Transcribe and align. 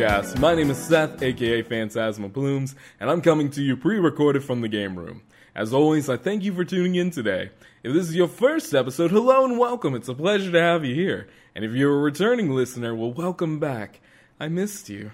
Plumescast. 0.00 0.38
My 0.38 0.54
name 0.54 0.70
is 0.70 0.78
Seth, 0.78 1.22
aka 1.22 1.60
Phantasma 1.60 2.30
Plumes, 2.30 2.74
and 2.98 3.10
I'm 3.10 3.20
coming 3.20 3.50
to 3.50 3.62
you 3.62 3.76
pre 3.76 3.98
recorded 3.98 4.42
from 4.42 4.62
the 4.62 4.68
game 4.68 4.98
room. 4.98 5.20
As 5.54 5.74
always, 5.74 6.08
I 6.08 6.16
thank 6.16 6.42
you 6.42 6.54
for 6.54 6.64
tuning 6.64 6.94
in 6.94 7.10
today. 7.10 7.50
If 7.82 7.92
this 7.92 8.08
is 8.08 8.16
your 8.16 8.26
first 8.26 8.72
episode, 8.74 9.10
hello 9.10 9.44
and 9.44 9.58
welcome. 9.58 9.94
It's 9.94 10.08
a 10.08 10.14
pleasure 10.14 10.50
to 10.52 10.58
have 10.60 10.86
you 10.86 10.94
here. 10.94 11.28
And 11.54 11.66
if 11.66 11.72
you're 11.72 11.92
a 11.92 12.00
returning 12.00 12.48
listener, 12.48 12.94
well, 12.94 13.12
welcome 13.12 13.58
back. 13.58 14.00
I 14.38 14.48
missed 14.48 14.88
you. 14.88 15.10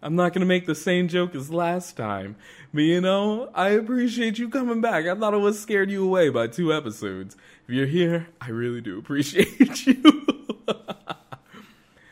I'm 0.00 0.14
not 0.14 0.32
going 0.32 0.42
to 0.42 0.46
make 0.46 0.66
the 0.66 0.76
same 0.76 1.08
joke 1.08 1.34
as 1.34 1.50
last 1.50 1.96
time, 1.96 2.36
but 2.72 2.82
you 2.82 3.00
know, 3.00 3.50
I 3.52 3.70
appreciate 3.70 4.38
you 4.38 4.48
coming 4.48 4.80
back. 4.80 5.06
I 5.06 5.14
thought 5.16 5.34
I 5.34 5.38
was 5.38 5.60
scared 5.60 5.90
you 5.90 6.04
away 6.04 6.28
by 6.28 6.46
two 6.46 6.72
episodes. 6.72 7.36
If 7.66 7.74
you're 7.74 7.86
here, 7.86 8.28
I 8.40 8.50
really 8.50 8.80
do 8.80 8.96
appreciate 8.96 9.86
you. 9.88 10.26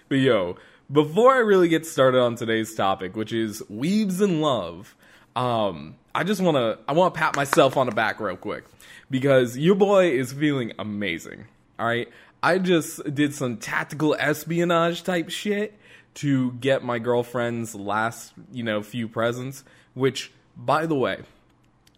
But 0.09 0.20
yo, 0.20 0.56
before 0.90 1.34
I 1.34 1.38
really 1.38 1.68
get 1.68 1.86
started 1.86 2.20
on 2.20 2.34
today's 2.34 2.74
topic, 2.74 3.16
which 3.16 3.32
is 3.32 3.62
weebs 3.70 4.22
in 4.22 4.40
love, 4.40 4.96
um, 5.36 5.96
I 6.14 6.24
just 6.24 6.40
want 6.40 6.56
to 6.56 6.78
I 6.88 6.92
want 6.92 7.14
to 7.14 7.18
pat 7.18 7.36
myself 7.36 7.76
on 7.76 7.86
the 7.86 7.92
back 7.92 8.20
real 8.20 8.36
quick 8.36 8.64
because 9.10 9.56
your 9.56 9.74
boy 9.74 10.10
is 10.10 10.32
feeling 10.32 10.72
amazing. 10.78 11.44
All 11.78 11.86
right, 11.86 12.09
I 12.42 12.59
just 12.59 13.14
did 13.14 13.34
some 13.34 13.56
tactical 13.59 14.16
espionage 14.18 15.04
type 15.04 15.30
shit 15.30 15.78
to 16.14 16.52
get 16.52 16.82
my 16.82 16.98
girlfriend's 16.98 17.74
last 17.74 18.32
you 18.50 18.64
know 18.64 18.82
few 18.82 19.09
presents. 19.09 19.64
Which, 19.94 20.32
by 20.56 20.86
the 20.86 20.94
way, 20.94 21.22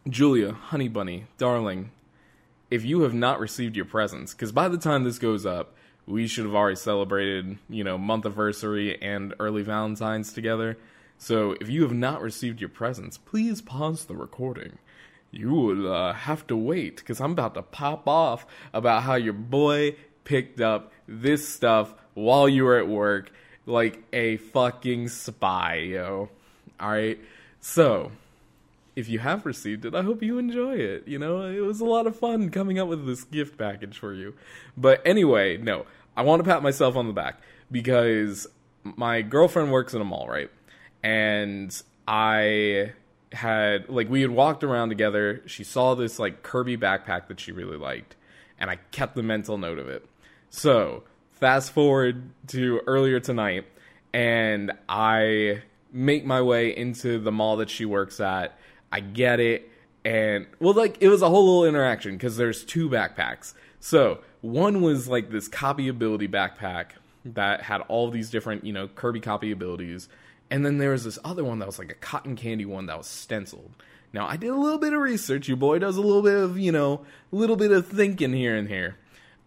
Julia, 0.08 0.52
honey 0.52 0.88
bunny, 0.88 1.26
darling, 1.38 1.92
if 2.70 2.84
you 2.84 3.02
have 3.02 3.14
not 3.14 3.40
received 3.40 3.76
your 3.76 3.84
presents, 3.84 4.34
because 4.34 4.52
by 4.52 4.68
the 4.68 4.78
time 4.78 5.04
this 5.04 5.18
goes 5.18 5.46
up, 5.46 5.74
we 6.06 6.26
should 6.26 6.44
have 6.44 6.54
already 6.54 6.76
celebrated, 6.76 7.58
you 7.68 7.84
know, 7.84 7.96
month 7.98 8.26
anniversary 8.26 9.00
and 9.00 9.34
early 9.38 9.62
Valentine's 9.62 10.32
together. 10.32 10.76
So 11.18 11.54
if 11.60 11.68
you 11.68 11.82
have 11.82 11.92
not 11.92 12.22
received 12.22 12.60
your 12.60 12.70
presents, 12.70 13.18
please 13.18 13.60
pause 13.60 14.04
the 14.06 14.16
recording. 14.16 14.78
You 15.30 15.50
will 15.50 15.92
uh, 15.92 16.12
have 16.12 16.46
to 16.48 16.56
wait 16.56 16.96
because 16.96 17.20
I'm 17.20 17.32
about 17.32 17.54
to 17.54 17.62
pop 17.62 18.08
off 18.08 18.46
about 18.72 19.04
how 19.04 19.14
your 19.14 19.34
boy 19.34 19.96
picked 20.24 20.60
up 20.60 20.92
this 21.06 21.48
stuff 21.48 21.94
while 22.14 22.48
you 22.48 22.64
were 22.64 22.78
at 22.78 22.88
work 22.88 23.30
like 23.66 24.02
a 24.12 24.38
fucking 24.38 25.08
spy, 25.08 25.76
yo. 25.76 26.30
Alright? 26.80 27.20
So, 27.60 28.10
if 29.00 29.08
you 29.08 29.18
have 29.18 29.46
received 29.46 29.84
it, 29.84 29.94
I 29.94 30.02
hope 30.02 30.22
you 30.22 30.38
enjoy 30.38 30.76
it. 30.76 31.08
You 31.08 31.18
know, 31.18 31.42
it 31.42 31.60
was 31.60 31.80
a 31.80 31.84
lot 31.84 32.06
of 32.06 32.16
fun 32.16 32.50
coming 32.50 32.78
up 32.78 32.88
with 32.88 33.06
this 33.06 33.24
gift 33.24 33.58
package 33.58 33.98
for 33.98 34.12
you. 34.12 34.34
But 34.76 35.02
anyway, 35.04 35.56
no, 35.56 35.86
I 36.16 36.22
want 36.22 36.44
to 36.44 36.48
pat 36.48 36.62
myself 36.62 36.96
on 36.96 37.06
the 37.06 37.12
back 37.12 37.40
because 37.70 38.46
my 38.84 39.22
girlfriend 39.22 39.72
works 39.72 39.94
in 39.94 40.00
a 40.00 40.04
mall, 40.04 40.28
right? 40.28 40.50
And 41.02 41.74
I 42.06 42.92
had 43.32 43.88
like 43.88 44.10
we 44.10 44.20
had 44.20 44.30
walked 44.30 44.62
around 44.62 44.90
together. 44.90 45.42
She 45.46 45.64
saw 45.64 45.94
this 45.94 46.18
like 46.18 46.42
Kirby 46.42 46.76
backpack 46.76 47.28
that 47.28 47.40
she 47.40 47.52
really 47.52 47.78
liked, 47.78 48.16
and 48.58 48.70
I 48.70 48.76
kept 48.92 49.14
the 49.14 49.22
mental 49.22 49.56
note 49.56 49.78
of 49.78 49.88
it. 49.88 50.04
So, 50.50 51.04
fast 51.32 51.72
forward 51.72 52.30
to 52.48 52.80
earlier 52.86 53.20
tonight, 53.20 53.64
and 54.12 54.72
I 54.88 55.62
make 55.92 56.24
my 56.24 56.42
way 56.42 56.76
into 56.76 57.18
the 57.18 57.32
mall 57.32 57.56
that 57.58 57.70
she 57.70 57.84
works 57.84 58.20
at. 58.20 58.58
I 58.92 59.00
get 59.00 59.40
it, 59.40 59.70
and 60.04 60.46
well, 60.58 60.74
like 60.74 60.96
it 61.00 61.08
was 61.08 61.22
a 61.22 61.28
whole 61.28 61.46
little 61.46 61.64
interaction 61.66 62.12
because 62.16 62.36
there's 62.36 62.64
two 62.64 62.88
backpacks. 62.88 63.54
So 63.80 64.20
one 64.40 64.80
was 64.82 65.08
like 65.08 65.30
this 65.30 65.48
copy 65.48 65.88
ability 65.88 66.28
backpack 66.28 66.92
that 67.24 67.62
had 67.62 67.82
all 67.82 68.10
these 68.10 68.30
different, 68.30 68.64
you 68.64 68.72
know, 68.72 68.88
Kirby 68.88 69.20
copy 69.20 69.50
abilities. 69.50 70.08
And 70.50 70.64
then 70.66 70.78
there 70.78 70.90
was 70.90 71.04
this 71.04 71.18
other 71.24 71.44
one 71.44 71.58
that 71.60 71.66
was 71.66 71.78
like 71.78 71.90
a 71.90 71.94
cotton 71.94 72.36
candy 72.36 72.64
one 72.64 72.86
that 72.86 72.98
was 72.98 73.06
stenciled. 73.06 73.70
Now 74.12 74.26
I 74.26 74.36
did 74.36 74.50
a 74.50 74.56
little 74.56 74.78
bit 74.78 74.92
of 74.92 75.00
research. 75.00 75.48
Your 75.48 75.56
boy 75.56 75.78
does 75.78 75.96
a 75.96 76.00
little 76.00 76.22
bit 76.22 76.36
of, 76.36 76.58
you 76.58 76.72
know, 76.72 77.04
a 77.32 77.36
little 77.36 77.56
bit 77.56 77.70
of 77.70 77.86
thinking 77.86 78.32
here 78.32 78.56
and 78.56 78.68
here. 78.68 78.96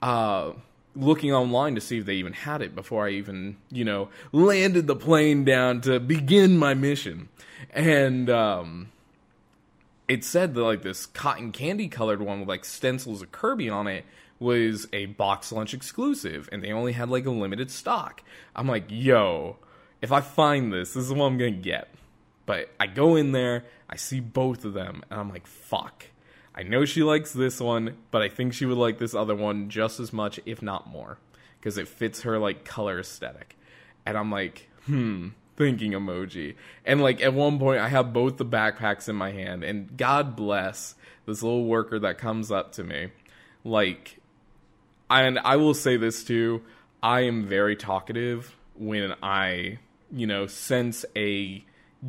Uh, 0.01 0.53
looking 0.95 1.33
online 1.33 1.75
to 1.75 1.81
see 1.81 1.99
if 1.99 2.05
they 2.05 2.15
even 2.15 2.33
had 2.33 2.61
it 2.61 2.75
before 2.75 3.07
I 3.07 3.11
even, 3.11 3.57
you 3.71 3.83
know, 3.83 4.09
landed 4.31 4.87
the 4.87 4.95
plane 4.95 5.43
down 5.43 5.81
to 5.81 5.99
begin 5.99 6.57
my 6.57 6.73
mission. 6.73 7.29
And 7.71 8.29
um, 8.29 8.91
it 10.07 10.23
said 10.23 10.53
that 10.53 10.61
like 10.61 10.81
this 10.81 11.05
cotton 11.05 11.51
candy 11.51 11.87
colored 11.87 12.21
one 12.21 12.41
with 12.41 12.49
like 12.49 12.65
stencils 12.65 13.21
of 13.21 13.31
Kirby 13.31 13.69
on 13.69 13.87
it 13.87 14.05
was 14.39 14.87
a 14.91 15.07
BoxLunch 15.07 15.73
exclusive 15.73 16.49
and 16.51 16.63
they 16.63 16.71
only 16.71 16.93
had 16.93 17.09
like 17.09 17.25
a 17.25 17.31
limited 17.31 17.71
stock. 17.71 18.21
I'm 18.55 18.67
like, 18.67 18.85
yo, 18.89 19.57
if 20.01 20.11
I 20.11 20.21
find 20.21 20.71
this, 20.71 20.93
this 20.93 21.05
is 21.05 21.13
what 21.13 21.25
I'm 21.25 21.37
gonna 21.37 21.51
get. 21.51 21.89
But 22.45 22.69
I 22.79 22.87
go 22.87 23.15
in 23.15 23.31
there, 23.31 23.63
I 23.89 23.95
see 23.95 24.19
both 24.19 24.65
of 24.65 24.73
them, 24.73 25.01
and 25.09 25.19
I'm 25.19 25.29
like, 25.29 25.47
fuck. 25.47 26.05
I 26.53 26.63
know 26.63 26.85
she 26.85 27.01
likes 27.01 27.31
this 27.31 27.59
one, 27.59 27.97
but 28.11 28.21
I 28.21 28.29
think 28.29 28.53
she 28.53 28.65
would 28.65 28.77
like 28.77 28.99
this 28.99 29.15
other 29.15 29.35
one 29.35 29.69
just 29.69 29.99
as 29.99 30.13
much, 30.13 30.39
if 30.45 30.61
not 30.61 30.87
more, 30.87 31.17
because 31.59 31.77
it 31.77 31.87
fits 31.87 32.21
her 32.21 32.37
like 32.37 32.65
color 32.65 32.99
aesthetic. 32.99 33.57
And 34.05 34.17
I'm 34.17 34.29
like, 34.29 34.69
hmm, 34.85 35.29
thinking 35.55 35.91
emoji. 35.91 36.55
And 36.85 37.01
like 37.01 37.21
at 37.21 37.33
one 37.33 37.59
point, 37.59 37.79
I 37.79 37.89
have 37.89 38.13
both 38.13 38.37
the 38.37 38.45
backpacks 38.45 39.07
in 39.07 39.15
my 39.15 39.31
hand, 39.31 39.63
and 39.63 39.95
God 39.97 40.35
bless 40.35 40.95
this 41.25 41.43
little 41.43 41.65
worker 41.65 41.99
that 41.99 42.17
comes 42.17 42.51
up 42.51 42.71
to 42.73 42.83
me. 42.83 43.09
Like, 43.63 44.19
and 45.09 45.39
I 45.39 45.55
will 45.57 45.73
say 45.73 45.97
this 45.97 46.23
too 46.23 46.61
I 47.01 47.21
am 47.21 47.45
very 47.45 47.75
talkative 47.75 48.55
when 48.75 49.13
I, 49.21 49.79
you 50.11 50.27
know, 50.27 50.47
sense 50.47 51.05
a 51.15 51.63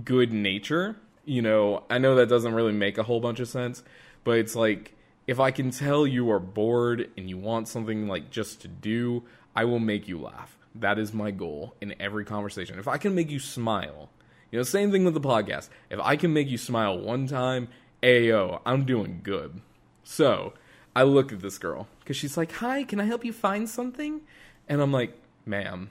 good 0.05 0.33
nature. 0.33 0.97
You 1.25 1.43
know, 1.43 1.85
I 1.89 1.99
know 1.99 2.17
that 2.17 2.29
doesn't 2.29 2.55
really 2.55 2.73
make 2.73 2.99
a 2.99 3.03
whole 3.03 3.21
bunch 3.21 3.41
of 3.41 3.49
sense, 3.49 3.83
but 4.25 4.39
it's 4.39 4.55
like 4.55 4.95
if 5.27 5.41
I 5.41 5.51
can 5.51 5.71
tell 5.71 6.07
you 6.07 6.31
are 6.31 6.39
bored 6.39 7.11
and 7.17 7.29
you 7.29 7.39
want 7.39 7.69
something 7.69 8.09
like 8.09 8.31
just 8.31 8.61
to 8.63 8.69
do, 8.69 9.25
I 9.57 9.65
will 9.65 9.79
make 9.79 10.07
you 10.07 10.19
laugh. 10.19 10.57
That 10.75 10.99
is 10.99 11.13
my 11.13 11.31
goal 11.31 11.75
in 11.81 11.95
every 12.01 12.25
conversation. 12.25 12.79
If 12.79 12.89
I 12.89 12.99
can 12.99 13.15
make 13.15 13.31
you 13.31 13.39
smile, 13.39 14.11
you 14.51 14.59
know, 14.59 14.65
same 14.65 14.91
thing 14.91 15.05
with 15.05 15.15
the 15.15 15.21
podcast. 15.21 15.69
If 15.91 16.01
I 16.01 16.17
can 16.17 16.33
make 16.33 16.49
you 16.49 16.59
smile 16.59 16.99
one 16.99 17.27
time, 17.27 17.69
ayo, 18.03 18.61
I'm 18.67 18.85
doing 18.85 19.21
good. 19.23 19.61
So, 20.03 20.55
I 20.97 21.03
look 21.03 21.33
at 21.33 21.41
this 21.41 21.59
girl 21.59 21.89
because 22.01 22.17
she's 22.17 22.37
like, 22.37 22.53
Hi, 22.53 22.85
can 22.85 23.01
I 23.01 23.05
help 23.05 23.25
you 23.25 23.33
find 23.33 23.69
something? 23.69 24.21
And 24.69 24.81
I'm 24.81 24.93
like, 24.93 25.17
Ma'am, 25.47 25.91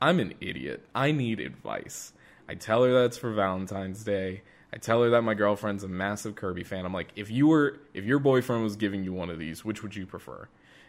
I'm 0.00 0.20
an 0.20 0.34
idiot. 0.40 0.86
I 0.94 1.12
need 1.12 1.40
advice. 1.40 2.12
I 2.48 2.54
tell 2.54 2.84
her 2.84 2.92
that's 2.92 3.18
for 3.18 3.32
Valentine's 3.32 4.04
Day. 4.04 4.42
I 4.72 4.78
tell 4.78 5.02
her 5.02 5.10
that 5.10 5.22
my 5.22 5.34
girlfriend's 5.34 5.84
a 5.84 5.88
massive 5.88 6.34
Kirby 6.34 6.64
fan. 6.64 6.84
I'm 6.84 6.92
like, 6.92 7.08
if 7.16 7.30
you 7.30 7.46
were, 7.46 7.80
if 7.94 8.04
your 8.04 8.18
boyfriend 8.18 8.62
was 8.62 8.76
giving 8.76 9.04
you 9.04 9.12
one 9.12 9.30
of 9.30 9.38
these, 9.38 9.64
which 9.64 9.82
would 9.82 9.96
you 9.96 10.06
prefer? 10.06 10.48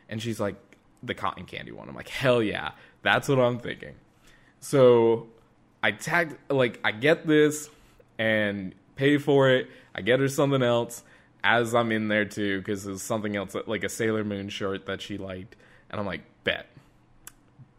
And 0.09 0.21
she's 0.21 0.39
like, 0.39 0.55
the 1.03 1.13
cotton 1.13 1.45
candy 1.45 1.71
one. 1.71 1.89
I'm 1.89 1.95
like, 1.95 2.09
hell 2.09 2.41
yeah, 2.41 2.71
that's 3.01 3.27
what 3.27 3.39
I'm 3.39 3.59
thinking. 3.59 3.95
So 4.59 5.27
I 5.83 5.91
tag, 5.91 6.37
like, 6.49 6.79
I 6.83 6.91
get 6.91 7.27
this 7.27 7.69
and 8.17 8.73
pay 8.95 9.17
for 9.17 9.49
it. 9.49 9.67
I 9.93 10.01
get 10.01 10.19
her 10.19 10.27
something 10.27 10.63
else 10.63 11.03
as 11.43 11.73
I'm 11.73 11.91
in 11.91 12.07
there 12.07 12.25
too, 12.25 12.59
because 12.59 12.83
there's 12.83 13.01
something 13.01 13.35
else 13.35 13.55
like 13.67 13.83
a 13.83 13.89
Sailor 13.89 14.23
Moon 14.23 14.49
shirt 14.49 14.85
that 14.87 15.01
she 15.01 15.17
liked, 15.17 15.55
and 15.89 15.99
I'm 15.99 16.05
like, 16.05 16.21
bet, 16.43 16.67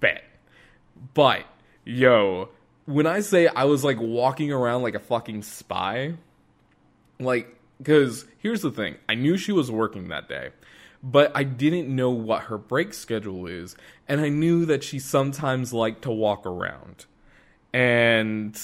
bet. 0.01 0.25
But 1.15 1.45
yo, 1.85 2.49
when 2.87 3.07
I 3.07 3.21
say 3.21 3.49
I 3.49 3.65
was 3.65 3.85
like 3.85 3.99
walking 4.01 4.53
around 4.53 4.83
like 4.83 4.95
a 4.95 5.01
fucking 5.01 5.43
spy, 5.43 6.15
like, 7.21 7.55
because 7.79 8.25
here's 8.39 8.63
the 8.63 8.71
thing, 8.71 8.97
I 9.09 9.15
knew 9.15 9.37
she 9.37 9.53
was 9.53 9.71
working 9.71 10.09
that 10.09 10.29
day. 10.29 10.51
But 11.03 11.31
I 11.35 11.45
didn't 11.45 11.95
know 11.95 12.11
what 12.11 12.45
her 12.45 12.59
break 12.59 12.93
schedule 12.93 13.47
is, 13.47 13.77
and 14.09 14.21
I 14.21 14.29
knew 14.29 14.67
that 14.67 14.83
she 14.83 14.99
sometimes 14.99 15.73
liked 15.73 16.03
to 16.03 16.11
walk 16.11 16.45
around. 16.45 17.07
And 17.73 18.59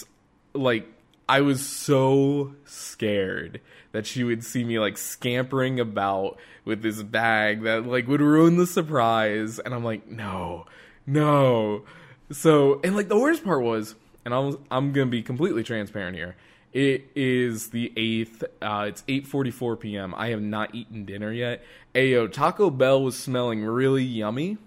like 0.54 0.86
I 1.28 1.40
was 1.40 1.66
so 1.66 2.54
scared 2.64 3.60
that 3.92 4.06
she 4.06 4.24
would 4.24 4.44
see 4.44 4.64
me 4.64 4.78
like 4.78 4.98
scampering 4.98 5.80
about 5.80 6.38
with 6.64 6.82
this 6.82 7.02
bag 7.02 7.62
that 7.62 7.86
like 7.86 8.06
would 8.08 8.20
ruin 8.20 8.56
the 8.56 8.66
surprise 8.66 9.58
and 9.58 9.74
I'm 9.74 9.84
like 9.84 10.06
no 10.06 10.66
no 11.06 11.84
so 12.30 12.80
and 12.84 12.94
like 12.94 13.08
the 13.08 13.18
worst 13.18 13.44
part 13.44 13.62
was 13.62 13.94
and 14.24 14.34
I'm 14.34 14.58
I'm 14.70 14.92
going 14.92 15.06
to 15.06 15.10
be 15.10 15.22
completely 15.22 15.62
transparent 15.62 16.16
here 16.16 16.36
it 16.74 17.06
is 17.14 17.70
the 17.70 17.90
8th 17.96 18.42
uh, 18.60 18.84
it's 18.88 19.02
8:44 19.02 19.80
p.m. 19.80 20.14
I 20.16 20.28
have 20.28 20.42
not 20.42 20.74
eaten 20.74 21.06
dinner 21.06 21.32
yet 21.32 21.64
ayo 21.94 22.30
Taco 22.30 22.68
Bell 22.68 23.02
was 23.02 23.16
smelling 23.16 23.64
really 23.64 24.04
yummy 24.04 24.58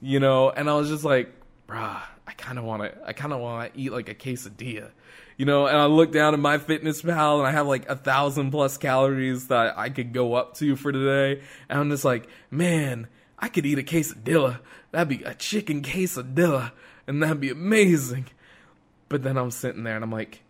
you 0.00 0.18
know 0.18 0.50
and 0.50 0.68
I 0.68 0.74
was 0.74 0.88
just 0.88 1.04
like 1.04 1.32
bruh 1.68 2.02
I 2.26 2.32
kind 2.32 2.58
of 2.58 2.64
want 2.64 2.82
to 2.82 2.98
I 3.06 3.12
kind 3.12 3.32
of 3.32 3.38
want 3.38 3.72
to 3.72 3.80
eat 3.80 3.92
like 3.92 4.08
a 4.08 4.14
quesadilla 4.14 4.90
you 5.40 5.46
know, 5.46 5.66
and 5.66 5.74
I 5.78 5.86
look 5.86 6.12
down 6.12 6.34
at 6.34 6.38
my 6.38 6.58
Fitness 6.58 7.00
Pal, 7.00 7.38
and 7.38 7.48
I 7.48 7.50
have 7.52 7.66
like 7.66 7.88
a 7.88 7.96
thousand 7.96 8.50
plus 8.50 8.76
calories 8.76 9.46
that 9.46 9.78
I 9.78 9.88
could 9.88 10.12
go 10.12 10.34
up 10.34 10.52
to 10.56 10.76
for 10.76 10.92
today. 10.92 11.40
And 11.66 11.80
I'm 11.80 11.88
just 11.88 12.04
like, 12.04 12.28
man, 12.50 13.08
I 13.38 13.48
could 13.48 13.64
eat 13.64 13.78
a 13.78 13.82
quesadilla. 13.82 14.60
That'd 14.90 15.08
be 15.08 15.24
a 15.24 15.32
chicken 15.32 15.80
quesadilla. 15.80 16.72
and 17.06 17.22
that'd 17.22 17.40
be 17.40 17.48
amazing. 17.48 18.26
But 19.08 19.22
then 19.22 19.38
I'm 19.38 19.50
sitting 19.50 19.82
there 19.82 19.94
and 19.94 20.04
I'm 20.04 20.12
like, 20.12 20.42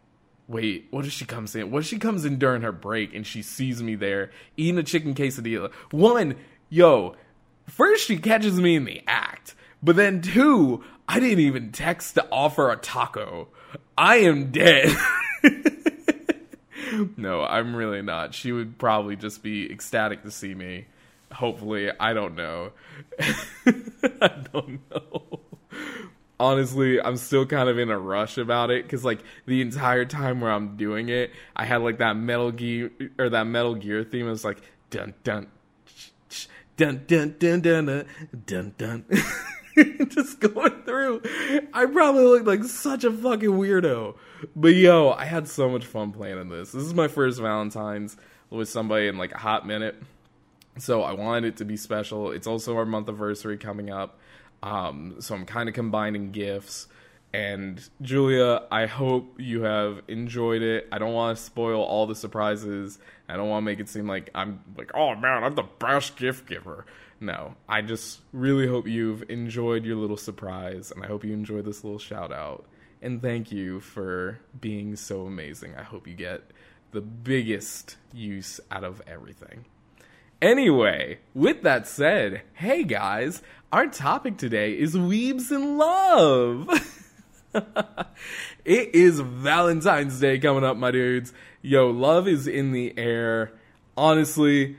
wait, 0.51 0.89
what 0.91 1.07
if 1.07 1.13
she 1.13 1.25
comes 1.25 1.55
in? 1.55 1.71
What 1.71 1.81
if 1.81 1.87
she 1.87 1.99
comes 1.99 2.25
in 2.25 2.39
during 2.39 2.63
her 2.63 2.73
break 2.73 3.15
and 3.15 3.25
she 3.25 3.41
sees 3.41 3.83
me 3.83 3.95
there 3.95 4.33
eating 4.57 4.79
a 4.79 4.83
chicken 4.83 5.15
quesadilla? 5.15 5.73
One, 5.93 6.37
yo, 6.69 7.15
first 7.69 8.07
she 8.07 8.19
catches 8.19 8.61
me 8.61 8.75
in 8.75 8.85
the 8.85 9.01
act, 9.07 9.55
but 9.81 9.95
then 9.95 10.21
two, 10.21 10.83
I 11.09 11.21
didn't 11.21 11.41
even 11.41 11.71
text 11.71 12.15
to 12.17 12.27
offer 12.33 12.71
a 12.71 12.77
taco. 12.77 13.49
I 13.97 14.17
am 14.17 14.51
dead. 14.51 14.95
no, 17.17 17.45
I'm 17.45 17.77
really 17.77 18.03
not. 18.03 18.35
She 18.35 18.51
would 18.51 18.77
probably 18.77 19.15
just 19.15 19.45
be 19.45 19.71
ecstatic 19.71 20.25
to 20.25 20.33
see 20.33 20.55
me. 20.55 20.87
Hopefully, 21.33 21.91
I 22.01 22.13
don't 22.13 22.35
know. 22.35 22.73
I 23.21 24.45
don't 24.53 24.81
know. 24.91 25.40
Honestly, 26.41 26.99
I'm 27.01 27.19
still 27.19 27.45
kind 27.45 27.69
of 27.69 27.79
in 27.79 27.91
a 27.91 27.99
rush 27.99 28.39
about 28.39 28.71
it 28.71 28.85
because, 28.85 29.05
like, 29.05 29.21
the 29.45 29.61
entire 29.61 30.07
time 30.07 30.41
where 30.41 30.51
I'm 30.51 30.77
doing 30.77 31.11
it, 31.11 31.33
I 31.55 31.67
had 31.67 31.83
like 31.83 31.99
that 31.99 32.17
Metal 32.17 32.51
Gear 32.51 32.91
or 33.19 33.29
that 33.29 33.47
Metal 33.47 33.75
Gear 33.75 34.05
theme. 34.05 34.27
It 34.27 34.31
was 34.31 34.45
like 34.45 34.63
dun 34.89 35.13
dun 35.23 35.49
dun 36.77 37.05
dun 37.07 37.37
dun 37.39 37.61
dun 37.61 37.87
dun 37.87 38.07
dun 38.47 38.75
dun. 38.79 39.05
just 40.09 40.41
going 40.41 40.83
through. 40.85 41.23
I 41.75 41.87
probably 41.87 42.25
looked 42.25 42.47
like 42.47 42.65
such 42.65 43.05
a 43.05 43.13
fucking 43.13 43.51
weirdo. 43.51 44.17
But 44.57 44.75
yo, 44.75 45.11
I 45.11 45.27
had 45.27 45.47
so 45.47 45.69
much 45.69 45.85
fun 45.85 46.13
planning 46.13 46.49
this. 46.49 46.73
This 46.73 46.85
is 46.85 46.95
my 46.95 47.09
first 47.09 47.41
Valentine's 47.41 48.17
with 48.49 48.69
somebody 48.69 49.09
in 49.09 49.19
like 49.19 49.33
a 49.33 49.39
hot 49.39 49.67
minute. 49.67 50.03
So 50.79 51.03
I 51.03 51.13
wanted 51.13 51.45
it 51.45 51.57
to 51.59 51.65
be 51.65 51.77
special. 51.77 52.31
It's 52.31 52.47
also 52.47 52.77
our 52.77 52.87
month 52.87 53.09
anniversary 53.09 53.59
coming 53.59 53.91
up. 53.91 54.19
Um, 54.63 55.17
so 55.21 55.35
I'm 55.35 55.47
kind 55.47 55.69
of 55.69 55.75
combining 55.75 56.33
gifts. 56.33 56.89
And 57.33 57.89
Julia, 58.03 58.63
I 58.73 58.87
hope 58.87 59.37
you 59.39 59.63
have 59.63 60.03
enjoyed 60.09 60.63
it. 60.63 60.89
I 60.91 60.99
don't 60.99 61.13
want 61.13 61.39
to 61.39 61.43
spoil 61.43 61.83
all 61.83 62.07
the 62.07 62.17
surprises. 62.17 62.99
I 63.29 63.37
don't 63.37 63.49
want 63.49 63.63
to 63.63 63.67
make 63.67 63.79
it 63.79 63.89
seem 63.89 64.09
like 64.09 64.31
I'm 64.35 64.61
like, 64.77 64.91
oh 64.95 65.15
man, 65.15 65.45
I'm 65.45 65.55
the 65.55 65.69
best 65.79 66.17
gift 66.17 66.49
giver. 66.49 66.87
No, 67.21 67.55
I 67.69 67.83
just 67.83 68.21
really 68.33 68.67
hope 68.67 68.89
you've 68.89 69.29
enjoyed 69.29 69.85
your 69.85 69.97
little 69.97 70.17
surprise, 70.17 70.91
and 70.91 71.05
I 71.05 71.07
hope 71.07 71.23
you 71.23 71.35
enjoyed 71.35 71.67
this 71.67 71.85
little 71.85 71.99
shout 71.99 72.33
out. 72.33 72.65
And 73.03 73.21
thank 73.21 73.53
you 73.53 73.81
for 73.81 74.41
being 74.59 74.97
so 74.97 75.27
amazing. 75.27 75.75
I 75.77 75.83
hope 75.83 76.09
you 76.09 76.15
get 76.15 76.43
the 76.93 77.01
biggest 77.01 77.97
use 78.13 78.59
out 78.71 78.85
of 78.85 79.03
everything. 79.07 79.67
Anyway, 80.43 81.19
with 81.35 81.63
that 81.63 81.87
said, 81.87 82.41
hey 82.55 82.83
guys, 82.83 83.43
our 83.71 83.87
topic 83.87 84.39
today 84.39 84.73
is 84.73 84.95
Weebs 84.95 85.51
in 85.51 85.77
Love. 85.77 86.67
it 88.65 88.95
is 88.95 89.21
Valentine's 89.21 90.19
Day 90.19 90.39
coming 90.39 90.65
up, 90.65 90.79
my 90.79 90.93
dudes. 90.93 91.35
Yo, 91.61 91.91
love 91.91 92.27
is 92.27 92.47
in 92.47 92.73
the 92.73 92.95
air. 92.97 93.53
Honestly, 93.99 94.77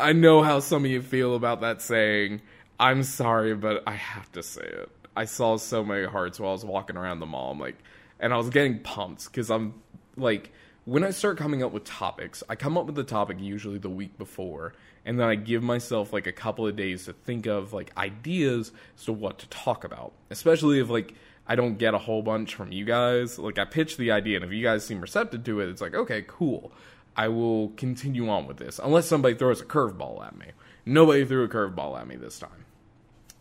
I 0.00 0.12
know 0.12 0.42
how 0.42 0.58
some 0.58 0.84
of 0.84 0.90
you 0.90 1.02
feel 1.02 1.36
about 1.36 1.60
that 1.60 1.80
saying. 1.80 2.40
I'm 2.80 3.04
sorry, 3.04 3.54
but 3.54 3.84
I 3.86 3.92
have 3.92 4.32
to 4.32 4.42
say 4.42 4.64
it. 4.64 4.88
I 5.16 5.24
saw 5.24 5.56
so 5.56 5.84
many 5.84 6.06
hearts 6.06 6.40
while 6.40 6.50
I 6.50 6.54
was 6.54 6.64
walking 6.64 6.96
around 6.96 7.20
the 7.20 7.26
mall. 7.26 7.52
I'm 7.52 7.60
like, 7.60 7.78
and 8.18 8.34
I 8.34 8.36
was 8.36 8.50
getting 8.50 8.80
pumped 8.80 9.26
because 9.26 9.52
I'm 9.52 9.74
like, 10.16 10.50
when 10.90 11.04
I 11.04 11.10
start 11.10 11.38
coming 11.38 11.62
up 11.62 11.70
with 11.70 11.84
topics, 11.84 12.42
I 12.48 12.56
come 12.56 12.76
up 12.76 12.86
with 12.86 12.96
the 12.96 13.04
topic 13.04 13.36
usually 13.38 13.78
the 13.78 13.88
week 13.88 14.18
before, 14.18 14.72
and 15.04 15.20
then 15.20 15.28
I 15.28 15.36
give 15.36 15.62
myself 15.62 16.12
like 16.12 16.26
a 16.26 16.32
couple 16.32 16.66
of 16.66 16.74
days 16.74 17.04
to 17.04 17.12
think 17.12 17.46
of 17.46 17.72
like 17.72 17.96
ideas 17.96 18.72
as 18.98 19.04
to 19.04 19.12
what 19.12 19.38
to 19.38 19.48
talk 19.50 19.84
about. 19.84 20.14
Especially 20.30 20.80
if 20.80 20.90
like 20.90 21.14
I 21.46 21.54
don't 21.54 21.78
get 21.78 21.94
a 21.94 21.98
whole 21.98 22.22
bunch 22.22 22.56
from 22.56 22.72
you 22.72 22.84
guys. 22.84 23.38
Like 23.38 23.56
I 23.56 23.66
pitch 23.66 23.98
the 23.98 24.10
idea, 24.10 24.34
and 24.34 24.44
if 24.44 24.50
you 24.50 24.64
guys 24.64 24.84
seem 24.84 25.00
receptive 25.00 25.44
to 25.44 25.60
it, 25.60 25.68
it's 25.68 25.80
like 25.80 25.94
okay, 25.94 26.24
cool. 26.26 26.72
I 27.16 27.28
will 27.28 27.68
continue 27.76 28.28
on 28.28 28.48
with 28.48 28.56
this 28.56 28.80
unless 28.82 29.06
somebody 29.06 29.36
throws 29.36 29.60
a 29.60 29.66
curveball 29.66 30.26
at 30.26 30.36
me. 30.36 30.46
Nobody 30.84 31.24
threw 31.24 31.44
a 31.44 31.48
curveball 31.48 32.00
at 32.00 32.08
me 32.08 32.16
this 32.16 32.40
time. 32.40 32.64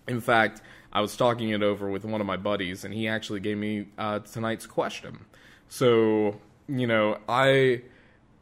In 0.07 0.21
fact, 0.21 0.61
I 0.93 1.01
was 1.01 1.17
talking 1.17 1.49
it 1.49 1.63
over 1.63 1.89
with 1.89 2.05
one 2.05 2.21
of 2.21 2.27
my 2.27 2.37
buddies, 2.37 2.85
and 2.85 2.93
he 2.93 3.07
actually 3.07 3.39
gave 3.39 3.57
me 3.57 3.87
uh, 3.97 4.19
tonight's 4.19 4.67
question. 4.67 5.25
So, 5.67 6.39
you 6.69 6.87
know, 6.87 7.17
I 7.27 7.81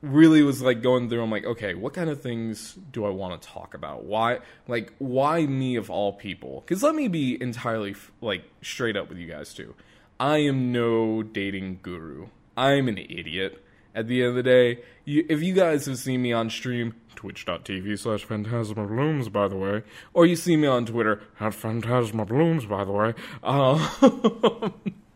really 0.01 0.44
was 0.44 0.62
like 0.62 0.81
going 0.81 1.09
through. 1.09 1.24
I'm 1.24 1.31
like, 1.31 1.45
okay, 1.45 1.74
what 1.74 1.94
kind 1.94 2.09
of 2.09 2.21
things 2.21 2.77
do 2.91 3.06
I 3.06 3.09
want 3.09 3.41
to 3.41 3.47
talk 3.47 3.74
about? 3.74 4.03
Why, 4.03 4.39
like, 4.68 4.94
why 5.00 5.45
me 5.45 5.75
of 5.75 5.89
all 5.89 6.13
people? 6.13 6.63
Because 6.65 6.83
let 6.83 6.95
me 6.95 7.07
be 7.07 7.41
entirely 7.41 7.95
like 8.21 8.44
straight 8.62 8.97
up 8.97 9.09
with 9.09 9.18
you 9.18 9.27
guys 9.27 9.53
too. 9.53 9.75
I 10.19 10.38
am 10.38 10.71
no 10.71 11.24
dating 11.24 11.79
guru. 11.81 12.27
I'm 12.56 12.88
an 12.88 12.97
idiot 12.97 13.63
at 13.97 14.07
the 14.07 14.21
end 14.21 14.30
of 14.30 14.35
the 14.35 14.44
day, 14.44 14.80
you, 15.06 15.25
if 15.27 15.41
you 15.41 15.53
guys 15.56 15.88
have 15.88 15.97
seen 15.97 16.21
me 16.21 16.31
on 16.31 16.51
stream, 16.51 16.94
twitch.tv 17.15 17.97
slash 17.97 18.27
phantasmaplumes, 18.27 19.31
by 19.31 19.47
the 19.47 19.57
way, 19.57 19.81
or 20.13 20.27
you 20.27 20.35
see 20.35 20.56
me 20.56 20.68
on 20.68 20.85
Twitter, 20.85 21.23
at 21.39 21.53
phantasmaplumes, 21.53 22.69
by 22.69 22.85
the 22.85 22.91
way, 22.91 23.15
uh, 23.41 24.69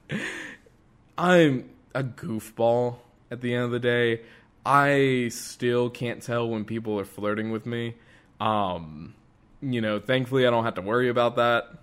I'm 1.17 1.69
a 1.93 2.03
goofball 2.03 2.97
at 3.29 3.41
the 3.41 3.53
end 3.53 3.65
of 3.65 3.71
the 3.71 3.79
day. 3.79 4.21
I 4.65 5.29
still 5.31 5.89
can't 5.89 6.21
tell 6.21 6.47
when 6.47 6.65
people 6.65 6.99
are 6.99 7.05
flirting 7.05 7.51
with 7.51 7.65
me. 7.65 7.95
Um, 8.39 9.15
you 9.61 9.81
know, 9.81 9.99
thankfully 9.99 10.45
I 10.45 10.49
don't 10.49 10.63
have 10.63 10.75
to 10.75 10.81
worry 10.81 11.09
about 11.09 11.35
that 11.37 11.81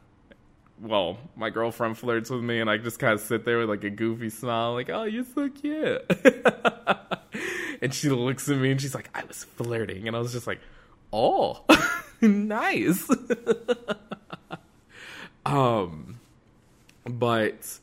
well, 0.80 1.18
my 1.36 1.50
girlfriend 1.50 1.98
flirts 1.98 2.30
with 2.30 2.42
me, 2.42 2.60
and 2.60 2.70
I 2.70 2.76
just 2.76 2.98
kind 2.98 3.12
of 3.12 3.20
sit 3.20 3.44
there 3.44 3.58
with 3.58 3.68
like 3.68 3.84
a 3.84 3.90
goofy 3.90 4.30
smile, 4.30 4.74
like, 4.74 4.90
"Oh, 4.90 5.04
you're 5.04 5.24
so 5.24 5.48
cute." 5.48 6.02
and 7.82 7.92
she 7.92 8.08
looks 8.10 8.48
at 8.48 8.58
me 8.58 8.70
and 8.70 8.80
she's 8.80 8.94
like, 8.94 9.10
"I 9.14 9.24
was 9.24 9.44
flirting," 9.44 10.06
and 10.06 10.16
I 10.16 10.20
was 10.20 10.32
just 10.32 10.46
like, 10.46 10.60
"Oh, 11.12 11.64
nice." 12.20 13.08
um, 15.46 16.20
but 17.04 17.78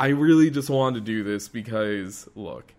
I 0.00 0.08
really 0.08 0.50
just 0.50 0.70
wanted 0.70 0.94
to 0.94 1.04
do 1.04 1.22
this 1.22 1.48
because, 1.48 2.28
look, 2.34 2.74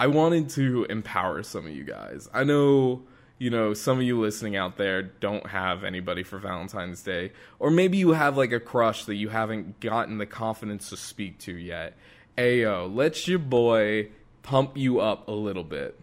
I 0.00 0.06
wanted 0.06 0.48
to 0.50 0.86
empower 0.88 1.42
some 1.42 1.66
of 1.66 1.72
you 1.72 1.84
guys. 1.84 2.28
I 2.32 2.44
know 2.44 3.02
you 3.38 3.50
know, 3.50 3.74
some 3.74 3.98
of 3.98 4.02
you 4.02 4.18
listening 4.18 4.56
out 4.56 4.76
there 4.76 5.02
don't 5.02 5.46
have 5.48 5.84
anybody 5.84 6.22
for 6.22 6.38
Valentine's 6.38 7.02
Day, 7.02 7.32
or 7.58 7.70
maybe 7.70 7.98
you 7.98 8.12
have 8.12 8.36
like 8.36 8.52
a 8.52 8.60
crush 8.60 9.04
that 9.04 9.16
you 9.16 9.28
haven't 9.28 9.80
gotten 9.80 10.18
the 10.18 10.26
confidence 10.26 10.88
to 10.88 10.96
speak 10.96 11.38
to 11.40 11.54
yet. 11.54 11.94
Ayo, 12.38 12.92
let 12.92 13.28
your 13.28 13.38
boy 13.38 14.08
pump 14.42 14.76
you 14.76 15.00
up 15.00 15.28
a 15.28 15.32
little 15.32 15.64
bit. 15.64 15.98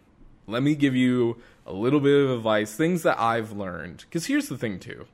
Let 0.45 0.61
me 0.61 0.75
give 0.75 0.95
you 0.95 1.41
a 1.65 1.73
little 1.73 1.99
bit 1.99 2.23
of 2.23 2.29
advice, 2.29 2.75
things 2.75 3.03
that 3.03 3.19
I've 3.19 3.51
learned. 3.51 4.05
Because 4.09 4.27
here's 4.27 4.49
the 4.49 4.57
thing, 4.57 4.79
too, 4.79 5.07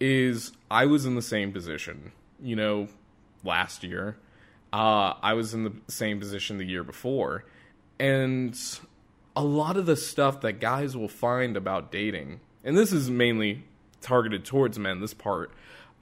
is 0.00 0.52
I 0.70 0.86
was 0.86 1.06
in 1.06 1.14
the 1.14 1.22
same 1.22 1.52
position, 1.52 2.12
you 2.42 2.56
know, 2.56 2.88
last 3.44 3.84
year. 3.84 4.16
Uh, 4.72 5.14
I 5.22 5.34
was 5.34 5.54
in 5.54 5.64
the 5.64 5.72
same 5.88 6.20
position 6.20 6.58
the 6.58 6.64
year 6.64 6.84
before. 6.84 7.44
And 7.98 8.58
a 9.36 9.44
lot 9.44 9.76
of 9.76 9.86
the 9.86 9.96
stuff 9.96 10.40
that 10.42 10.54
guys 10.54 10.96
will 10.96 11.08
find 11.08 11.56
about 11.56 11.92
dating, 11.92 12.40
and 12.64 12.76
this 12.76 12.92
is 12.92 13.10
mainly 13.10 13.64
targeted 14.00 14.44
towards 14.44 14.78
men, 14.78 15.00
this 15.00 15.14
part, 15.14 15.52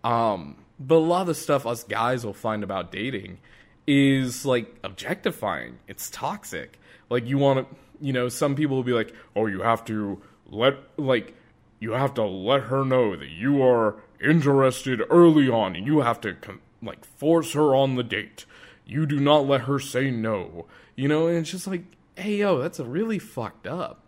um, 0.04 0.56
but 0.78 0.96
a 0.96 0.98
lot 0.98 1.22
of 1.22 1.26
the 1.26 1.34
stuff 1.34 1.66
us 1.66 1.82
guys 1.82 2.24
will 2.24 2.34
find 2.34 2.62
about 2.62 2.92
dating 2.92 3.38
is 3.86 4.46
like 4.46 4.76
objectifying. 4.84 5.78
It's 5.88 6.10
toxic. 6.10 6.78
Like 7.10 7.26
you 7.26 7.38
want 7.38 7.68
to, 7.68 7.76
you 8.00 8.12
know, 8.12 8.28
some 8.28 8.54
people 8.54 8.76
will 8.76 8.84
be 8.84 8.92
like, 8.92 9.12
"Oh, 9.34 9.46
you 9.46 9.62
have 9.62 9.84
to 9.86 10.22
let 10.46 10.76
like 10.96 11.34
you 11.80 11.92
have 11.92 12.14
to 12.14 12.24
let 12.24 12.64
her 12.64 12.84
know 12.84 13.16
that 13.16 13.28
you 13.28 13.62
are 13.62 13.96
interested 14.22 15.02
early 15.10 15.48
on, 15.48 15.74
and 15.74 15.86
you 15.86 16.00
have 16.00 16.20
to 16.20 16.34
com- 16.34 16.60
like 16.82 17.04
force 17.04 17.54
her 17.54 17.74
on 17.74 17.96
the 17.96 18.04
date. 18.04 18.44
You 18.88 19.06
do 19.06 19.20
not 19.20 19.46
let 19.46 19.62
her 19.62 19.78
say 19.78 20.10
no." 20.10 20.66
You 20.96 21.06
know, 21.06 21.28
and 21.28 21.38
it's 21.38 21.50
just 21.50 21.68
like 21.68 21.84
hey 22.18 22.36
yo, 22.36 22.58
that's 22.58 22.80
really 22.80 23.18
fucked 23.18 23.66
up. 23.66 24.02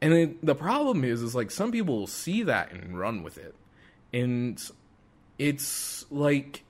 And 0.00 0.12
it, 0.12 0.44
the 0.44 0.54
problem 0.54 1.04
is, 1.04 1.22
is 1.22 1.34
like 1.34 1.50
some 1.50 1.72
people 1.72 1.98
will 1.98 2.06
see 2.06 2.42
that 2.42 2.70
and 2.70 2.98
run 2.98 3.22
with 3.22 3.38
it, 3.38 3.54
and 4.12 4.62
it's 5.38 6.04
like 6.10 6.64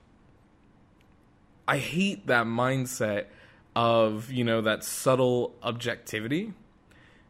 I 1.66 1.78
hate 1.78 2.28
that 2.28 2.46
mindset 2.46 3.26
of 3.74 4.30
you 4.30 4.44
know 4.44 4.62
that 4.62 4.84
subtle 4.84 5.54
objectivity 5.62 6.52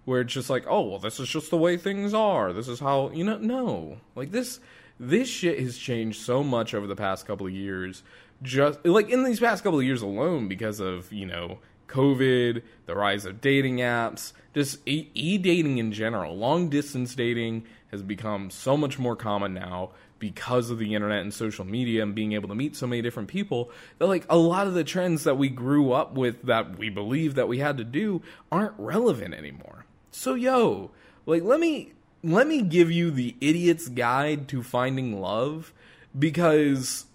where 0.04 0.20
it's 0.20 0.32
just 0.32 0.48
like 0.48 0.64
oh 0.68 0.82
well 0.82 0.98
this 1.00 1.18
is 1.18 1.28
just 1.28 1.50
the 1.50 1.56
way 1.56 1.76
things 1.76 2.14
are 2.14 2.52
this 2.52 2.68
is 2.68 2.78
how 2.78 3.10
you 3.10 3.24
know 3.24 3.36
no 3.38 3.96
like 4.14 4.30
this 4.30 4.60
this 5.00 5.28
shit 5.28 5.58
has 5.58 5.76
changed 5.76 6.20
so 6.20 6.44
much 6.44 6.72
over 6.72 6.86
the 6.86 6.94
past 6.94 7.26
couple 7.26 7.48
of 7.48 7.52
years 7.52 8.04
just 8.42 8.84
like 8.84 9.10
in 9.10 9.24
these 9.24 9.40
past 9.40 9.64
couple 9.64 9.78
of 9.78 9.84
years 9.84 10.02
alone 10.02 10.48
because 10.48 10.80
of 10.80 11.12
you 11.12 11.26
know 11.26 11.58
COVID, 11.88 12.62
the 12.86 12.94
rise 12.94 13.24
of 13.24 13.40
dating 13.40 13.78
apps, 13.78 14.32
just 14.54 14.80
e 14.86 15.38
dating 15.38 15.78
in 15.78 15.92
general, 15.92 16.36
long 16.36 16.68
distance 16.68 17.14
dating, 17.14 17.64
has 17.90 18.02
become 18.02 18.50
so 18.50 18.76
much 18.76 18.98
more 18.98 19.16
common 19.16 19.54
now 19.54 19.90
because 20.18 20.70
of 20.70 20.78
the 20.78 20.94
internet 20.94 21.20
and 21.20 21.32
social 21.32 21.64
media 21.64 22.02
and 22.02 22.14
being 22.14 22.32
able 22.32 22.48
to 22.48 22.54
meet 22.54 22.74
so 22.74 22.86
many 22.86 23.02
different 23.02 23.28
people 23.28 23.70
that 23.98 24.06
like 24.06 24.24
a 24.30 24.36
lot 24.36 24.66
of 24.66 24.74
the 24.74 24.84
trends 24.84 25.24
that 25.24 25.36
we 25.36 25.48
grew 25.48 25.92
up 25.92 26.14
with 26.14 26.42
that 26.42 26.78
we 26.78 26.88
believe 26.88 27.34
that 27.34 27.48
we 27.48 27.58
had 27.58 27.76
to 27.76 27.84
do 27.84 28.22
aren't 28.50 28.74
relevant 28.78 29.34
anymore. 29.34 29.84
So 30.10 30.34
yo, 30.34 30.90
like 31.26 31.42
let 31.42 31.60
me 31.60 31.92
let 32.22 32.46
me 32.46 32.62
give 32.62 32.90
you 32.90 33.10
the 33.10 33.36
idiot's 33.40 33.88
guide 33.88 34.48
to 34.48 34.62
finding 34.62 35.20
love 35.20 35.72
because 36.18 37.05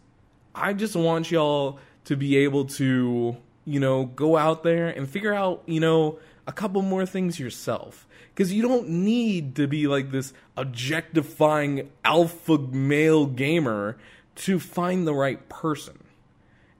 I 0.53 0.74
just 0.74 0.96
want 0.96 1.31
y'all 1.31 1.79
to 2.05 2.15
be 2.15 2.38
able 2.38 2.65
to, 2.65 3.38
you 3.65 3.79
know, 3.79 4.05
go 4.05 4.38
out 4.38 4.63
there 4.63 4.88
and 4.88 5.10
figure 5.10 5.34
out, 5.34 5.63
you 5.65 5.79
know, 5.79 6.20
a 6.48 6.51
couple 6.51 6.81
more 6.81 7.05
things 7.05 7.39
yourself. 7.39 8.08
Because 8.34 8.53
you 8.53 8.62
don't 8.62 8.89
need 8.89 9.55
to 9.55 9.67
be 9.67 9.88
like 9.88 10.12
this 10.12 10.34
objectifying 10.58 11.91
alpha 12.03 12.58
male 12.58 13.25
gamer 13.25 13.98
to 14.36 14.60
find 14.60 15.05
the 15.05 15.13
right 15.13 15.48
person. 15.50 16.03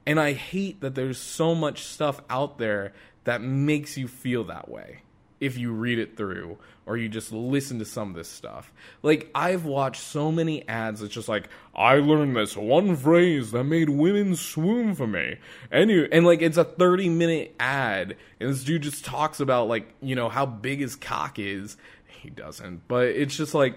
And 0.06 0.18
I 0.18 0.32
hate 0.32 0.80
that 0.80 0.94
there's 0.94 1.18
so 1.18 1.54
much 1.54 1.84
stuff 1.84 2.20
out 2.28 2.58
there 2.58 2.92
that 3.24 3.40
makes 3.40 3.96
you 3.96 4.08
feel 4.08 4.44
that 4.44 4.68
way 4.68 5.02
if 5.42 5.58
you 5.58 5.72
read 5.72 5.98
it 5.98 6.16
through 6.16 6.56
or 6.86 6.96
you 6.96 7.08
just 7.08 7.32
listen 7.32 7.80
to 7.80 7.84
some 7.84 8.10
of 8.10 8.14
this 8.14 8.28
stuff. 8.28 8.72
Like 9.02 9.28
I've 9.34 9.64
watched 9.64 10.00
so 10.00 10.30
many 10.30 10.66
ads 10.68 11.02
it's 11.02 11.12
just 11.12 11.28
like 11.28 11.48
I 11.74 11.96
learned 11.96 12.36
this 12.36 12.56
one 12.56 12.94
phrase 12.94 13.50
that 13.50 13.64
made 13.64 13.90
women 13.90 14.36
swoon 14.36 14.94
for 14.94 15.08
me. 15.08 15.38
And 15.72 15.90
you, 15.90 16.08
and 16.12 16.24
like 16.24 16.42
it's 16.42 16.56
a 16.56 16.64
30 16.64 17.08
minute 17.08 17.56
ad 17.58 18.16
and 18.38 18.50
this 18.50 18.62
dude 18.62 18.82
just 18.82 19.04
talks 19.04 19.40
about 19.40 19.66
like, 19.66 19.92
you 20.00 20.14
know, 20.14 20.28
how 20.28 20.46
big 20.46 20.78
his 20.78 20.94
cock 20.94 21.40
is. 21.40 21.76
He 22.06 22.30
doesn't. 22.30 22.86
But 22.86 23.08
it's 23.08 23.36
just 23.36 23.52
like 23.52 23.76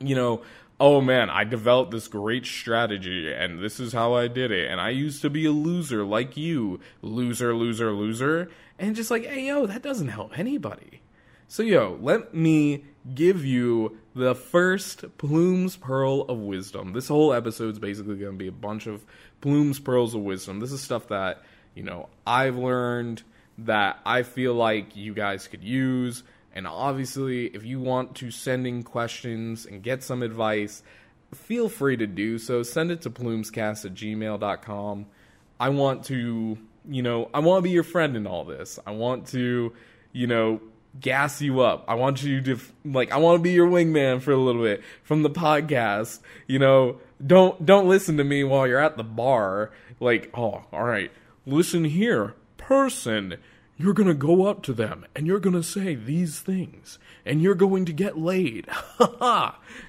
you 0.00 0.16
know, 0.16 0.42
oh 0.80 1.02
man, 1.02 1.28
I 1.28 1.44
developed 1.44 1.90
this 1.90 2.08
great 2.08 2.46
strategy 2.46 3.30
and 3.30 3.62
this 3.62 3.78
is 3.78 3.92
how 3.92 4.14
I 4.14 4.26
did 4.26 4.50
it. 4.50 4.70
And 4.70 4.80
I 4.80 4.88
used 4.88 5.20
to 5.20 5.28
be 5.28 5.44
a 5.44 5.52
loser 5.52 6.02
like 6.02 6.34
you. 6.38 6.80
Loser, 7.02 7.54
loser, 7.54 7.92
loser 7.92 8.50
and 8.82 8.96
just 8.96 9.12
like, 9.12 9.24
hey, 9.24 9.46
yo, 9.46 9.64
that 9.64 9.80
doesn't 9.80 10.08
help 10.08 10.36
anybody. 10.36 11.00
So, 11.46 11.62
yo, 11.62 11.98
let 12.00 12.34
me 12.34 12.84
give 13.14 13.44
you 13.44 13.98
the 14.14 14.34
first 14.34 15.04
Plume's 15.18 15.76
Pearl 15.76 16.22
of 16.22 16.38
Wisdom. 16.38 16.92
This 16.92 17.06
whole 17.06 17.32
episode 17.32 17.70
is 17.74 17.78
basically 17.78 18.16
going 18.16 18.32
to 18.32 18.38
be 18.38 18.48
a 18.48 18.52
bunch 18.52 18.88
of 18.88 19.04
Plume's 19.40 19.78
Pearls 19.78 20.16
of 20.16 20.22
Wisdom. 20.22 20.58
This 20.58 20.72
is 20.72 20.80
stuff 20.80 21.08
that, 21.08 21.42
you 21.76 21.84
know, 21.84 22.08
I've 22.26 22.56
learned 22.56 23.22
that 23.58 24.00
I 24.04 24.24
feel 24.24 24.54
like 24.54 24.96
you 24.96 25.14
guys 25.14 25.46
could 25.46 25.62
use. 25.62 26.24
And 26.52 26.66
obviously, 26.66 27.46
if 27.46 27.64
you 27.64 27.78
want 27.78 28.16
to 28.16 28.32
send 28.32 28.66
in 28.66 28.82
questions 28.82 29.64
and 29.64 29.80
get 29.80 30.02
some 30.02 30.24
advice, 30.24 30.82
feel 31.32 31.68
free 31.68 31.96
to 31.98 32.06
do 32.08 32.36
so. 32.36 32.64
Send 32.64 32.90
it 32.90 33.02
to 33.02 33.10
plumescast 33.10 33.84
at 33.84 33.94
gmail.com. 33.94 35.06
I 35.60 35.68
want 35.68 36.04
to 36.06 36.58
you 36.88 37.02
know, 37.02 37.30
I 37.32 37.40
want 37.40 37.58
to 37.58 37.62
be 37.62 37.70
your 37.70 37.82
friend 37.82 38.16
in 38.16 38.26
all 38.26 38.44
this. 38.44 38.78
I 38.86 38.92
want 38.92 39.28
to, 39.28 39.72
you 40.12 40.26
know, 40.26 40.60
gas 41.00 41.40
you 41.40 41.60
up. 41.60 41.84
I 41.88 41.94
want 41.94 42.22
you 42.22 42.40
to 42.42 42.58
like 42.84 43.12
I 43.12 43.18
want 43.18 43.38
to 43.38 43.42
be 43.42 43.52
your 43.52 43.68
wingman 43.68 44.20
for 44.20 44.32
a 44.32 44.36
little 44.36 44.62
bit 44.62 44.82
from 45.02 45.22
the 45.22 45.30
podcast. 45.30 46.20
You 46.46 46.58
know, 46.58 47.00
don't 47.24 47.64
don't 47.64 47.88
listen 47.88 48.16
to 48.18 48.24
me 48.24 48.44
while 48.44 48.66
you're 48.66 48.78
at 48.78 48.96
the 48.96 49.04
bar 49.04 49.70
like, 50.00 50.30
"Oh, 50.34 50.64
all 50.72 50.84
right. 50.84 51.10
Listen 51.46 51.84
here, 51.84 52.34
person. 52.56 53.36
You're 53.78 53.94
going 53.94 54.08
to 54.08 54.14
go 54.14 54.46
up 54.46 54.62
to 54.64 54.72
them 54.72 55.06
and 55.16 55.26
you're 55.26 55.40
going 55.40 55.56
to 55.56 55.62
say 55.62 55.96
these 55.96 56.38
things 56.38 57.00
and 57.24 57.42
you're 57.42 57.54
going 57.54 57.84
to 57.86 57.92
get 57.92 58.18
laid." 58.18 58.68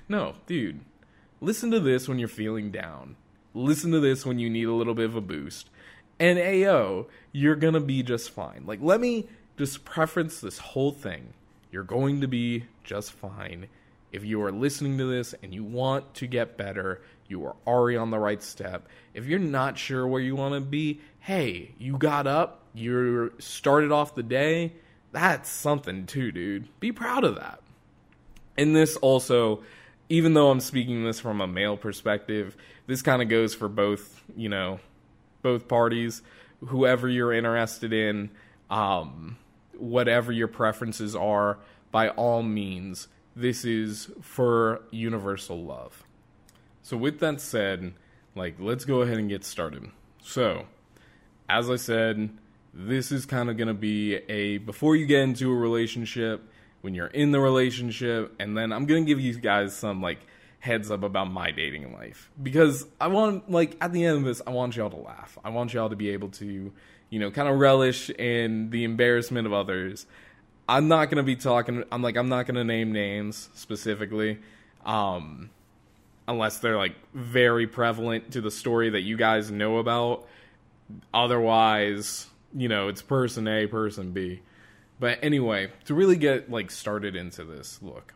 no, 0.08 0.34
dude. 0.48 0.82
Listen 1.42 1.70
to 1.72 1.80
this 1.80 2.08
when 2.08 2.20
you're 2.20 2.30
feeling 2.30 2.72
down. 2.72 3.18
Listen 3.54 3.92
to 3.92 4.00
this 4.00 4.26
when 4.26 4.40
you 4.40 4.50
need 4.50 4.68
a 4.68 4.74
little 4.74 4.96
bit 4.96 5.06
of 5.06 5.16
a 5.16 5.22
boost 5.22 5.70
and 6.20 6.39
AO, 6.39 7.08
you're 7.32 7.55
going 7.55 7.74
to 7.74 7.79
be 7.79 8.03
just 8.03 8.29
fine. 8.29 8.63
Like, 8.65 8.79
let 8.82 9.00
me 9.00 9.27
just 9.58 9.86
preference 9.86 10.39
this 10.39 10.58
whole 10.60 10.91
thing. 10.91 11.34
You're 11.72 11.84
going 11.84 12.22
to 12.22 12.27
be 12.27 12.65
just 12.84 13.12
fine. 13.12 13.67
If 14.12 14.24
you 14.24 14.41
are 14.43 14.51
listening 14.51 14.98
to 15.00 15.05
this 15.05 15.34
and 15.41 15.53
you 15.53 15.63
want 15.63 16.13
to 16.15 16.27
get 16.27 16.58
better, 16.58 17.01
you 17.27 17.46
are 17.46 17.55
already 17.65 17.98
on 17.98 18.12
the 18.12 18.20
right 18.20 18.41
step. 18.43 18.88
If 19.13 19.25
you're 19.25 19.39
not 19.39 19.77
sure 19.77 20.05
where 20.08 20.22
you 20.22 20.36
want 20.36 20.53
to 20.53 20.62
be, 20.62 21.01
hey, 21.20 21.72
you 21.79 21.98
got 21.98 22.27
up, 22.27 22.62
you 22.74 23.34
started 23.39 23.91
off 23.91 24.13
the 24.13 24.24
day. 24.24 24.74
That's 25.12 25.50
something 25.50 26.05
too, 26.05 26.32
dude. 26.32 26.67
Be 26.79 26.91
proud 26.91 27.24
of 27.24 27.36
that. 27.36 27.60
And 28.58 28.75
this 28.75 28.96
also, 28.98 29.63
even 30.10 30.36
though 30.36 30.51
I'm 30.51 30.60
speaking 30.60 31.03
this 31.03 31.20
from 31.20 31.41
a 31.41 31.48
male 31.48 31.77
perspective, 31.77 32.55
this 32.86 33.01
kind 33.01 33.22
of 33.22 33.29
goes 33.29 33.55
for 33.55 33.67
both, 33.67 34.24
you 34.36 34.50
know, 34.50 34.79
both 35.44 35.68
parties, 35.68 36.24
whoever 36.66 37.08
you're 37.08 37.34
interested 37.34 37.94
in, 37.94 38.32
um, 38.70 39.38
whatever 39.78 40.32
your 40.32 40.48
preferences 40.48 41.16
are, 41.16 41.60
by 41.92 42.10
all 42.10 42.42
means, 42.42 43.08
this 43.36 43.66
is 43.66 44.10
for 44.22 44.82
universal 44.90 45.64
love. 45.64 46.04
So, 46.82 46.98
with 46.98 47.20
that 47.20 47.40
said, 47.40 47.94
like, 48.36 48.56
let's 48.60 48.86
go 48.86 49.02
ahead 49.02 49.18
and 49.18 49.30
get 49.30 49.46
started. 49.46 49.92
So, 50.22 50.66
as 51.48 51.70
I 51.70 51.76
said, 51.76 52.30
this 52.74 53.12
is 53.12 53.26
kind 53.26 53.50
of 53.50 53.58
going 53.58 53.68
to 53.68 53.74
be 53.74 54.16
a 54.16 54.58
before 54.58 54.96
you 54.96 55.06
get 55.06 55.22
into 55.22 55.52
a 55.52 55.56
relationship, 55.56 56.42
when 56.82 56.96
you're 56.96 57.08
in 57.08 57.32
the 57.32 57.40
relationship, 57.40 58.36
and 58.40 58.58
then 58.58 58.74
I'm 58.74 58.86
going 58.86 59.06
to 59.06 59.08
give 59.08 59.20
you 59.20 59.34
guys 59.40 59.76
some 59.76 60.02
like 60.02 60.20
heads 60.63 60.89
up 60.89 61.03
about 61.03 61.29
my 61.29 61.51
dating 61.51 61.91
life 61.91 62.32
because 62.41 62.88
I 63.01 63.08
want 63.08 63.51
like 63.51 63.75
at 63.82 63.91
the 63.91 64.05
end 64.05 64.20
of 64.20 64.24
this 64.24 64.41
I 64.48 64.51
want 64.51 64.77
y'all 64.77 64.89
to 64.89 64.96
laugh. 64.96 65.38
I 65.43 65.50
want 65.50 65.74
y'all 65.74 65.89
to 65.89 65.98
be 65.98 66.12
able 66.12 66.29
to, 66.29 66.72
you 67.10 67.20
know, 67.20 67.32
kind 67.32 67.50
of 67.50 67.60
relish 67.60 68.10
in 68.10 68.70
the 68.70 68.86
embarrassment 68.86 69.46
of 69.46 69.51
others. 69.51 70.05
I'm 70.70 70.88
not 70.88 71.10
going 71.10 71.17
to 71.17 71.24
be 71.24 71.36
talking 71.36 71.84
I'm 71.91 72.01
like 72.01 72.15
I'm 72.15 72.29
not 72.29 72.46
going 72.46 72.55
to 72.55 72.63
name 72.63 72.93
names 72.93 73.50
specifically 73.53 74.39
um 74.86 75.50
unless 76.29 76.60
they're 76.60 76.77
like 76.77 76.96
very 77.13 77.67
prevalent 77.67 78.32
to 78.32 78.39
the 78.39 78.51
story 78.51 78.91
that 78.91 79.01
you 79.01 79.17
guys 79.17 79.51
know 79.51 79.79
about. 79.79 80.25
Otherwise, 81.13 82.27
you 82.55 82.70
know, 82.70 82.88
it's 82.88 83.01
person 83.01 83.50
A, 83.50 83.67
person 83.67 84.13
B. 84.13 84.39
But 84.98 85.20
anyway, 85.22 85.72
to 85.86 85.93
really 85.93 86.15
get 86.15 86.50
like 86.50 86.72
started 86.72 87.17
into 87.17 87.43
this, 87.43 87.79
look 87.82 88.13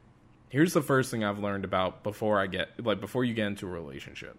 here's 0.50 0.74
the 0.74 0.82
first 0.82 1.12
thing 1.12 1.24
I've 1.24 1.40
learned 1.40 1.66
about 1.66 2.04
before 2.04 2.40
I 2.40 2.48
get 2.48 2.84
like 2.84 3.00
before 3.02 3.24
you 3.24 3.34
get 3.34 3.48
into 3.48 3.68
a 3.68 3.72
relationship. 3.72 4.38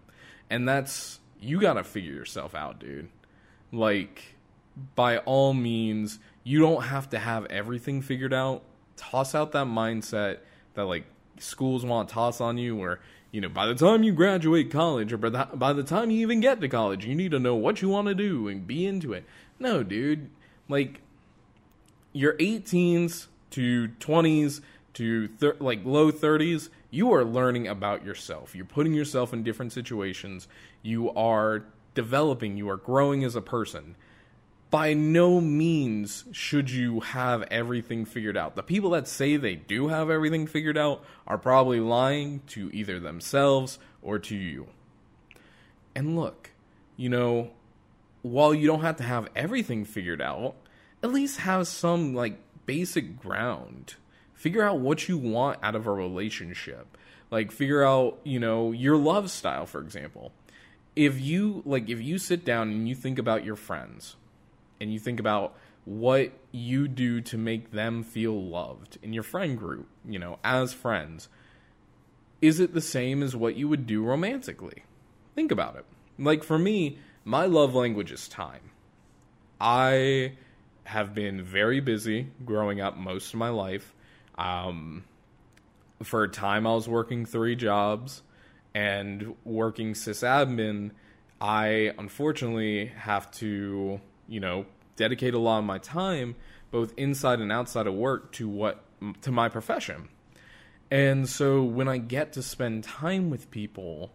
And 0.51 0.69
that's 0.69 1.21
you 1.41 1.61
got 1.61 1.75
to 1.75 1.85
figure 1.85 2.13
yourself 2.13 2.55
out, 2.55 2.79
dude. 2.79 3.09
Like 3.73 4.37
by 4.95 5.19
all 5.19 5.55
means, 5.55 6.19
you 6.45 6.61
don't 6.61 6.85
have 6.85 7.11
to 7.11 7.19
have 7.19 7.47
everything 7.47 8.03
figured 8.03 8.33
out. 8.33 8.63
Toss 8.97 9.35
out 9.35 9.53
that 9.53 9.67
mindset 9.67 10.39
that 10.75 10.85
like 10.85 11.05
schools 11.39 11.85
want 11.85 12.09
to 12.09 12.15
toss 12.15 12.41
on 12.41 12.59
you 12.59 12.75
where 12.75 13.01
you 13.31 13.43
know, 13.43 13.49
by 13.49 13.67
the 13.67 13.75
time 13.75 14.03
you 14.03 14.13
graduate 14.13 14.71
college 14.71 15.13
or 15.13 15.19
by 15.19 15.29
the, 15.29 15.49
by 15.55 15.73
the 15.73 15.83
time 15.83 16.11
you 16.11 16.21
even 16.21 16.41
get 16.41 16.61
to 16.61 16.69
college, 16.69 17.05
you 17.05 17.15
need 17.15 17.31
to 17.33 17.39
know 17.39 17.55
what 17.55 17.83
you 17.83 17.89
want 17.89 18.09
to 18.09 18.15
do 18.15 18.49
and 18.49 18.67
be 18.67 18.87
into 18.87 19.13
it. 19.13 19.25
No, 19.59 19.83
dude. 19.83 20.31
Like, 20.69 21.03
your 22.13 22.35
18s 22.35 23.27
to 23.51 23.89
20s 24.01 24.61
to 24.99 25.29
thir- 25.29 25.57
like 25.61 25.85
low 25.85 26.11
30s, 26.11 26.71
you 26.91 27.13
are 27.13 27.25
learning 27.25 27.69
about 27.69 28.05
yourself. 28.05 28.57
You're 28.57 28.65
putting 28.65 28.95
yourself 28.95 29.33
in 29.33 29.45
different 29.45 29.73
situations. 29.73 30.49
You 30.83 31.13
are 31.13 31.65
developing, 31.95 32.57
you 32.57 32.69
are 32.69 32.77
growing 32.77 33.23
as 33.23 33.37
a 33.37 33.41
person. 33.41 33.95
By 34.71 34.95
no 34.95 35.41
means 35.41 36.25
should 36.33 36.69
you 36.69 36.99
have 37.01 37.43
everything 37.45 38.05
figured 38.07 38.37
out. 38.37 38.57
The 38.57 38.63
people 38.65 38.91
that 38.91 39.07
say 39.07 39.37
they 39.37 39.55
do 39.55 39.87
have 39.87 40.11
everything 40.11 40.49
figured 40.49 40.77
out 40.77 41.05
are 41.29 41.39
probably 41.39 41.79
lying 41.79 42.43
to 42.49 42.69
either 42.75 42.99
themselves 42.99 43.79
or 44.03 44.19
to 44.19 44.35
you. 44.35 44.67
And 45.95 46.19
look, 46.19 46.51
you 46.97 47.09
know, 47.09 47.53
while 48.23 48.53
you 48.53 48.67
don't 48.67 48.83
have 48.83 48.97
to 48.97 49.05
have 49.05 49.29
everything 49.37 49.85
figured 49.85 50.21
out, 50.21 50.57
at 51.05 51.13
least 51.13 51.39
have 51.39 51.69
some 51.69 52.15
like 52.15 52.41
basic 52.67 53.21
ground 53.21 53.95
figure 54.39 54.63
out 54.63 54.79
what 54.79 55.09
you 55.09 55.19
want 55.19 55.59
out 55.63 55.75
of 55.75 55.87
a 55.87 55.93
relationship. 55.93 56.97
Like 57.31 57.53
figure 57.53 57.85
out 57.85 58.21
you 58.25 58.41
know 58.41 58.73
your 58.73 58.97
love 58.97 59.31
style 59.31 59.67
for 59.67 59.81
example. 59.81 60.33
If 60.97 61.21
you 61.21 61.63
like 61.67 61.91
if 61.91 62.01
you 62.01 62.19
sit 62.19 62.45
down 62.45 62.71
and 62.71 62.89
you 62.89 62.95
think 62.95 63.19
about 63.19 63.45
your 63.45 63.57
friends 63.57 64.17
and 64.81 64.93
you 64.93 64.99
think 64.99 65.21
about 65.21 65.55
what 65.85 66.33
you 66.53 66.87
do 66.87 67.21
to 67.21 67.37
make 67.37 67.73
them 67.73 68.03
feel 68.03 68.43
loved 68.43 68.99
in 69.03 69.13
your 69.15 69.23
friend 69.23 69.57
group 69.57 69.89
you 70.07 70.19
know 70.19 70.39
as 70.45 70.75
friends 70.75 71.31
is 72.43 72.61
it 72.61 72.75
the 72.75 72.83
same 72.83 73.23
as 73.23 73.35
what 73.35 73.57
you 73.57 73.69
would 73.69 73.87
do 73.87 74.05
romantically? 74.05 74.85
Think 75.35 75.51
about 75.51 75.77
it. 75.77 75.87
Like 76.19 76.45
for 76.45 76.59
me 76.59 76.99
my 77.25 77.47
love 77.47 77.75
language 77.75 78.13
is 78.13 78.29
time. 78.29 78.71
I 79.61 80.33
have 80.85 81.15
been 81.15 81.43
very 81.43 81.81
busy 81.81 82.29
growing 82.45 82.81
up 82.81 82.97
most 82.97 83.35
of 83.35 83.39
my 83.39 83.51
life 83.51 83.95
um, 84.39 85.05
for 86.03 86.23
a 86.23 86.29
time 86.29 86.67
I 86.67 86.75
was 86.75 86.89
working 86.89 87.27
three 87.27 87.57
jobs 87.57 88.23
and 88.75 89.35
working 89.45 89.93
sysadmin, 89.93 90.93
I 91.41 91.93
unfortunately 91.99 92.87
have 92.87 93.31
to, 93.33 94.01
you 94.29 94.41
know, 94.41 94.67
dedicate 94.97 95.35
a 95.35 95.39
lot 95.39 95.59
of 95.59 95.65
my 95.65 95.79
time 95.79 96.37
both 96.71 96.93
inside 96.97 97.41
and 97.41 97.51
outside 97.51 97.87
of 97.87 97.95
work 97.95 98.33
to 98.33 98.49
what 98.49 98.83
to 99.23 99.31
my 99.31 99.49
profession. 99.49 100.09
And 100.91 101.29
so 101.29 101.63
when 101.63 101.89
I 101.89 101.99
get 101.99 102.33
to 102.35 102.43
spend 102.43 102.85
time 102.85 103.31
with 103.31 103.51
people, 103.51 104.13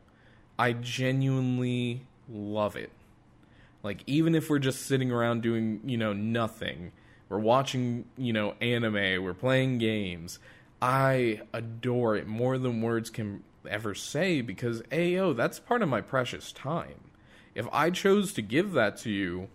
I 0.57 0.73
genuinely 0.73 2.05
love 2.29 2.75
it. 2.75 2.91
Like 3.81 4.03
even 4.07 4.33
if 4.35 4.49
we're 4.49 4.59
just 4.59 4.85
sitting 4.85 5.11
around 5.11 5.41
doing, 5.41 5.81
you 5.85 5.97
know, 5.97 6.13
nothing, 6.13 6.91
we're 7.33 7.39
watching, 7.39 8.05
you 8.15 8.31
know, 8.31 8.53
anime, 8.61 9.23
we're 9.23 9.33
playing 9.33 9.79
games, 9.79 10.37
I 10.79 11.41
adore 11.51 12.15
it 12.15 12.27
more 12.27 12.59
than 12.59 12.79
words 12.79 13.09
can 13.09 13.43
ever 13.67 13.95
say 13.95 14.41
because 14.41 14.83
AO, 14.91 15.33
that's 15.33 15.57
part 15.57 15.81
of 15.81 15.89
my 15.89 16.01
precious 16.01 16.51
time. 16.51 17.09
If 17.55 17.67
I 17.73 17.89
chose 17.89 18.33
to 18.33 18.43
give 18.43 18.73
that 18.73 18.97
to 18.97 19.09
you, 19.09 19.47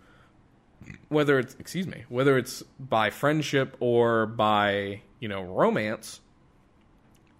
whether 1.07 1.39
it's 1.39 1.55
excuse 1.57 1.87
me, 1.87 2.03
whether 2.09 2.37
it's 2.37 2.63
by 2.77 3.11
friendship 3.11 3.77
or 3.79 4.25
by, 4.25 5.01
you 5.21 5.29
know, 5.29 5.43
romance, 5.43 6.19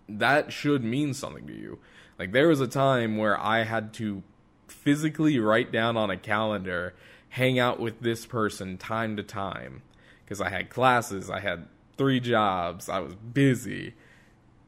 that 0.08 0.54
should 0.54 0.86
mean 0.86 1.14
something 1.14 1.48
to 1.48 1.54
you. 1.54 1.80
Like 2.18 2.32
there 2.32 2.48
was 2.48 2.62
a 2.62 2.68
time 2.68 3.18
where 3.18 3.38
I 3.38 3.66
had 3.66 3.92
to 3.96 4.24
physically 4.70 5.38
write 5.38 5.74
down 5.74 5.98
on 5.98 6.10
a 6.10 6.16
calendar, 6.16 6.94
hang 7.28 7.60
out 7.60 7.82
with 7.82 8.00
this 8.00 8.26
person 8.26 8.78
time 8.78 9.18
to 9.18 9.24
time 9.24 9.82
because 10.30 10.42
I 10.42 10.50
had 10.50 10.70
classes, 10.70 11.32
I 11.32 11.40
had 11.40 11.66
three 11.98 12.20
jobs, 12.20 12.88
I 12.88 13.00
was 13.00 13.16
busy. 13.16 13.96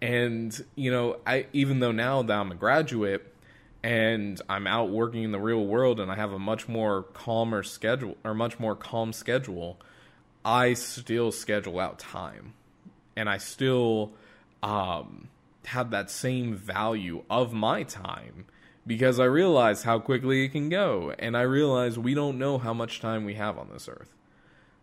And, 0.02 0.60
you 0.74 0.90
know, 0.90 1.18
I 1.28 1.46
even 1.54 1.80
though 1.80 1.92
now 1.92 2.24
that 2.24 2.36
I'm 2.36 2.52
a 2.52 2.56
graduate 2.56 3.32
and 3.84 4.42
I'm 4.50 4.66
out 4.66 4.90
working 4.90 5.22
in 5.22 5.32
the 5.32 5.40
real 5.40 5.64
world 5.64 6.00
and 6.00 6.12
I 6.12 6.16
have 6.16 6.32
a 6.34 6.40
much 6.40 6.68
more 6.68 7.04
calmer 7.04 7.62
schedule 7.62 8.18
or 8.24 8.34
much 8.34 8.60
more 8.60 8.76
calm 8.76 9.14
schedule, 9.14 9.80
I 10.44 10.74
still 10.74 11.32
schedule 11.32 11.80
out 11.80 12.00
time. 12.00 12.54
And 13.16 13.30
I 13.30 13.38
still 13.38 14.14
um, 14.64 15.28
have 15.66 15.92
that 15.92 16.10
same 16.10 16.56
value 16.56 17.24
of 17.30 17.54
my 17.54 17.84
time 17.84 18.46
because 18.88 19.20
I 19.20 19.26
realize 19.26 19.84
how 19.84 20.00
quickly 20.00 20.44
it 20.44 20.50
can 20.50 20.70
go. 20.70 21.14
And 21.20 21.38
I 21.38 21.42
realize 21.42 22.00
we 22.00 22.16
don't 22.16 22.40
know 22.40 22.58
how 22.58 22.74
much 22.74 23.00
time 23.00 23.26
we 23.26 23.36
have 23.36 23.60
on 23.60 23.70
this 23.72 23.88
earth. 23.88 24.12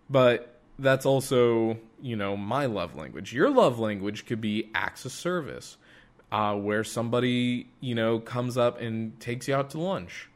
But 0.08 0.57
that's 0.78 1.04
also, 1.04 1.78
you 2.00 2.16
know, 2.16 2.36
my 2.36 2.66
love 2.66 2.94
language. 2.94 3.32
Your 3.32 3.50
love 3.50 3.78
language 3.78 4.26
could 4.26 4.40
be 4.40 4.70
acts 4.74 5.04
of 5.04 5.12
service, 5.12 5.76
uh, 6.30 6.54
where 6.54 6.84
somebody, 6.84 7.68
you 7.80 7.94
know, 7.94 8.20
comes 8.20 8.56
up 8.56 8.80
and 8.80 9.18
takes 9.18 9.48
you 9.48 9.54
out 9.54 9.70
to 9.70 9.80
lunch. 9.80 10.28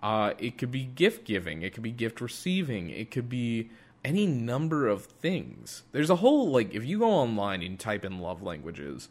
Uh, 0.00 0.34
it 0.38 0.56
could 0.56 0.70
be 0.70 0.84
gift 0.84 1.24
giving. 1.24 1.62
It 1.62 1.74
could 1.74 1.82
be 1.82 1.90
gift 1.90 2.20
receiving. 2.20 2.90
It 2.90 3.10
could 3.10 3.28
be 3.28 3.70
any 4.04 4.26
number 4.26 4.86
of 4.86 5.06
things. 5.06 5.82
There's 5.90 6.10
a 6.10 6.16
whole, 6.16 6.50
like, 6.50 6.72
if 6.72 6.84
you 6.84 7.00
go 7.00 7.10
online 7.10 7.62
and 7.62 7.78
type 7.78 8.04
in 8.04 8.20
love 8.20 8.40
languages, 8.42 9.08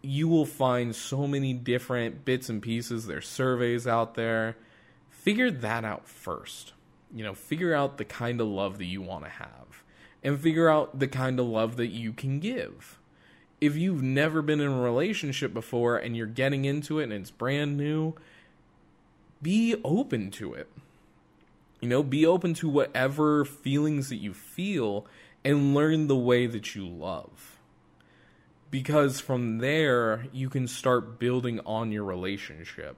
you 0.00 0.28
will 0.28 0.46
find 0.46 0.96
so 0.96 1.26
many 1.26 1.52
different 1.52 2.24
bits 2.24 2.48
and 2.48 2.62
pieces. 2.62 3.06
There's 3.06 3.28
surveys 3.28 3.86
out 3.86 4.14
there. 4.14 4.56
Figure 5.10 5.50
that 5.50 5.84
out 5.84 6.08
first. 6.08 6.72
You 7.14 7.24
know, 7.24 7.34
figure 7.34 7.74
out 7.74 7.98
the 7.98 8.04
kind 8.04 8.40
of 8.40 8.46
love 8.46 8.78
that 8.78 8.86
you 8.86 9.02
want 9.02 9.24
to 9.24 9.30
have 9.30 9.82
and 10.26 10.40
figure 10.40 10.68
out 10.68 10.98
the 10.98 11.06
kind 11.06 11.38
of 11.38 11.46
love 11.46 11.76
that 11.76 11.86
you 11.86 12.12
can 12.12 12.40
give. 12.40 12.98
If 13.60 13.76
you've 13.76 14.02
never 14.02 14.42
been 14.42 14.58
in 14.58 14.66
a 14.66 14.80
relationship 14.80 15.54
before 15.54 15.96
and 15.96 16.16
you're 16.16 16.26
getting 16.26 16.64
into 16.64 16.98
it 16.98 17.04
and 17.04 17.12
it's 17.12 17.30
brand 17.30 17.76
new, 17.76 18.12
be 19.40 19.76
open 19.84 20.32
to 20.32 20.52
it. 20.52 20.68
You 21.80 21.88
know, 21.88 22.02
be 22.02 22.26
open 22.26 22.54
to 22.54 22.68
whatever 22.68 23.44
feelings 23.44 24.08
that 24.08 24.16
you 24.16 24.34
feel 24.34 25.06
and 25.44 25.76
learn 25.76 26.08
the 26.08 26.16
way 26.16 26.46
that 26.46 26.74
you 26.74 26.88
love. 26.88 27.60
Because 28.68 29.20
from 29.20 29.58
there, 29.58 30.26
you 30.32 30.50
can 30.50 30.66
start 30.66 31.20
building 31.20 31.60
on 31.64 31.92
your 31.92 32.02
relationship 32.02 32.96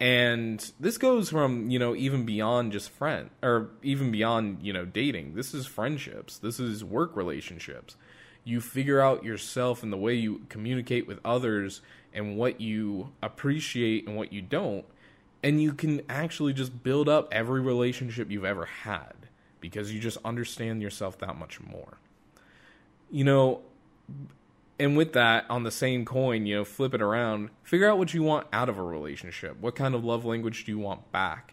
and 0.00 0.72
this 0.80 0.96
goes 0.96 1.28
from 1.28 1.70
you 1.70 1.78
know 1.78 1.94
even 1.94 2.24
beyond 2.24 2.72
just 2.72 2.88
friend 2.90 3.28
or 3.42 3.68
even 3.82 4.10
beyond 4.10 4.62
you 4.62 4.72
know 4.72 4.86
dating. 4.86 5.34
This 5.34 5.52
is 5.52 5.66
friendships. 5.66 6.38
This 6.38 6.58
is 6.58 6.82
work 6.82 7.14
relationships. 7.14 7.96
You 8.42 8.62
figure 8.62 9.00
out 9.00 9.22
yourself 9.22 9.82
and 9.82 9.92
the 9.92 9.98
way 9.98 10.14
you 10.14 10.42
communicate 10.48 11.06
with 11.06 11.20
others 11.24 11.82
and 12.14 12.38
what 12.38 12.60
you 12.60 13.12
appreciate 13.22 14.06
and 14.06 14.16
what 14.16 14.32
you 14.32 14.40
don't. 14.40 14.86
And 15.42 15.62
you 15.62 15.72
can 15.72 16.00
actually 16.08 16.54
just 16.54 16.82
build 16.82 17.08
up 17.08 17.28
every 17.30 17.60
relationship 17.60 18.30
you've 18.30 18.44
ever 18.44 18.64
had 18.64 19.12
because 19.60 19.92
you 19.92 20.00
just 20.00 20.18
understand 20.24 20.80
yourself 20.80 21.18
that 21.18 21.36
much 21.36 21.60
more. 21.60 21.98
You 23.10 23.24
know 23.24 23.60
and 24.80 24.96
with 24.96 25.12
that, 25.12 25.44
on 25.50 25.62
the 25.62 25.70
same 25.70 26.06
coin, 26.06 26.46
you 26.46 26.56
know, 26.56 26.64
flip 26.64 26.94
it 26.94 27.02
around, 27.02 27.50
figure 27.62 27.88
out 27.88 27.98
what 27.98 28.14
you 28.14 28.22
want 28.22 28.46
out 28.50 28.70
of 28.70 28.78
a 28.78 28.82
relationship. 28.82 29.60
What 29.60 29.76
kind 29.76 29.94
of 29.94 30.04
love 30.04 30.24
language 30.24 30.64
do 30.64 30.72
you 30.72 30.78
want 30.78 31.12
back? 31.12 31.52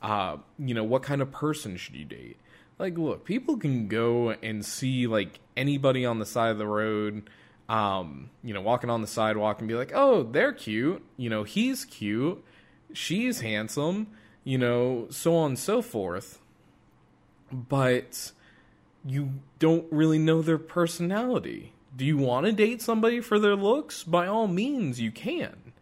Uh, 0.00 0.36
you 0.58 0.74
know, 0.74 0.84
what 0.84 1.02
kind 1.02 1.20
of 1.20 1.32
person 1.32 1.76
should 1.76 1.96
you 1.96 2.04
date? 2.04 2.36
Like, 2.78 2.96
look, 2.96 3.24
people 3.24 3.56
can 3.56 3.88
go 3.88 4.30
and 4.30 4.64
see 4.64 5.08
like 5.08 5.40
anybody 5.56 6.06
on 6.06 6.20
the 6.20 6.24
side 6.24 6.50
of 6.50 6.58
the 6.58 6.68
road, 6.68 7.28
um, 7.68 8.30
you 8.44 8.54
know, 8.54 8.60
walking 8.60 8.90
on 8.90 9.00
the 9.00 9.08
sidewalk 9.08 9.58
and 9.58 9.66
be 9.68 9.74
like, 9.74 9.90
oh, 9.92 10.22
they're 10.22 10.52
cute. 10.52 11.04
You 11.16 11.30
know, 11.30 11.42
he's 11.42 11.84
cute. 11.84 12.42
She's 12.92 13.40
handsome. 13.40 14.06
You 14.44 14.56
know, 14.56 15.08
so 15.10 15.34
on 15.34 15.50
and 15.50 15.58
so 15.58 15.82
forth. 15.82 16.38
But 17.50 18.30
you 19.04 19.40
don't 19.58 19.86
really 19.90 20.18
know 20.18 20.42
their 20.42 20.58
personality 20.58 21.72
do 21.98 22.04
you 22.04 22.16
want 22.16 22.46
to 22.46 22.52
date 22.52 22.80
somebody 22.80 23.20
for 23.20 23.40
their 23.40 23.56
looks? 23.56 24.04
By 24.04 24.28
all 24.28 24.46
means, 24.46 25.00
you 25.00 25.10
can. 25.10 25.72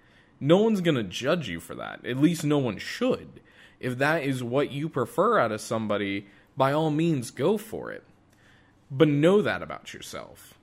No 0.41 0.57
one's 0.57 0.81
going 0.81 0.95
to 0.95 1.03
judge 1.03 1.47
you 1.47 1.61
for 1.61 1.75
that. 1.75 2.07
At 2.07 2.17
least 2.17 2.43
no 2.43 2.57
one 2.57 2.79
should. 2.79 3.43
If 3.81 3.99
that 3.99 4.23
is 4.23 4.43
what 4.43 4.71
you 4.71 4.89
prefer 4.89 5.39
out 5.39 5.53
of 5.53 5.61
somebody, 5.61 6.27
by 6.57 6.73
all 6.73 6.91
means, 6.91 7.31
go 7.31 7.59
for 7.59 7.93
it. 7.93 8.03
But 8.91 9.09
know 9.09 9.43
that 9.43 9.63
about 9.63 9.93
yourself. 9.93 10.55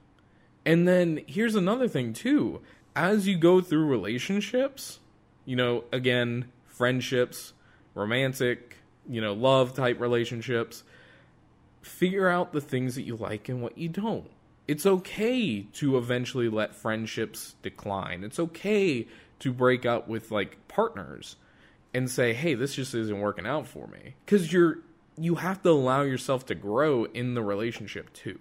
And 0.66 0.88
then 0.88 1.22
here's 1.28 1.54
another 1.54 1.88
thing, 1.88 2.14
too. 2.14 2.62
As 2.96 3.28
you 3.28 3.38
go 3.38 3.62
through 3.62 3.86
relationships, 3.86 5.02
you 5.46 5.56
know, 5.56 5.84
again, 5.92 6.46
friendships, 6.66 7.54
romantic, 7.94 8.78
you 9.08 9.22
know, 9.22 9.34
love 9.34 9.76
type 9.76 10.02
relationships, 10.02 10.84
figure 11.84 12.28
out 12.28 12.54
the 12.54 12.62
things 12.62 12.96
that 12.96 13.04
you 13.04 13.16
like 13.16 13.50
and 13.50 13.62
what 13.62 13.78
you 13.78 13.88
don't 13.88 14.33
it's 14.68 14.86
okay 14.86 15.62
to 15.74 15.98
eventually 15.98 16.50
let 16.50 16.76
friendships 16.76 17.56
decline. 17.62 18.24
It's 18.24 18.40
okay 18.40 19.08
to 19.40 19.54
break 19.54 19.86
up 19.86 20.08
with 20.08 20.32
like 20.32 20.68
partners 20.68 21.36
and 21.94 22.10
say, 22.10 22.34
"Hey, 22.34 22.54
this 22.54 22.76
just 22.76 22.96
isn't 22.96 23.20
working 23.20 23.46
out 23.46 23.68
for 23.68 23.88
me." 23.88 24.16
Cuz 24.26 24.52
you're 24.54 24.80
you 25.18 25.36
have 25.36 25.62
to 25.62 25.70
allow 25.70 26.02
yourself 26.02 26.46
to 26.48 26.56
grow 26.56 27.06
in 27.06 27.34
the 27.34 27.44
relationship 27.44 28.12
too. 28.14 28.40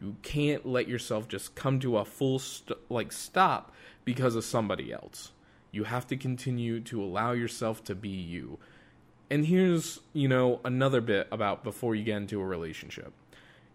You 0.00 0.16
can't 0.22 0.66
let 0.66 0.88
yourself 0.88 1.28
just 1.28 1.54
come 1.54 1.78
to 1.80 1.98
a 1.98 2.04
full 2.04 2.38
st- 2.38 2.78
like 2.88 3.12
stop 3.12 3.72
because 4.04 4.34
of 4.34 4.44
somebody 4.44 4.92
else. 4.92 5.32
You 5.72 5.84
have 5.84 6.06
to 6.08 6.16
continue 6.16 6.80
to 6.80 7.02
allow 7.02 7.32
yourself 7.32 7.84
to 7.84 7.94
be 7.94 8.08
you. 8.08 8.58
And 9.30 9.46
here's, 9.46 10.00
you 10.12 10.26
know, 10.26 10.60
another 10.64 11.00
bit 11.00 11.28
about 11.30 11.62
before 11.62 11.94
you 11.94 12.02
get 12.02 12.16
into 12.16 12.40
a 12.40 12.44
relationship. 12.44 13.12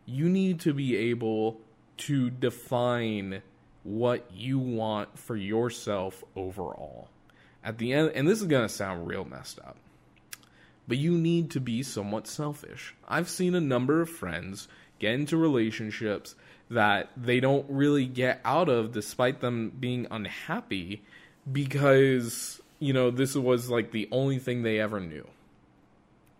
You 0.06 0.28
need 0.28 0.60
to 0.62 0.74
be 0.74 0.98
able 0.98 1.62
to 1.98 2.30
define 2.30 3.42
what 3.84 4.30
you 4.34 4.58
want 4.58 5.18
for 5.18 5.36
yourself 5.36 6.24
overall. 6.36 7.08
At 7.64 7.78
the 7.78 7.94
end, 7.94 8.12
and 8.16 8.28
this 8.28 8.42
is 8.42 8.48
going 8.48 8.68
to 8.68 8.74
sound 8.74 9.08
real 9.08 9.26
messed 9.26 9.60
up, 9.60 9.78
but 10.88 10.98
you 10.98 11.12
need 11.18 11.52
to 11.52 11.60
be 11.60 11.84
somewhat 11.84 12.28
selfish. 12.28 12.96
I've 13.08 13.30
seen 13.30 13.56
a 13.56 13.62
number 13.62 14.02
of 14.02 14.10
friends 14.10 14.68
get 15.00 15.14
into 15.14 15.38
relationships 15.38 16.36
that 16.70 17.10
they 17.16 17.40
don't 17.40 17.66
really 17.70 18.06
get 18.06 18.42
out 18.44 18.70
of 18.70 18.92
despite 18.92 19.40
them 19.40 19.72
being 19.80 20.08
unhappy 20.10 21.04
because, 21.52 22.62
you 22.80 22.94
know, 22.94 23.12
this 23.12 23.36
was 23.36 23.70
like 23.70 23.92
the 23.92 24.08
only 24.12 24.40
thing 24.40 24.64
they 24.64 24.80
ever 24.80 25.00
knew. 25.00 25.28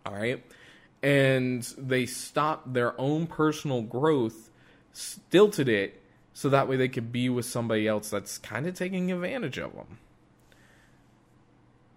All 0.06 0.14
right? 0.14 0.44
And 1.04 1.62
they 1.78 2.08
stopped 2.08 2.74
their 2.74 3.00
own 3.00 3.28
personal 3.28 3.84
growth 3.84 4.45
stilted 4.96 5.68
it 5.68 6.02
so 6.34 6.50
that 6.50 6.68
way 6.68 6.78
they 6.78 6.88
could 6.88 7.12
be 7.12 7.30
with 7.30 7.46
somebody 7.46 7.88
else 7.88 8.10
that's 8.10 8.38
kind 8.38 8.66
of 8.66 8.74
taking 8.74 9.12
advantage 9.12 9.58
of 9.58 9.74
them. 9.74 10.00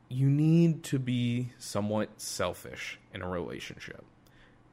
You 0.08 0.28
need 0.28 0.82
to 0.84 0.98
be 0.98 1.52
somewhat 1.58 2.20
selfish 2.20 2.98
in 3.14 3.22
a 3.22 3.28
relationship 3.28 4.04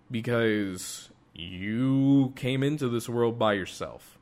because 0.09 1.09
you 1.33 2.33
came 2.35 2.63
into 2.63 2.89
this 2.89 3.09
world 3.09 3.37
by 3.37 3.53
yourself. 3.53 4.17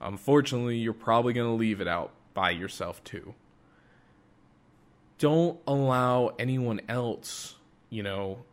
Unfortunately, 0.00 0.78
you're 0.78 0.92
probably 0.92 1.32
going 1.32 1.48
to 1.48 1.54
leave 1.54 1.80
it 1.80 1.88
out 1.88 2.12
by 2.32 2.50
yourself 2.50 3.02
too. 3.04 3.34
Don't 5.18 5.58
allow 5.66 6.34
anyone 6.38 6.80
else, 6.88 7.54
you 7.90 8.02
know, 8.02 8.44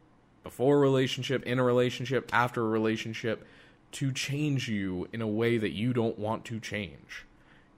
before 0.43 0.77
a 0.77 0.79
relationship, 0.79 1.43
in 1.43 1.59
a 1.59 1.63
relationship, 1.63 2.29
after 2.33 2.61
a 2.61 2.69
relationship, 2.69 3.45
to 3.93 4.12
change 4.12 4.69
you 4.69 5.08
in 5.12 5.21
a 5.21 5.27
way 5.27 5.58
that 5.58 5.71
you 5.71 5.93
don't 5.93 6.17
want 6.17 6.45
to 6.45 6.60
change. 6.60 7.25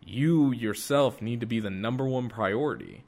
You 0.06 0.52
yourself 0.52 1.22
need 1.22 1.40
to 1.40 1.46
be 1.46 1.60
the 1.60 1.70
number 1.70 2.06
one 2.06 2.30
priority. 2.30 3.04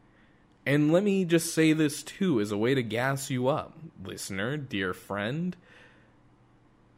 And 0.65 0.91
let 0.91 1.04
me 1.04 1.26
just 1.26 1.54
say 1.54 1.74
this 1.74 2.02
too 2.02 2.41
as 2.41 2.52
a 2.52 2.58
way 2.58 2.74
to 2.74 2.82
gas 2.82 3.30
you 3.30 3.48
up, 3.48 3.78
listener, 4.04 4.58
dear 4.58 4.94
friend. 4.94 5.56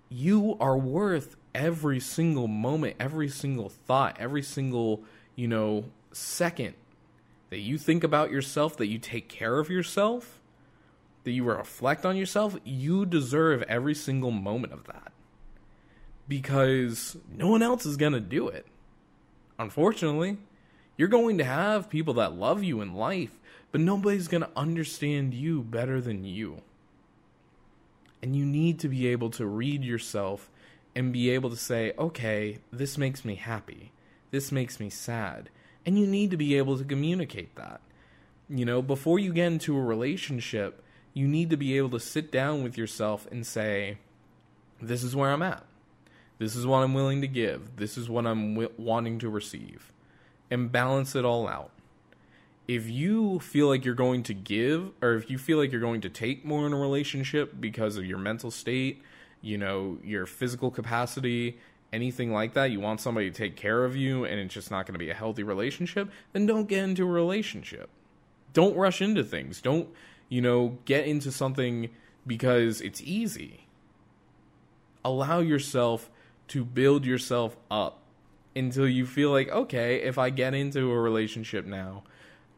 You 0.09 0.55
are 0.59 0.77
worth 0.77 1.35
every 1.53 1.99
single 1.99 2.47
moment, 2.47 2.95
every 2.99 3.27
single 3.27 3.67
thought, 3.67 4.17
every 4.19 4.43
single, 4.43 5.03
you 5.35 5.49
know, 5.49 5.85
second 6.13 6.75
that 7.49 7.59
you 7.59 7.77
think 7.77 8.03
about 8.03 8.31
yourself, 8.31 8.77
that 8.77 8.87
you 8.87 8.99
take 8.99 9.27
care 9.27 9.59
of 9.59 9.69
yourself, 9.69 10.39
that 11.25 11.31
you 11.31 11.43
reflect 11.43 12.05
on 12.05 12.15
yourself. 12.15 12.57
You 12.63 13.05
deserve 13.05 13.63
every 13.63 13.95
single 13.95 14.31
moment 14.31 14.71
of 14.71 14.85
that 14.85 15.11
because 16.27 17.17
no 17.35 17.47
one 17.47 17.63
else 17.63 17.85
is 17.85 17.97
going 17.97 18.13
to 18.13 18.19
do 18.19 18.47
it. 18.47 18.65
Unfortunately, 19.59 20.37
you're 20.97 21.07
going 21.07 21.37
to 21.37 21.43
have 21.43 21.89
people 21.89 22.15
that 22.15 22.33
love 22.33 22.63
you 22.63 22.81
in 22.81 22.93
life, 22.93 23.31
but 23.71 23.81
nobody's 23.81 24.27
going 24.27 24.43
to 24.43 24.49
understand 24.55 25.33
you 25.33 25.61
better 25.61 26.01
than 26.01 26.23
you. 26.23 26.61
And 28.21 28.35
you 28.35 28.45
need 28.45 28.79
to 28.79 28.89
be 28.89 29.07
able 29.07 29.29
to 29.31 29.45
read 29.45 29.83
yourself 29.83 30.49
and 30.95 31.13
be 31.13 31.29
able 31.29 31.49
to 31.51 31.55
say, 31.55 31.93
okay, 31.99 32.57
this 32.71 32.97
makes 32.97 33.23
me 33.23 33.35
happy. 33.35 33.91
This 34.31 34.51
makes 34.51 34.79
me 34.79 34.89
sad. 34.89 35.49
And 35.85 35.97
you 35.97 36.07
need 36.07 36.31
to 36.31 36.37
be 36.37 36.57
able 36.57 36.77
to 36.77 36.83
communicate 36.83 37.55
that. 37.55 37.79
You 38.49 38.65
know, 38.65 38.81
before 38.81 39.19
you 39.19 39.31
get 39.33 39.47
into 39.47 39.77
a 39.77 39.81
relationship, 39.81 40.83
you 41.13 41.27
need 41.27 41.49
to 41.51 41.57
be 41.57 41.77
able 41.77 41.89
to 41.91 41.99
sit 41.99 42.31
down 42.31 42.63
with 42.63 42.77
yourself 42.77 43.27
and 43.31 43.45
say, 43.45 43.99
this 44.81 45.03
is 45.03 45.15
where 45.15 45.31
I'm 45.31 45.41
at. 45.41 45.63
This 46.39 46.55
is 46.55 46.67
what 46.67 46.79
I'm 46.79 46.93
willing 46.93 47.21
to 47.21 47.27
give. 47.27 47.77
This 47.77 47.97
is 47.97 48.09
what 48.09 48.25
I'm 48.25 48.67
wanting 48.77 49.19
to 49.19 49.29
receive. 49.29 49.91
And 50.51 50.71
balance 50.71 51.15
it 51.15 51.25
all 51.25 51.47
out. 51.47 51.71
If 52.67 52.89
you 52.89 53.39
feel 53.39 53.67
like 53.67 53.85
you're 53.85 53.95
going 53.95 54.23
to 54.23 54.33
give, 54.33 54.91
or 55.01 55.13
if 55.13 55.29
you 55.29 55.37
feel 55.37 55.57
like 55.57 55.71
you're 55.71 55.81
going 55.81 56.01
to 56.01 56.09
take 56.09 56.45
more 56.45 56.67
in 56.67 56.73
a 56.73 56.77
relationship 56.77 57.53
because 57.59 57.97
of 57.97 58.05
your 58.05 58.17
mental 58.17 58.51
state, 58.51 59.01
you 59.41 59.57
know, 59.57 59.99
your 60.03 60.25
physical 60.25 60.69
capacity, 60.69 61.57
anything 61.93 62.33
like 62.33 62.53
that, 62.53 62.71
you 62.71 62.79
want 62.79 62.99
somebody 62.99 63.29
to 63.29 63.35
take 63.35 63.55
care 63.55 63.85
of 63.85 63.95
you 63.95 64.25
and 64.25 64.39
it's 64.39 64.53
just 64.53 64.69
not 64.69 64.85
going 64.85 64.93
to 64.93 64.99
be 64.99 65.09
a 65.09 65.13
healthy 65.13 65.43
relationship, 65.43 66.11
then 66.33 66.45
don't 66.45 66.67
get 66.67 66.83
into 66.83 67.03
a 67.03 67.11
relationship. 67.11 67.89
Don't 68.53 68.75
rush 68.75 69.01
into 69.01 69.23
things. 69.23 69.61
Don't, 69.61 69.87
you 70.29 70.41
know, 70.41 70.77
get 70.85 71.05
into 71.05 71.31
something 71.31 71.89
because 72.25 72.81
it's 72.81 73.01
easy. 73.01 73.67
Allow 75.05 75.39
yourself 75.39 76.09
to 76.49 76.63
build 76.63 77.05
yourself 77.05 77.57
up 77.69 77.99
until 78.55 78.87
you 78.87 79.05
feel 79.05 79.31
like 79.31 79.49
okay 79.49 80.01
if 80.01 80.17
i 80.17 80.29
get 80.29 80.53
into 80.53 80.91
a 80.91 80.99
relationship 80.99 81.65
now 81.65 82.03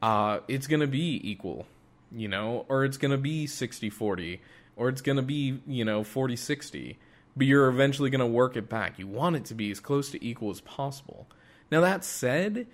uh, 0.01 0.39
it's 0.47 0.65
gonna 0.65 0.87
be 0.87 1.19
equal 1.29 1.65
you 2.11 2.27
know 2.27 2.65
or 2.69 2.85
it's 2.85 2.97
gonna 2.97 3.17
be 3.17 3.45
60 3.45 3.89
40 3.89 4.41
or 4.75 4.89
it's 4.89 5.01
gonna 5.01 5.21
be 5.21 5.59
you 5.67 5.83
know 5.83 6.03
40 6.03 6.35
60 6.35 6.97
but 7.35 7.47
you're 7.47 7.69
eventually 7.69 8.09
gonna 8.09 8.27
work 8.27 8.57
it 8.57 8.67
back. 8.67 8.99
You 8.99 9.07
want 9.07 9.37
it 9.37 9.45
to 9.45 9.53
be 9.53 9.71
as 9.71 9.79
close 9.79 10.11
to 10.11 10.25
equal 10.25 10.49
as 10.49 10.61
possible. 10.61 11.27
Now 11.71 11.81
that 11.81 12.03
said 12.03 12.67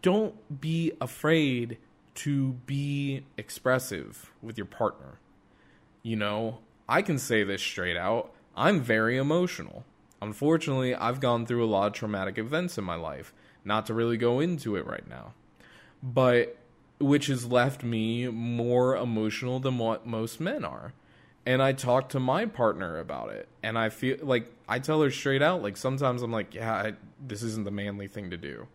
don't 0.00 0.60
be 0.60 0.92
afraid 1.00 1.78
to 2.14 2.52
be 2.66 3.24
expressive 3.36 4.32
with 4.42 4.56
your 4.56 4.66
partner. 4.66 5.18
You 6.02 6.16
know 6.16 6.58
i 6.88 7.02
can 7.02 7.18
say 7.18 7.44
this 7.44 7.62
straight 7.62 7.96
out. 7.96 8.32
I'm 8.56 8.80
very 8.80 9.18
emotional 9.18 9.84
Unfortunately, 10.20 10.94
I've 10.94 11.20
gone 11.20 11.46
through 11.46 11.64
a 11.64 11.66
lot 11.66 11.88
of 11.88 11.92
traumatic 11.92 12.38
events 12.38 12.76
in 12.76 12.84
my 12.84 12.96
life, 12.96 13.32
not 13.64 13.86
to 13.86 13.94
really 13.94 14.16
go 14.16 14.40
into 14.40 14.76
it 14.76 14.86
right 14.86 15.08
now. 15.08 15.34
But 16.02 16.56
which 16.98 17.26
has 17.26 17.46
left 17.46 17.84
me 17.84 18.28
more 18.28 18.96
emotional 18.96 19.60
than 19.60 19.78
what 19.78 20.06
most 20.06 20.40
men 20.40 20.64
are. 20.64 20.92
And 21.46 21.62
I 21.62 21.72
talk 21.72 22.10
to 22.10 22.20
my 22.20 22.44
partner 22.44 22.98
about 22.98 23.30
it, 23.30 23.48
and 23.62 23.78
I 23.78 23.88
feel 23.88 24.18
like 24.20 24.52
I 24.68 24.80
tell 24.80 25.00
her 25.00 25.10
straight 25.10 25.40
out. 25.40 25.62
Like 25.62 25.76
sometimes 25.76 26.20
I'm 26.20 26.32
like, 26.32 26.54
"Yeah, 26.54 26.74
I, 26.74 26.92
this 27.26 27.42
isn't 27.42 27.64
the 27.64 27.70
manly 27.70 28.06
thing 28.06 28.28
to 28.30 28.36
do," 28.36 28.66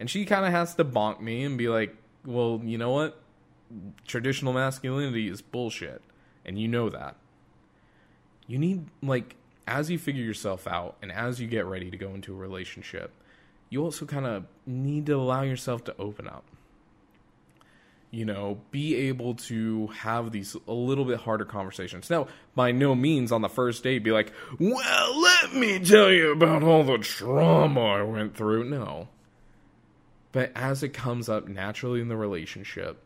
and 0.00 0.08
she 0.08 0.24
kind 0.24 0.46
of 0.46 0.52
has 0.52 0.74
to 0.76 0.84
bonk 0.84 1.20
me 1.20 1.44
and 1.44 1.58
be 1.58 1.68
like, 1.68 1.94
"Well, 2.24 2.62
you 2.64 2.78
know 2.78 2.90
what? 2.90 3.20
Traditional 4.06 4.54
masculinity 4.54 5.28
is 5.28 5.42
bullshit, 5.42 6.00
and 6.44 6.58
you 6.58 6.68
know 6.68 6.88
that. 6.88 7.16
You 8.46 8.58
need 8.58 8.86
like 9.02 9.36
as 9.66 9.90
you 9.90 9.98
figure 9.98 10.22
yourself 10.22 10.66
out 10.66 10.96
and 11.02 11.12
as 11.12 11.40
you 11.40 11.46
get 11.46 11.66
ready 11.66 11.90
to 11.90 11.96
go 11.96 12.14
into 12.14 12.32
a 12.32 12.36
relationship, 12.36 13.12
you 13.70 13.82
also 13.82 14.04
kind 14.04 14.26
of 14.26 14.44
need 14.66 15.06
to 15.06 15.14
allow 15.14 15.42
yourself 15.42 15.84
to 15.84 15.96
open 15.98 16.28
up. 16.28 16.44
You 18.10 18.26
know, 18.26 18.60
be 18.70 18.94
able 19.08 19.36
to 19.36 19.86
have 19.86 20.32
these 20.32 20.54
a 20.68 20.72
little 20.72 21.06
bit 21.06 21.20
harder 21.20 21.46
conversations. 21.46 22.10
Now, 22.10 22.28
by 22.54 22.70
no 22.70 22.94
means 22.94 23.32
on 23.32 23.40
the 23.40 23.48
first 23.48 23.82
date 23.82 24.00
be 24.00 24.10
like, 24.10 24.32
well, 24.58 25.18
let 25.18 25.54
me 25.54 25.78
tell 25.78 26.12
you 26.12 26.32
about 26.32 26.62
all 26.62 26.84
the 26.84 26.98
trauma 26.98 27.80
I 27.80 28.02
went 28.02 28.36
through. 28.36 28.64
No. 28.64 29.08
But 30.32 30.52
as 30.54 30.82
it 30.82 30.90
comes 30.90 31.30
up 31.30 31.48
naturally 31.48 32.02
in 32.02 32.08
the 32.08 32.16
relationship, 32.16 33.02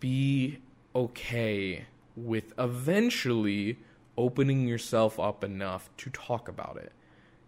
be 0.00 0.58
okay 0.94 1.84
with 2.16 2.52
eventually 2.58 3.78
opening 4.20 4.68
yourself 4.68 5.18
up 5.18 5.42
enough 5.42 5.88
to 5.96 6.10
talk 6.10 6.48
about 6.48 6.76
it. 6.76 6.92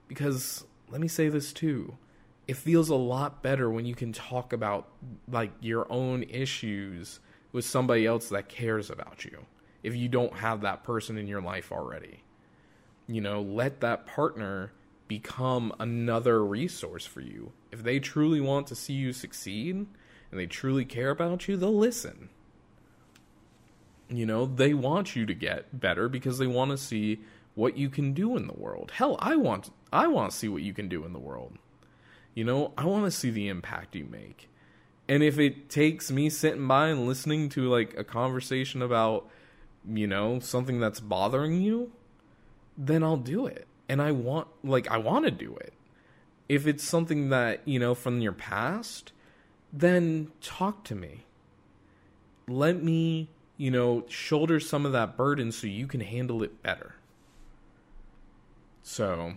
Because 0.09 0.65
let 0.91 1.01
me 1.01 1.09
say 1.09 1.29
this 1.29 1.53
too. 1.53 1.97
It 2.49 2.57
feels 2.57 2.89
a 2.89 2.97
lot 2.97 3.43
better 3.43 3.71
when 3.71 3.87
you 3.87 3.95
can 3.95 4.13
talk 4.13 4.53
about 4.53 4.89
like 5.31 5.53
your 5.61 5.87
own 5.93 6.25
issues 6.25 7.21
with 7.53 7.65
somebody 7.65 8.07
else 8.07 8.31
that 8.31 8.49
cares 8.49 8.91
about 8.91 9.25
you. 9.25 9.47
If 9.83 9.95
you 9.95 10.09
don't 10.09 10.35
have 10.39 10.63
that 10.63 10.85
person 10.85 11.19
in 11.19 11.27
your 11.27 11.43
life 11.43 11.71
already. 11.71 12.25
You 13.07 13.21
know, 13.21 13.43
let 13.43 13.81
that 13.81 14.07
partner 14.07 14.73
become 15.09 15.75
another 15.79 16.45
resource 16.45 17.05
for 17.05 17.21
you. 17.21 17.53
If 17.71 17.83
they 17.83 17.99
truly 17.99 18.41
want 18.41 18.67
to 18.69 18.75
see 18.75 18.95
you 18.95 19.13
succeed 19.13 19.75
and 19.77 20.41
they 20.41 20.47
truly 20.47 20.85
care 20.85 21.11
about 21.11 21.47
you, 21.47 21.57
they'll 21.57 21.77
listen. 21.77 22.31
You 24.13 24.27
know, 24.27 24.45
they 24.45 24.75
want 24.75 25.17
you 25.17 25.25
to 25.25 25.35
get 25.35 25.81
better 25.81 26.09
because 26.09 26.39
they 26.39 26.47
want 26.47 26.71
to 26.71 26.77
see 26.77 27.21
what 27.55 27.77
you 27.79 27.89
can 27.89 28.13
do 28.13 28.37
in 28.37 28.47
the 28.47 28.53
world. 28.53 28.93
Hell, 28.95 29.17
I 29.19 29.37
want 29.37 29.71
I 29.93 30.07
want 30.07 30.33
to 30.33 30.37
see 30.37 30.49
what 30.49 30.63
you 30.63 30.75
can 30.75 30.89
do 30.89 31.05
in 31.05 31.13
the 31.13 31.19
world. 31.19 31.59
You 32.35 32.45
know, 32.45 32.73
I 32.77 32.85
want 32.85 33.05
to 33.07 33.11
see 33.11 33.31
the 33.31 33.49
impact 33.49 33.95
you 33.95 34.05
make. 34.05 34.49
And 35.09 35.23
if 35.23 35.39
it 35.39 35.69
takes 35.69 36.11
me 36.11 36.31
sitting 36.31 36.67
by 36.67 36.89
and 36.89 37.07
listening 37.07 37.49
to 37.51 37.69
like 37.69 37.97
a 37.97 38.05
conversation 38.05 38.83
about, 38.83 39.29
you 39.87 40.07
know, 40.07 40.39
something 40.41 40.79
that's 40.79 41.01
bothering 41.01 41.61
you, 41.61 41.93
then 42.77 43.03
I'll 43.03 43.17
do 43.17 43.47
it. 43.47 43.67
And 43.89 44.01
I 44.01 44.13
want 44.13 44.49
like 44.63 44.91
I 44.91 44.99
want 44.99 45.25
to 45.25 45.31
do 45.31 45.57
it. 45.57 45.73
If 46.49 46.67
it's 46.67 46.85
something 46.85 47.31
that, 47.31 47.61
you 47.65 47.79
know, 47.79 47.95
from 47.95 48.21
your 48.21 48.33
past, 48.33 49.13
then 49.73 50.33
talk 50.43 50.85
to 50.85 50.95
me. 50.95 51.25
Let 52.47 52.83
me 52.83 53.29
you 53.63 53.71
know, 53.71 54.05
shoulder 54.09 54.59
some 54.59 54.85
of 54.85 54.91
that 54.91 55.17
burden 55.17 55.53
so 55.53 55.69
you 55.69 55.87
can 55.87 56.01
handle 56.01 56.43
it 56.43 56.65
better. 56.65 56.97
So, 58.83 59.35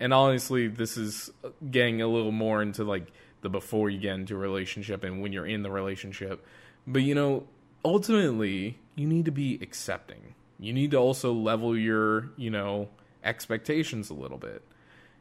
and 0.00 0.12
honestly, 0.12 0.66
this 0.66 0.96
is 0.96 1.30
getting 1.70 2.02
a 2.02 2.08
little 2.08 2.32
more 2.32 2.60
into 2.60 2.82
like 2.82 3.12
the 3.40 3.48
before 3.48 3.88
you 3.88 4.00
get 4.00 4.14
into 4.16 4.34
a 4.34 4.38
relationship 4.38 5.04
and 5.04 5.22
when 5.22 5.32
you're 5.32 5.46
in 5.46 5.62
the 5.62 5.70
relationship. 5.70 6.44
But 6.88 7.02
you 7.02 7.14
know, 7.14 7.46
ultimately, 7.84 8.80
you 8.96 9.06
need 9.06 9.26
to 9.26 9.30
be 9.30 9.60
accepting. 9.62 10.34
You 10.58 10.72
need 10.72 10.90
to 10.90 10.96
also 10.96 11.32
level 11.32 11.78
your, 11.78 12.30
you 12.36 12.50
know, 12.50 12.88
expectations 13.22 14.10
a 14.10 14.14
little 14.14 14.38
bit. 14.38 14.62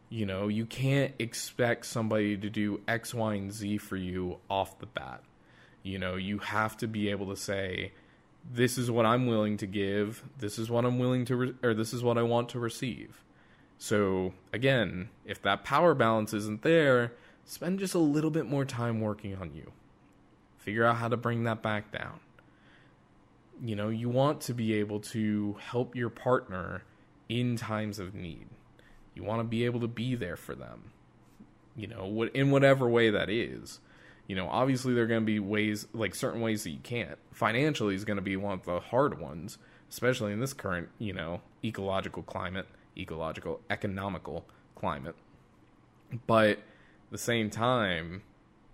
You 0.10 0.26
know, 0.26 0.48
you 0.48 0.66
can't 0.66 1.14
expect 1.20 1.86
somebody 1.86 2.38
to 2.38 2.50
do 2.50 2.82
X, 2.88 3.14
Y, 3.14 3.36
and 3.36 3.54
Z 3.54 3.78
for 3.78 3.98
you 3.98 4.40
off 4.50 4.80
the 4.80 4.88
bat. 4.88 5.22
You 5.84 6.00
know, 6.00 6.16
you 6.16 6.40
have 6.40 6.76
to 6.78 6.88
be 6.88 7.10
able 7.10 7.28
to 7.28 7.36
say, 7.36 7.92
this 8.50 8.78
is 8.78 8.92
what 8.92 9.06
I'm 9.06 9.28
willing 9.28 9.58
to 9.58 9.68
give. 9.68 10.24
This 10.40 10.60
is 10.60 10.70
what 10.70 10.86
I'm 10.86 11.00
willing 11.00 11.26
to, 11.26 11.36
re- 11.36 11.56
or 11.64 11.74
this 11.74 11.94
is 11.94 12.04
what 12.04 12.18
I 12.18 12.24
want 12.24 12.50
to 12.50 12.60
receive. 12.60 13.24
So 13.78 14.34
again, 14.54 15.10
if 15.26 15.42
that 15.44 15.64
power 15.64 15.94
balance 15.96 16.34
isn't 16.34 16.62
there, 16.64 17.14
spend 17.46 17.80
just 17.80 17.96
a 17.96 18.00
little 18.00 18.32
bit 18.32 18.46
more 18.48 18.66
time 18.66 19.02
working 19.02 19.36
on 19.36 19.54
you. 19.54 19.72
Figure 20.58 20.86
out 20.86 20.98
how 20.98 21.08
to 21.08 21.18
bring 21.18 21.44
that 21.46 21.62
back 21.62 21.92
down. 21.92 22.20
You 23.64 23.76
know, 23.76 23.90
you 23.90 24.10
want 24.10 24.42
to 24.42 24.54
be 24.54 24.74
able 24.76 25.00
to 25.02 25.58
help 25.60 25.96
your 25.96 26.10
partner 26.10 26.84
in 27.30 27.56
times 27.58 28.00
of 28.00 28.14
need. 28.16 28.48
You 29.16 29.24
want 29.24 29.40
to 29.40 29.44
be 29.46 29.66
able 29.66 29.80
to 29.82 29.88
be 29.88 30.16
there 30.16 30.38
for 30.38 30.56
them. 30.56 30.92
you 31.76 31.88
know, 31.88 32.24
in 32.34 32.52
whatever 32.52 32.90
way 32.90 33.10
that 33.10 33.30
is. 33.30 33.80
You 34.28 34.36
know, 34.36 34.48
obviously 34.48 34.94
there 34.94 35.04
are 35.04 35.08
going 35.08 35.22
to 35.22 35.26
be 35.26 35.40
ways 35.40 35.88
like 35.94 36.16
certain 36.16 36.42
ways 36.42 36.64
that 36.64 36.70
you 36.70 36.80
can't. 36.82 37.18
Financially 37.32 37.96
is 37.96 38.06
going 38.06 38.18
to 38.18 38.22
be 38.22 38.38
one 38.38 38.54
of 38.54 38.66
the 38.66 38.80
hard 38.80 39.20
ones, 39.20 39.58
especially 39.90 40.32
in 40.32 40.40
this 40.40 40.54
current, 40.54 40.90
you 41.00 41.14
know, 41.14 41.42
ecological 41.64 42.24
climate, 42.24 42.68
ecological 42.98 43.60
economical 43.70 44.46
climate. 44.76 45.16
But 46.28 46.50
at 46.50 46.58
the 47.12 47.18
same 47.18 47.50
time, 47.50 48.24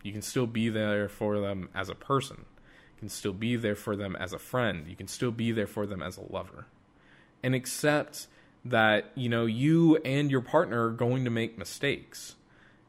you 0.04 0.12
can 0.12 0.22
still 0.22 0.48
be 0.48 0.70
there 0.70 1.10
for 1.10 1.40
them 1.40 1.70
as 1.74 1.90
a 1.90 1.96
person. 1.96 2.46
You 2.96 3.00
can 3.00 3.10
still 3.10 3.34
be 3.34 3.56
there 3.56 3.76
for 3.76 3.96
them 3.96 4.16
as 4.16 4.34
a 4.34 4.40
friend. 4.40 4.88
You 4.88 4.96
can 4.96 5.08
still 5.08 5.32
be 5.32 5.52
there 5.52 5.68
for 5.68 5.86
them 5.86 6.02
as 6.02 6.18
a 6.18 6.32
lover. 6.32 6.66
And 7.44 7.54
accept 7.54 8.28
that, 8.66 9.12
you 9.16 9.30
know, 9.30 9.46
you 9.46 9.98
and 9.98 10.32
your 10.32 10.42
partner 10.42 10.88
are 10.88 10.92
going 10.92 11.24
to 11.26 11.30
make 11.30 11.58
mistakes. 11.58 12.36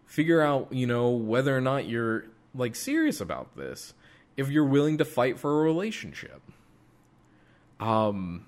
Figure 0.06 0.40
out, 0.40 0.72
you 0.72 0.86
know, 0.86 1.10
whether 1.10 1.56
or 1.56 1.60
not 1.60 1.86
you're 1.86 2.24
like 2.58 2.74
serious 2.74 3.20
about 3.20 3.56
this. 3.56 3.94
If 4.36 4.50
you're 4.50 4.64
willing 4.64 4.98
to 4.98 5.04
fight 5.04 5.38
for 5.38 5.60
a 5.60 5.62
relationship. 5.62 6.42
Um 7.80 8.46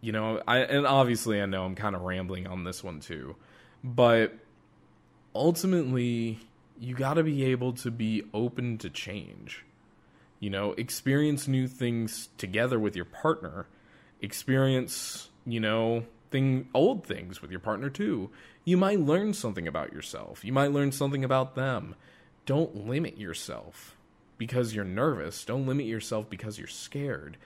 you 0.00 0.12
know, 0.12 0.42
I 0.46 0.58
and 0.58 0.86
obviously 0.86 1.40
I 1.40 1.46
know 1.46 1.64
I'm 1.64 1.74
kind 1.74 1.94
of 1.94 2.02
rambling 2.02 2.46
on 2.46 2.64
this 2.64 2.82
one 2.82 3.00
too. 3.00 3.36
But 3.82 4.34
ultimately 5.34 6.40
you 6.78 6.94
got 6.94 7.14
to 7.14 7.22
be 7.22 7.44
able 7.44 7.74
to 7.74 7.90
be 7.90 8.24
open 8.32 8.78
to 8.78 8.88
change. 8.88 9.64
You 10.40 10.48
know, 10.48 10.72
experience 10.72 11.46
new 11.46 11.68
things 11.68 12.30
together 12.38 12.78
with 12.78 12.96
your 12.96 13.04
partner. 13.04 13.66
Experience, 14.22 15.28
you 15.44 15.60
know, 15.60 16.04
thing 16.30 16.68
old 16.72 17.04
things 17.06 17.42
with 17.42 17.50
your 17.50 17.60
partner 17.60 17.90
too. 17.90 18.30
You 18.64 18.78
might 18.78 19.00
learn 19.00 19.34
something 19.34 19.68
about 19.68 19.92
yourself. 19.92 20.44
You 20.44 20.52
might 20.52 20.72
learn 20.72 20.92
something 20.92 21.24
about 21.24 21.54
them. 21.54 21.94
Don't 22.46 22.86
limit 22.86 23.18
yourself 23.18 23.96
because 24.38 24.74
you're 24.74 24.84
nervous. 24.84 25.44
Don't 25.44 25.66
limit 25.66 25.86
yourself 25.86 26.28
because 26.30 26.58
you're 26.58 26.68
scared. 26.68 27.36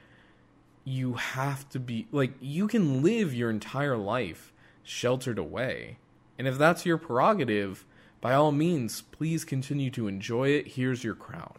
You 0.85 1.15
have 1.15 1.69
to 1.71 1.81
be 1.81 2.07
like 2.13 2.33
you 2.41 2.69
can 2.69 3.03
live 3.03 3.35
your 3.35 3.51
entire 3.51 3.97
life 3.97 4.53
sheltered 4.83 5.39
away. 5.39 5.99
And 6.39 6.47
if 6.47 6.59
that's 6.59 6.85
your 6.85 6.99
prerogative, 6.99 7.85
by 8.21 8.35
all 8.35 8.53
means, 8.53 9.03
please 9.03 9.45
continue 9.45 9.91
to 9.91 10.09
enjoy 10.09 10.49
it. 10.51 10.69
Here's 10.69 11.05
your 11.05 11.15
crown. 11.15 11.59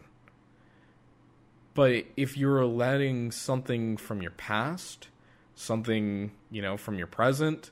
But 1.74 2.06
if 2.16 2.36
you're 2.36 2.64
letting 2.64 3.30
something 3.30 3.96
from 3.96 4.22
your 4.22 4.30
past, 4.30 5.08
something, 5.54 6.32
you 6.50 6.62
know, 6.62 6.76
from 6.76 6.96
your 6.96 7.06
present 7.06 7.70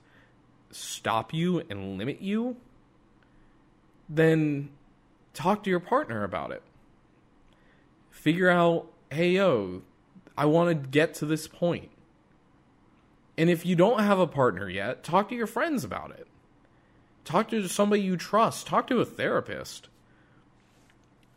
stop 0.70 1.33
you 1.33 1.62
and 1.70 1.96
limit 1.96 2.20
you, 2.20 2.57
then 4.09 4.68
talk 5.35 5.62
to 5.64 5.70
your 5.70 5.81
partner 5.81 6.25
about 6.25 6.51
it. 6.51 6.62
Figure 8.11 8.49
out, 8.49 8.90
hey, 9.11 9.33
yo, 9.33 9.83
I 10.37 10.47
want 10.47 10.70
to 10.70 10.88
get 10.88 11.14
to 11.14 11.27
this 11.27 11.47
point. 11.47 11.90
And 13.37 13.51
if 13.51 13.66
you 13.66 13.77
don't 13.77 14.01
have 14.01 14.18
a 14.18 14.27
partner 14.27 14.68
yet, 14.70 15.03
talk 15.03 15.29
to 15.29 15.35
your 15.35 15.47
friends 15.47 15.85
about 15.85 16.12
it. 16.12 16.27
Talk 17.25 17.49
to 17.51 17.68
somebody 17.68 18.03
you 18.03 18.16
trust. 18.16 18.66
Talk 18.66 18.87
to 18.87 19.01
a 19.01 19.05
therapist. 19.05 19.88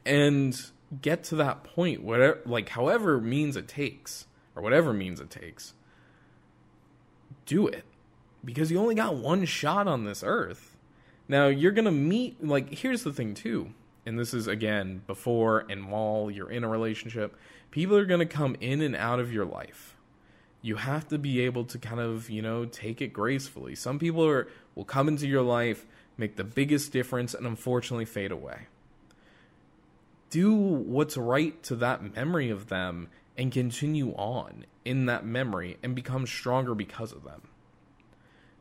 And 0.05 0.59
get 1.01 1.23
to 1.25 1.35
that 1.35 1.63
point, 1.63 2.03
whatever, 2.03 2.39
like, 2.45 2.69
however 2.69 3.19
means 3.19 3.57
it 3.57 3.67
takes, 3.67 4.27
or 4.55 4.61
whatever 4.61 4.93
means 4.93 5.19
it 5.19 5.29
takes. 5.29 5.73
Do 7.45 7.67
it. 7.67 7.83
Because 8.45 8.71
you 8.71 8.79
only 8.79 8.95
got 8.95 9.15
one 9.15 9.43
shot 9.45 9.87
on 9.87 10.05
this 10.05 10.23
earth. 10.23 10.77
Now, 11.27 11.47
you're 11.47 11.73
going 11.73 11.85
to 11.85 11.91
meet, 11.91 12.41
like, 12.45 12.73
here's 12.73 13.03
the 13.03 13.11
thing, 13.11 13.33
too. 13.33 13.73
And 14.07 14.17
this 14.17 14.33
is, 14.33 14.47
again, 14.47 15.01
before 15.05 15.65
and 15.69 15.91
while 15.91 16.31
you're 16.31 16.49
in 16.49 16.63
a 16.63 16.69
relationship. 16.69 17.35
People 17.71 17.97
are 17.97 18.05
going 18.05 18.21
to 18.21 18.25
come 18.25 18.55
in 18.61 18.81
and 18.81 18.95
out 18.95 19.19
of 19.19 19.33
your 19.33 19.43
life. 19.43 19.97
You 20.61 20.77
have 20.77 21.09
to 21.09 21.17
be 21.17 21.41
able 21.41 21.65
to 21.65 21.77
kind 21.77 21.99
of 21.99 22.29
you 22.29 22.41
know 22.41 22.63
take 22.63 23.01
it 23.01 23.11
gracefully. 23.11 23.75
Some 23.75 23.99
people 23.99 24.25
are 24.25 24.47
will 24.75 24.85
come 24.85 25.09
into 25.09 25.27
your 25.27 25.41
life 25.41 25.85
make 26.17 26.37
the 26.37 26.45
biggest 26.45 26.93
difference 26.93 27.33
and 27.33 27.45
unfortunately 27.45 28.05
fade 28.05 28.31
away. 28.31 28.67
Do 30.29 30.53
what's 30.53 31.17
right 31.17 31.61
to 31.63 31.75
that 31.75 32.15
memory 32.15 32.49
of 32.49 32.69
them 32.69 33.09
and 33.37 33.51
continue 33.51 34.11
on 34.13 34.65
in 34.83 35.05
that 35.05 35.25
memory 35.25 35.77
and 35.83 35.93
become 35.93 36.25
stronger 36.25 36.73
because 36.73 37.11
of 37.11 37.25
them. 37.25 37.41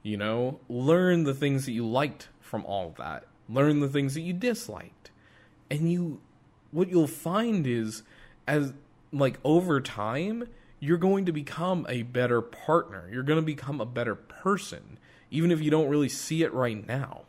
You 0.03 0.17
know 0.17 0.59
learn 0.69 1.23
the 1.23 1.35
things 1.35 1.67
that 1.67 1.73
you 1.73 1.87
liked 1.87 2.29
from 2.41 2.65
all 2.67 2.89
of 2.89 2.97
that. 2.97 3.27
Learn 3.49 3.79
the 3.79 3.89
things 3.89 4.15
that 4.15 4.23
you 4.23 4.33
disliked 4.33 5.13
and 5.71 5.91
you 5.91 6.21
what 6.71 6.89
you'll 6.89 7.07
find 7.07 7.67
is 7.67 8.03
as 8.47 8.73
like 9.13 9.39
over 9.45 9.81
time 9.81 10.45
you're 10.79 10.99
going 10.99 11.25
to 11.25 11.33
become 11.33 11.87
a 11.89 12.03
better 12.03 12.43
partner. 12.43 13.09
You're 13.11 13.23
going 13.23 13.41
to 13.41 13.47
become 13.47 13.81
a 13.81 13.87
better 13.87 14.15
person, 14.15 14.99
even 15.31 15.51
if 15.51 15.61
you 15.61 15.71
don't 15.71 15.89
really 15.89 16.09
see 16.09 16.43
it 16.43 16.53
right 16.53 16.87
now. 16.87 17.23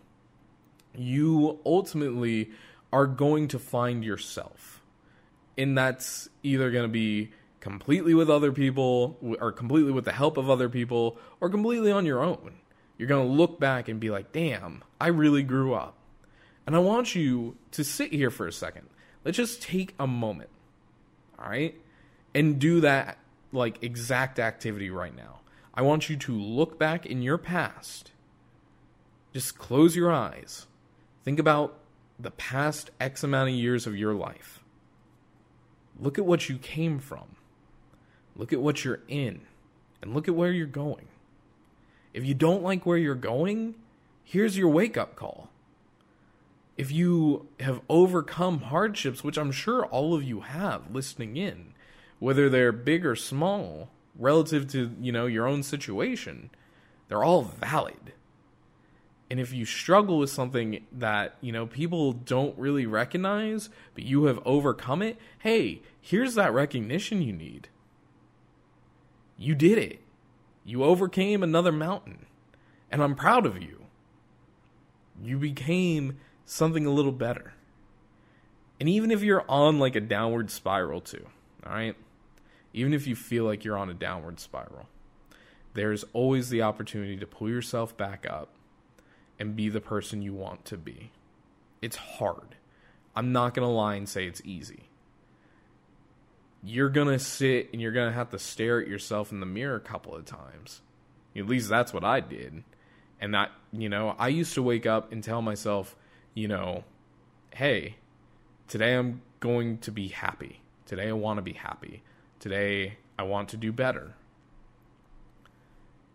You 0.93 1.60
ultimately 1.65 2.52
are 2.91 3.08
going 3.08 3.47
to 3.50 3.60
find 3.60 4.04
yourself. 4.04 4.82
And 5.58 5.78
that's 5.78 6.30
either 6.43 6.71
going 6.71 6.84
to 6.84 6.91
be 6.91 7.32
completely 7.60 8.13
with 8.13 8.30
other 8.30 8.52
people, 8.52 9.17
or 9.39 9.52
completely 9.52 9.91
with 9.91 10.06
the 10.06 10.12
help 10.12 10.38
of 10.38 10.50
other 10.50 10.69
people, 10.69 11.17
or 11.39 11.50
completely 11.50 11.91
on 11.91 12.06
your 12.06 12.23
own. 12.23 12.56
You're 12.97 13.08
going 13.08 13.28
to 13.28 13.34
look 13.34 13.60
back 13.60 13.88
and 13.88 14.00
be 14.00 14.10
like, 14.10 14.32
damn, 14.32 14.84
I 15.00 15.08
really 15.08 15.43
grew 15.43 15.73
up. 15.73 15.97
And 16.68 16.76
I 16.76 16.80
want 16.80 17.16
you 17.16 17.56
to 17.72 17.84
sit 17.84 18.12
here 18.12 18.30
for 18.30 18.46
a 18.46 18.52
second. 18.52 18.88
Let's 19.24 19.38
just 19.38 19.62
take 19.62 19.96
a 19.98 20.06
moment. 20.06 20.50
All 21.40 21.50
right? 21.50 21.74
And 22.36 22.60
do 22.60 22.82
that 22.82 23.18
like 23.54 23.82
exact 23.82 24.38
activity 24.38 24.90
right 24.90 25.16
now. 25.16 25.40
I 25.74 25.82
want 25.82 26.10
you 26.10 26.18
to 26.18 26.34
look 26.34 26.78
back 26.78 27.06
in 27.06 27.22
your 27.22 27.38
past. 27.38 28.12
Just 29.34 29.58
close 29.58 29.96
your 29.96 30.12
eyes. 30.12 30.68
Think 31.24 31.40
about 31.40 31.80
the 32.20 32.32
past 32.32 32.92
X 33.00 33.24
amount 33.24 33.50
of 33.50 33.56
years 33.56 33.88
of 33.88 33.96
your 33.96 34.14
life. 34.14 34.64
Look 36.00 36.18
at 36.18 36.26
what 36.26 36.50
you 36.50 36.58
came 36.58 37.00
from. 37.00 37.38
Look 38.36 38.52
at 38.52 38.62
what 38.62 38.84
you're 38.84 39.02
in. 39.08 39.42
And 40.02 40.14
look 40.14 40.28
at 40.28 40.36
where 40.36 40.52
you're 40.52 40.68
going. 40.68 41.08
If 42.14 42.26
you 42.26 42.34
don't 42.34 42.64
like 42.64 42.86
where 42.86 42.98
you're 42.98 43.16
going, 43.16 43.76
here's 44.24 44.58
your 44.58 44.70
wake 44.70 44.98
up 44.98 45.16
call. 45.16 45.50
If 46.78 46.92
you 46.92 47.48
have 47.60 47.82
overcome 47.90 48.60
hardships, 48.62 49.24
which 49.24 49.38
I'm 49.38 49.52
sure 49.52 49.86
all 49.86 50.13
of 50.13 50.24
you 50.24 50.42
have 50.42 50.94
listening 50.94 51.36
in, 51.36 51.74
whether 52.20 52.50
they're 52.50 52.72
big 52.72 53.06
or 53.06 53.16
small, 53.16 53.90
relative 54.18 54.68
to, 54.72 54.92
you 55.00 55.12
know, 55.12 55.26
your 55.26 55.48
own 55.48 55.63
situation, 55.63 56.50
they're 57.08 57.24
all 57.24 57.42
valid. 57.42 58.13
And 59.30 59.40
if 59.40 59.52
you 59.52 59.66
struggle 59.66 60.20
with 60.20 60.30
something 60.30 60.86
that, 60.92 61.36
you 61.42 61.52
know, 61.52 61.66
people 61.66 62.13
don't 62.13 62.58
really 62.58 62.86
recognize, 62.86 63.70
but 63.94 64.06
you 64.06 64.26
have 64.26 64.40
overcome 64.46 65.02
it, 65.02 65.18
hey, 65.40 65.82
here's 66.00 66.36
that 66.36 66.54
recognition 66.54 67.22
you 67.22 67.34
need. 67.34 67.68
You 69.38 69.54
did 69.54 69.78
it. 69.78 70.00
You 70.63 70.84
overcame 70.84 71.44
another 71.44 71.72
mountain. 71.72 72.26
And 72.90 73.04
I'm 73.04 73.16
proud 73.16 73.46
of 73.46 73.62
you. 73.62 73.84
You 75.22 75.38
became 75.38 76.18
something 76.48 76.88
a 76.88 76.92
little 76.92 77.12
better. 77.12 77.54
And 78.80 78.90
even 78.90 79.12
if 79.12 79.22
you're 79.22 79.46
on 79.48 79.78
like 79.78 79.96
a 79.96 80.02
downward 80.02 80.50
spiral 80.50 81.02
too, 81.02 81.28
all 81.64 81.74
right? 81.74 81.96
even 82.78 82.94
if 82.94 83.08
you 83.08 83.16
feel 83.16 83.44
like 83.44 83.66
you're 83.66 83.78
on 83.78 83.90
a 83.90 83.94
downward 83.94 84.40
spiral, 84.40 84.88
there's 85.74 86.04
always 86.14 86.50
the 86.50 86.62
opportunity 86.62 87.18
to 87.18 87.26
pull 87.26 87.50
yourself 87.50 87.98
back 87.98 88.26
up 88.30 88.50
and 89.40 89.56
be 89.56 89.68
the 89.68 89.82
person 89.82 90.22
you 90.22 90.34
want 90.34 90.64
to 90.66 90.78
be. 90.78 91.12
It's 91.82 91.96
hard. 91.96 92.56
I'm 93.16 93.32
not 93.32 93.56
going 93.56 93.68
to 93.68 93.74
lie 93.74 93.96
and 93.96 94.08
say 94.08 94.28
it's 94.28 94.44
easy. 94.46 94.90
You're 96.64 96.90
going 96.90 97.08
to 97.08 97.18
sit 97.18 97.70
and 97.74 97.82
you're 97.82 97.92
going 97.92 98.10
to 98.10 98.16
have 98.16 98.30
to 98.30 98.40
stare 98.40 98.80
at 98.80 98.88
yourself 98.88 99.32
in 99.32 99.40
the 99.40 99.46
mirror 99.48 99.76
a 99.76 99.80
couple 99.80 100.16
of 100.16 100.26
times. 100.26 100.82
At 101.36 101.48
least 101.48 101.70
that's 101.70 101.94
what 101.94 102.04
I 102.04 102.20
did. 102.20 102.64
And 103.20 103.34
that, 103.34 103.52
you 103.72 103.90
know, 103.90 104.16
I 104.20 104.28
used 104.28 104.54
to 104.54 104.62
wake 104.62 104.86
up 104.86 105.12
and 105.12 105.24
tell 105.24 105.42
myself, 105.42 105.96
you 106.38 106.47
know, 106.47 106.84
hey, 107.56 107.95
today 108.67 108.93
I'm 108.93 109.23
going 109.39 109.80
to 109.80 109.91
be 109.91 110.10
happy. 110.10 110.62
Today 110.86 111.10
I 111.10 111.13
want 111.13 111.39
to 111.39 111.41
be 111.41 111.54
happy. 111.54 112.04
Today, 112.39 113.00
I 113.17 113.23
want 113.23 113.50
to 113.50 113.58
do 113.58 113.71
better. 113.71 114.13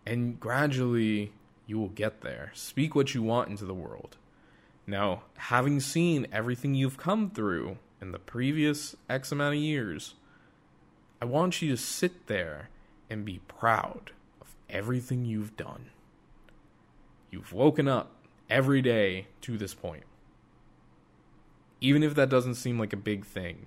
And 0.06 0.38
gradually, 0.38 1.32
you 1.66 1.76
will 1.80 1.88
get 1.88 2.20
there. 2.20 2.52
Speak 2.54 2.94
what 2.94 3.14
you 3.14 3.22
want 3.24 3.48
into 3.48 3.64
the 3.64 3.74
world. 3.74 4.16
Now, 4.86 5.22
having 5.38 5.80
seen 5.80 6.28
everything 6.30 6.76
you've 6.76 6.98
come 6.98 7.28
through 7.28 7.78
in 8.00 8.12
the 8.12 8.20
previous 8.20 8.94
X 9.10 9.32
amount 9.32 9.56
of 9.56 9.60
years, 9.60 10.14
I 11.20 11.24
want 11.24 11.60
you 11.60 11.68
to 11.70 11.76
sit 11.76 12.28
there 12.28 12.68
and 13.10 13.24
be 13.24 13.40
proud 13.48 14.12
of 14.40 14.54
everything 14.70 15.24
you've 15.24 15.56
done. 15.56 15.86
You've 17.32 17.52
woken 17.52 17.88
up 17.88 18.12
every 18.48 18.82
day 18.82 19.26
to 19.40 19.58
this 19.58 19.74
point. 19.74 20.04
Even 21.82 22.04
if 22.04 22.14
that 22.14 22.28
doesn't 22.28 22.54
seem 22.54 22.78
like 22.78 22.92
a 22.92 22.96
big 22.96 23.26
thing, 23.26 23.66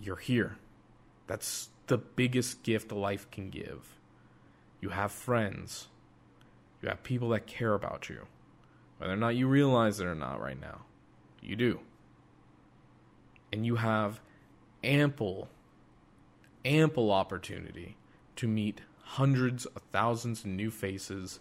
you're 0.00 0.16
here. 0.16 0.56
That's 1.26 1.68
the 1.88 1.98
biggest 1.98 2.62
gift 2.62 2.92
life 2.92 3.28
can 3.32 3.50
give. 3.50 3.98
You 4.80 4.90
have 4.90 5.10
friends. 5.10 5.88
You 6.80 6.88
have 6.88 7.02
people 7.02 7.30
that 7.30 7.48
care 7.48 7.74
about 7.74 8.08
you. 8.08 8.26
Whether 8.98 9.14
or 9.14 9.16
not 9.16 9.34
you 9.34 9.48
realize 9.48 9.98
it 9.98 10.06
or 10.06 10.14
not 10.14 10.40
right 10.40 10.60
now, 10.60 10.82
you 11.42 11.56
do. 11.56 11.80
And 13.52 13.66
you 13.66 13.76
have 13.76 14.20
ample, 14.84 15.48
ample 16.64 17.10
opportunity 17.10 17.96
to 18.36 18.46
meet 18.46 18.82
hundreds 19.02 19.66
of 19.66 19.82
thousands 19.90 20.40
of 20.40 20.46
new 20.46 20.70
faces 20.70 21.40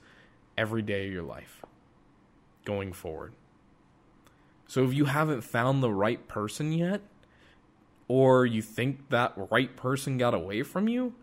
every 0.58 0.82
day 0.82 1.06
of 1.06 1.13
your 1.13 1.22
life 1.22 1.62
going 2.66 2.94
forward. 2.94 3.34
So 4.67 4.84
if 4.84 4.93
you 4.93 5.06
haven't 5.06 5.41
found 5.41 5.82
the 5.82 5.91
right 5.91 6.27
person 6.27 6.73
yet, 6.73 7.01
or 8.08 8.45
you 8.45 8.62
think 8.62 9.10
that 9.10 9.34
right 9.51 9.75
person 9.75 10.17
got 10.17 10.34
away 10.34 10.63
from 10.63 10.88
you, 10.88 11.13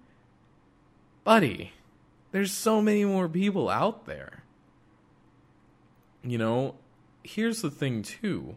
buddy, 1.24 1.72
there's 2.32 2.52
so 2.52 2.82
many 2.82 3.04
more 3.04 3.28
people 3.28 3.68
out 3.68 4.06
there. 4.06 4.42
You 6.22 6.38
know, 6.38 6.74
here's 7.22 7.62
the 7.62 7.70
thing, 7.70 8.02
too. 8.02 8.56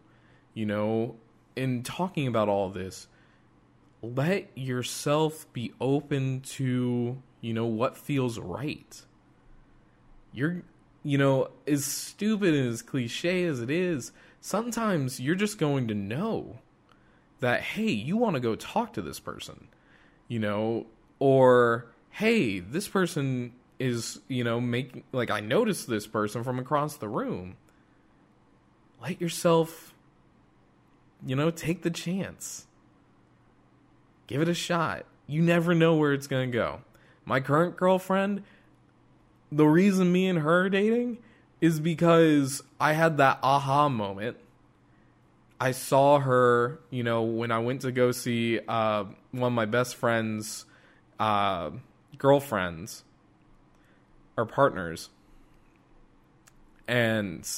You 0.54 0.66
know, 0.66 1.16
in 1.56 1.84
talking 1.84 2.28
about 2.28 2.50
all 2.50 2.70
this, 2.70 3.08
let 4.02 4.50
yourself 4.58 5.52
be 5.54 5.74
open 5.82 6.42
to, 6.42 7.22
you 7.42 7.54
know, 7.54 7.66
what 7.66 7.98
feels 7.98 8.40
right. 8.40 9.02
You're, 10.32 10.64
you 11.04 11.18
know, 11.18 11.50
as 11.68 11.84
stupid 11.86 12.54
and 12.54 12.72
as 12.72 12.82
cliche 12.82 13.44
as 13.46 13.62
it 13.62 13.70
is, 13.70 14.12
sometimes 14.48 15.20
you're 15.20 15.36
just 15.36 15.58
going 15.58 15.90
to 15.90 15.94
know 15.94 16.60
that, 17.42 17.60
hey, 17.62 17.90
you 17.90 18.16
want 18.16 18.34
to 18.34 18.40
go 18.40 18.56
talk 18.56 18.94
to 18.94 19.02
this 19.02 19.20
person, 19.20 19.68
you 20.30 20.40
know, 20.40 20.86
or 21.20 21.88
hey, 22.12 22.60
this 22.60 22.88
person 22.88 23.52
is, 23.78 24.22
you 24.30 24.46
know, 24.46 24.62
making, 24.62 25.04
like, 25.12 25.30
I 25.30 25.42
noticed 25.42 25.90
this 25.90 26.08
person 26.08 26.46
from 26.46 26.60
across 26.60 26.96
the 26.96 27.10
room. 27.10 27.58
Let 29.02 29.20
yourself, 29.20 29.94
you 31.26 31.36
know, 31.36 31.52
take 31.52 31.82
the 31.82 31.92
chance. 31.92 32.68
Give 34.28 34.42
it 34.42 34.48
a 34.48 34.54
shot. 34.54 35.06
You 35.28 35.42
never 35.42 35.76
know 35.76 35.96
where 35.96 36.14
it's 36.14 36.28
going 36.28 36.50
to 36.50 36.58
go. 36.58 36.80
My 37.26 37.42
current 37.42 37.76
girlfriend, 37.76 38.44
the 39.52 39.68
reason 39.68 40.14
me 40.14 40.26
and 40.30 40.40
her 40.40 40.62
are 40.62 40.70
dating 40.70 41.18
is 41.60 41.80
because 41.80 42.64
I 42.80 42.94
had 42.94 43.18
that 43.18 43.40
aha 43.42 43.90
moment. 43.90 44.38
I 45.60 45.72
saw 45.72 46.20
her, 46.20 46.80
you 46.92 47.04
know, 47.04 47.24
when 47.24 47.52
I 47.52 47.60
went 47.60 47.82
to 47.82 47.92
go 47.92 48.12
see 48.12 48.60
uh, 48.68 49.06
one 49.32 49.48
of 49.52 49.54
my 49.54 49.66
best 49.66 49.96
friends' 49.96 50.66
uh, 51.20 51.72
girlfriends 52.18 53.04
or 54.36 54.46
partners, 54.46 55.10
and 56.88 57.50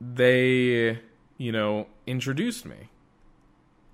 they, 0.00 1.00
you 1.38 1.52
know, 1.52 1.88
introduced 2.06 2.64
me. 2.64 2.88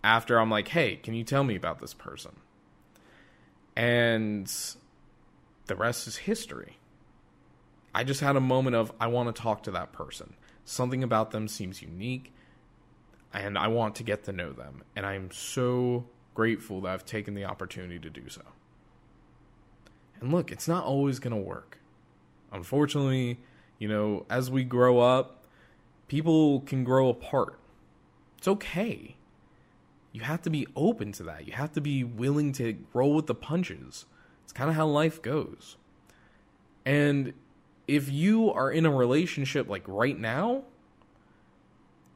After 0.02 0.40
I'm 0.40 0.50
like, 0.50 0.68
hey, 0.68 0.96
can 0.96 1.12
you 1.12 1.24
tell 1.24 1.44
me 1.44 1.56
about 1.56 1.78
this 1.78 1.92
person? 1.92 2.36
And 3.76 4.50
the 5.66 5.76
rest 5.76 6.06
is 6.06 6.16
history. 6.16 6.78
I 7.94 8.04
just 8.04 8.20
had 8.20 8.36
a 8.36 8.40
moment 8.40 8.76
of, 8.76 8.92
I 9.00 9.08
want 9.08 9.34
to 9.34 9.42
talk 9.42 9.62
to 9.64 9.70
that 9.72 9.92
person. 9.92 10.34
Something 10.64 11.02
about 11.02 11.32
them 11.32 11.48
seems 11.48 11.82
unique, 11.82 12.32
and 13.32 13.58
I 13.58 13.68
want 13.68 13.96
to 13.96 14.02
get 14.02 14.24
to 14.24 14.32
know 14.32 14.52
them. 14.52 14.82
And 14.94 15.04
I'm 15.04 15.30
so 15.30 16.06
grateful 16.34 16.80
that 16.82 16.92
I've 16.92 17.04
taken 17.04 17.34
the 17.34 17.44
opportunity 17.44 17.98
to 17.98 18.10
do 18.10 18.28
so. 18.28 18.42
And 20.20 20.32
look, 20.32 20.52
it's 20.52 20.68
not 20.68 20.84
always 20.84 21.18
going 21.18 21.34
to 21.34 21.40
work. 21.40 21.78
Unfortunately, 22.52 23.38
you 23.78 23.88
know, 23.88 24.26
as 24.28 24.50
we 24.50 24.64
grow 24.64 25.00
up, 25.00 25.44
people 26.08 26.60
can 26.60 26.84
grow 26.84 27.08
apart. 27.08 27.58
It's 28.38 28.48
okay. 28.48 29.16
You 30.12 30.22
have 30.22 30.42
to 30.42 30.50
be 30.50 30.66
open 30.76 31.12
to 31.12 31.22
that. 31.24 31.46
You 31.46 31.52
have 31.54 31.72
to 31.72 31.80
be 31.80 32.04
willing 32.04 32.52
to 32.54 32.76
roll 32.92 33.14
with 33.14 33.26
the 33.26 33.34
punches. 33.34 34.06
It's 34.44 34.52
kind 34.52 34.68
of 34.68 34.76
how 34.76 34.86
life 34.86 35.22
goes. 35.22 35.76
And 36.84 37.32
if 37.90 38.08
you 38.08 38.52
are 38.52 38.70
in 38.70 38.86
a 38.86 38.90
relationship 38.90 39.68
like 39.68 39.82
right 39.88 40.16
now 40.16 40.62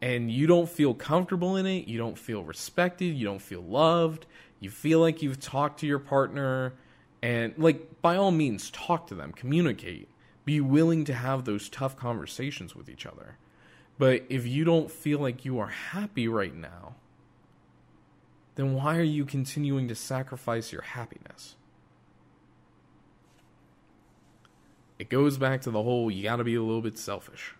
and 0.00 0.30
you 0.30 0.46
don't 0.46 0.68
feel 0.68 0.94
comfortable 0.94 1.56
in 1.56 1.66
it, 1.66 1.88
you 1.88 1.98
don't 1.98 2.16
feel 2.16 2.44
respected, 2.44 3.06
you 3.16 3.26
don't 3.26 3.42
feel 3.42 3.60
loved, 3.60 4.26
you 4.60 4.70
feel 4.70 5.00
like 5.00 5.20
you've 5.20 5.40
talked 5.40 5.80
to 5.80 5.86
your 5.86 5.98
partner 5.98 6.74
and 7.22 7.54
like 7.58 8.00
by 8.00 8.14
all 8.14 8.30
means 8.30 8.70
talk 8.70 9.08
to 9.08 9.16
them, 9.16 9.32
communicate. 9.32 10.08
Be 10.44 10.60
willing 10.60 11.04
to 11.06 11.14
have 11.14 11.44
those 11.44 11.68
tough 11.68 11.96
conversations 11.96 12.76
with 12.76 12.88
each 12.88 13.04
other. 13.04 13.38
But 13.98 14.24
if 14.28 14.46
you 14.46 14.64
don't 14.64 14.90
feel 14.90 15.18
like 15.18 15.44
you 15.44 15.58
are 15.58 15.68
happy 15.68 16.28
right 16.28 16.54
now, 16.54 16.94
then 18.54 18.74
why 18.74 18.96
are 18.98 19.02
you 19.02 19.24
continuing 19.24 19.88
to 19.88 19.96
sacrifice 19.96 20.70
your 20.70 20.82
happiness? 20.82 21.56
It 24.98 25.08
goes 25.08 25.38
back 25.38 25.62
to 25.62 25.70
the 25.70 25.82
whole 25.82 26.10
you 26.10 26.22
gotta 26.22 26.44
be 26.44 26.54
a 26.54 26.62
little 26.62 26.82
bit 26.82 26.98
selfish. 26.98 27.54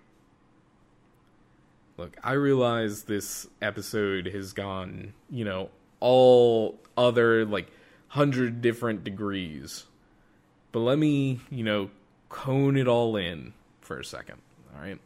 Look, 1.97 2.17
I 2.23 2.33
realize 2.33 3.05
this 3.05 3.47
episode 3.63 4.27
has 4.27 4.53
gone, 4.53 5.15
you 5.31 5.45
know, 5.45 5.71
all 6.01 6.79
other 6.97 7.45
like 7.45 7.71
hundred 8.09 8.61
different 8.61 9.05
degrees. 9.05 9.85
But 10.73 10.81
let 10.81 10.99
me, 10.99 11.41
you 11.51 11.63
know, 11.63 11.91
cone 12.29 12.77
it 12.77 12.89
all 12.89 13.17
in 13.17 13.53
for 13.81 13.99
a 13.99 14.05
second. 14.05 14.39
All 14.75 14.83
right. 14.83 14.99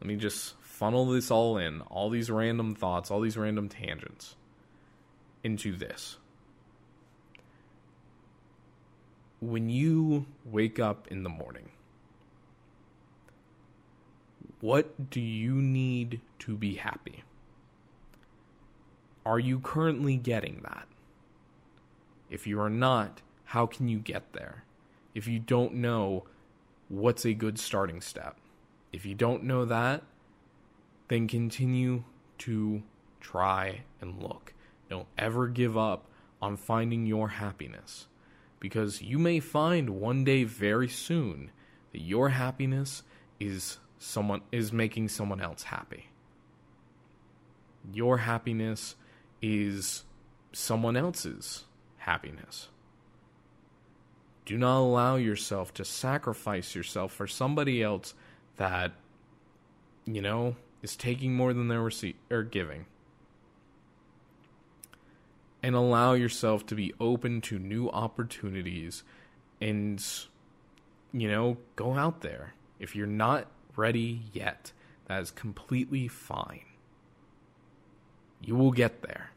Let 0.00 0.06
me 0.06 0.16
just 0.16 0.54
funnel 0.60 1.06
this 1.06 1.30
all 1.30 1.56
in, 1.56 1.80
all 1.82 2.10
these 2.10 2.30
random 2.30 2.74
thoughts, 2.74 3.10
all 3.10 3.20
these 3.20 3.36
random 3.36 3.68
tangents 3.68 4.36
into 5.42 5.74
this. 5.74 6.18
When 9.40 9.70
you 9.70 10.26
wake 10.44 10.80
up 10.80 11.06
in 11.08 11.22
the 11.22 11.28
morning, 11.28 11.70
what 14.60 15.10
do 15.10 15.20
you 15.20 15.54
need 15.54 16.20
to 16.40 16.56
be 16.56 16.74
happy? 16.74 17.22
Are 19.24 19.38
you 19.38 19.60
currently 19.60 20.16
getting 20.16 20.60
that? 20.64 20.88
If 22.28 22.48
you 22.48 22.60
are 22.60 22.70
not, 22.70 23.22
how 23.44 23.66
can 23.66 23.88
you 23.88 23.98
get 23.98 24.32
there? 24.32 24.64
If 25.14 25.28
you 25.28 25.38
don't 25.38 25.74
know, 25.74 26.24
what's 26.88 27.24
a 27.24 27.32
good 27.32 27.60
starting 27.60 28.00
step? 28.00 28.36
If 28.92 29.06
you 29.06 29.14
don't 29.14 29.44
know 29.44 29.64
that, 29.64 30.02
then 31.06 31.28
continue 31.28 32.02
to 32.38 32.82
try 33.20 33.82
and 34.00 34.20
look. 34.20 34.52
Don't 34.90 35.06
ever 35.16 35.46
give 35.46 35.76
up 35.76 36.06
on 36.42 36.56
finding 36.56 37.06
your 37.06 37.28
happiness 37.28 38.08
because 38.60 39.02
you 39.02 39.18
may 39.18 39.40
find 39.40 39.90
one 39.90 40.24
day 40.24 40.44
very 40.44 40.88
soon 40.88 41.50
that 41.92 42.00
your 42.00 42.30
happiness 42.30 43.02
is 43.38 43.78
someone 43.98 44.42
is 44.52 44.72
making 44.72 45.08
someone 45.08 45.40
else 45.40 45.64
happy. 45.64 46.06
Your 47.92 48.18
happiness 48.18 48.96
is 49.40 50.04
someone 50.52 50.96
else's 50.96 51.64
happiness. 51.98 52.68
Do 54.44 54.56
not 54.56 54.78
allow 54.78 55.16
yourself 55.16 55.74
to 55.74 55.84
sacrifice 55.84 56.74
yourself 56.74 57.12
for 57.12 57.26
somebody 57.26 57.82
else 57.82 58.14
that 58.56 58.92
you 60.06 60.22
know 60.22 60.56
is 60.82 60.96
taking 60.96 61.34
more 61.34 61.52
than 61.52 61.68
they're 61.68 61.82
receive 61.82 62.16
or 62.30 62.42
giving 62.42 62.86
and 65.62 65.74
allow 65.74 66.12
yourself 66.12 66.66
to 66.66 66.74
be 66.74 66.94
open 67.00 67.40
to 67.42 67.58
new 67.58 67.88
opportunities 67.90 69.02
and 69.60 70.04
you 71.12 71.28
know 71.28 71.56
go 71.76 71.94
out 71.94 72.20
there. 72.20 72.54
If 72.78 72.94
you're 72.94 73.06
not 73.06 73.48
ready 73.76 74.22
yet 74.32 74.72
that 75.06 75.22
is 75.22 75.30
completely 75.30 76.06
fine. 76.06 76.64
You 78.40 78.54
will 78.54 78.72
get 78.72 79.02
there. 79.02 79.32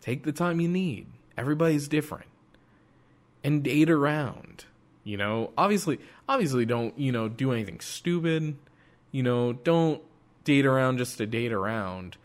Take 0.00 0.22
the 0.22 0.32
time 0.32 0.60
you 0.60 0.68
need. 0.68 1.06
Everybody's 1.36 1.88
different. 1.88 2.26
And 3.42 3.62
date 3.62 3.90
around 3.90 4.66
you 5.04 5.16
know. 5.16 5.52
Obviously 5.56 6.00
obviously 6.28 6.64
don't 6.64 6.98
you 6.98 7.12
know 7.12 7.28
do 7.28 7.52
anything 7.52 7.80
stupid. 7.80 8.56
You 9.10 9.22
know 9.22 9.52
don't 9.52 10.02
date 10.44 10.66
around 10.66 10.98
just 10.98 11.18
to 11.18 11.26
date 11.26 11.52
around 11.52 12.16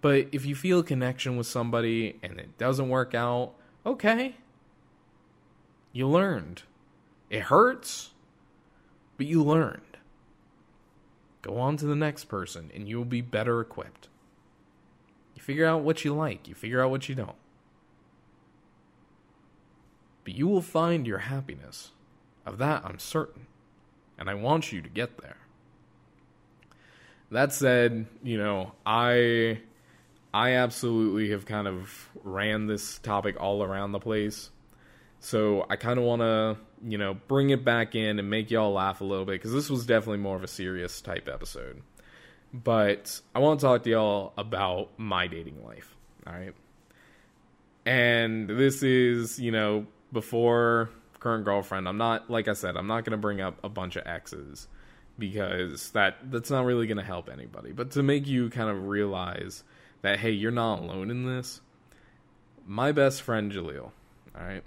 but 0.00 0.28
if 0.32 0.46
you 0.46 0.54
feel 0.54 0.80
a 0.80 0.84
connection 0.84 1.36
with 1.36 1.46
somebody 1.46 2.18
and 2.22 2.38
it 2.38 2.56
doesn't 2.58 2.88
work 2.88 3.14
out, 3.14 3.52
okay. 3.84 4.36
You 5.92 6.08
learned. 6.08 6.62
It 7.28 7.42
hurts, 7.42 8.10
but 9.16 9.26
you 9.26 9.42
learned. 9.42 9.82
Go 11.42 11.58
on 11.58 11.76
to 11.78 11.86
the 11.86 11.96
next 11.96 12.24
person 12.24 12.70
and 12.74 12.88
you 12.88 12.98
will 12.98 13.04
be 13.04 13.20
better 13.20 13.60
equipped. 13.60 14.08
You 15.34 15.42
figure 15.42 15.66
out 15.66 15.82
what 15.82 16.04
you 16.04 16.14
like, 16.14 16.48
you 16.48 16.54
figure 16.54 16.82
out 16.82 16.90
what 16.90 17.08
you 17.08 17.14
don't. 17.14 17.36
But 20.24 20.34
you 20.34 20.48
will 20.48 20.62
find 20.62 21.06
your 21.06 21.18
happiness. 21.18 21.92
Of 22.46 22.58
that, 22.58 22.84
I'm 22.84 22.98
certain. 22.98 23.46
And 24.18 24.28
I 24.28 24.34
want 24.34 24.72
you 24.72 24.80
to 24.82 24.88
get 24.88 25.18
there. 25.18 25.36
That 27.30 27.52
said, 27.52 28.06
you 28.22 28.38
know, 28.38 28.72
I 28.84 29.60
I 30.32 30.52
absolutely 30.52 31.30
have 31.30 31.46
kind 31.46 31.66
of 31.66 32.08
ran 32.22 32.66
this 32.66 32.98
topic 32.98 33.36
all 33.40 33.62
around 33.62 33.92
the 33.92 33.98
place. 33.98 34.50
So 35.18 35.66
I 35.68 35.76
kind 35.76 35.98
of 35.98 36.04
want 36.04 36.22
to, 36.22 36.56
you 36.82 36.98
know, 36.98 37.14
bring 37.14 37.50
it 37.50 37.64
back 37.64 37.94
in 37.94 38.18
and 38.18 38.30
make 38.30 38.50
y'all 38.50 38.72
laugh 38.72 39.00
a 39.00 39.04
little 39.04 39.24
bit 39.24 39.32
because 39.32 39.52
this 39.52 39.68
was 39.68 39.84
definitely 39.86 40.18
more 40.18 40.36
of 40.36 40.44
a 40.44 40.48
serious 40.48 41.00
type 41.00 41.28
episode. 41.28 41.82
But 42.52 43.20
I 43.34 43.40
want 43.40 43.60
to 43.60 43.66
talk 43.66 43.82
to 43.84 43.90
y'all 43.90 44.32
about 44.38 44.90
my 44.98 45.26
dating 45.26 45.64
life. 45.64 45.94
All 46.26 46.32
right. 46.32 46.54
And 47.84 48.48
this 48.48 48.82
is, 48.82 49.38
you 49.38 49.52
know, 49.52 49.86
before 50.12 50.90
current 51.20 51.44
girlfriend. 51.44 51.86
I'm 51.86 51.98
not, 51.98 52.30
like 52.30 52.48
I 52.48 52.54
said, 52.54 52.76
I'm 52.76 52.86
not 52.86 53.04
going 53.04 53.12
to 53.12 53.18
bring 53.18 53.40
up 53.40 53.58
a 53.62 53.68
bunch 53.68 53.96
of 53.96 54.06
exes 54.06 54.66
because 55.18 55.90
that 55.90 56.30
that's 56.30 56.50
not 56.50 56.64
really 56.64 56.86
going 56.86 56.96
to 56.96 57.04
help 57.04 57.28
anybody. 57.28 57.72
But 57.72 57.92
to 57.92 58.02
make 58.02 58.26
you 58.26 58.50
kind 58.50 58.70
of 58.70 58.88
realize 58.88 59.62
that 60.02 60.20
hey, 60.20 60.30
you're 60.30 60.50
not 60.50 60.80
alone 60.80 61.10
in 61.10 61.24
this. 61.24 61.60
My 62.66 62.92
best 62.92 63.22
friend 63.22 63.50
Jaleel, 63.50 63.90
all 64.38 64.46
right. 64.46 64.62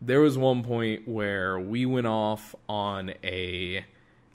There 0.00 0.20
was 0.20 0.36
one 0.36 0.62
point 0.62 1.08
where 1.08 1.58
we 1.58 1.86
went 1.86 2.06
off 2.06 2.54
on 2.68 3.14
a 3.24 3.84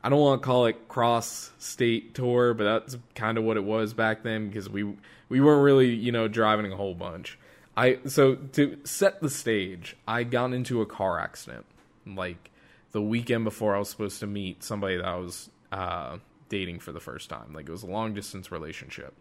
I 0.04 0.10
don't 0.10 0.20
want 0.20 0.42
to 0.42 0.46
call 0.46 0.66
it 0.66 0.88
cross 0.88 1.52
state 1.60 2.16
tour, 2.16 2.54
but 2.54 2.64
that's 2.64 2.98
kind 3.14 3.38
of 3.38 3.44
what 3.44 3.58
it 3.58 3.64
was 3.64 3.94
back 3.94 4.24
then 4.24 4.48
because 4.48 4.70
we 4.70 4.84
we 5.30 5.40
weren't 5.40 5.64
really, 5.64 5.94
you 5.94 6.12
know, 6.12 6.28
driving 6.28 6.72
a 6.72 6.76
whole 6.76 6.96
bunch. 6.96 7.38
I 7.78 8.00
so 8.06 8.36
to 8.36 8.80
set 8.84 9.22
the 9.22 9.30
stage, 9.30 9.96
I 10.08 10.24
got 10.24 10.54
into 10.54 10.82
a 10.82 10.86
car 10.86 11.20
accident 11.20 11.66
like 12.06 12.50
the 12.92 13.02
weekend 13.02 13.44
before 13.44 13.76
I 13.76 13.80
was 13.80 13.90
supposed 13.90 14.20
to 14.22 14.28
meet 14.28 14.64
somebody 14.64 14.98
that 14.98 15.06
I 15.06 15.16
was 15.16 15.50
uh, 15.72 16.18
dating 16.50 16.80
for 16.80 16.92
the 16.92 17.00
first 17.00 17.30
time. 17.30 17.54
Like 17.54 17.70
it 17.70 17.72
was 17.72 17.84
a 17.84 17.88
long 17.88 18.14
distance 18.14 18.52
relationship. 18.52 19.14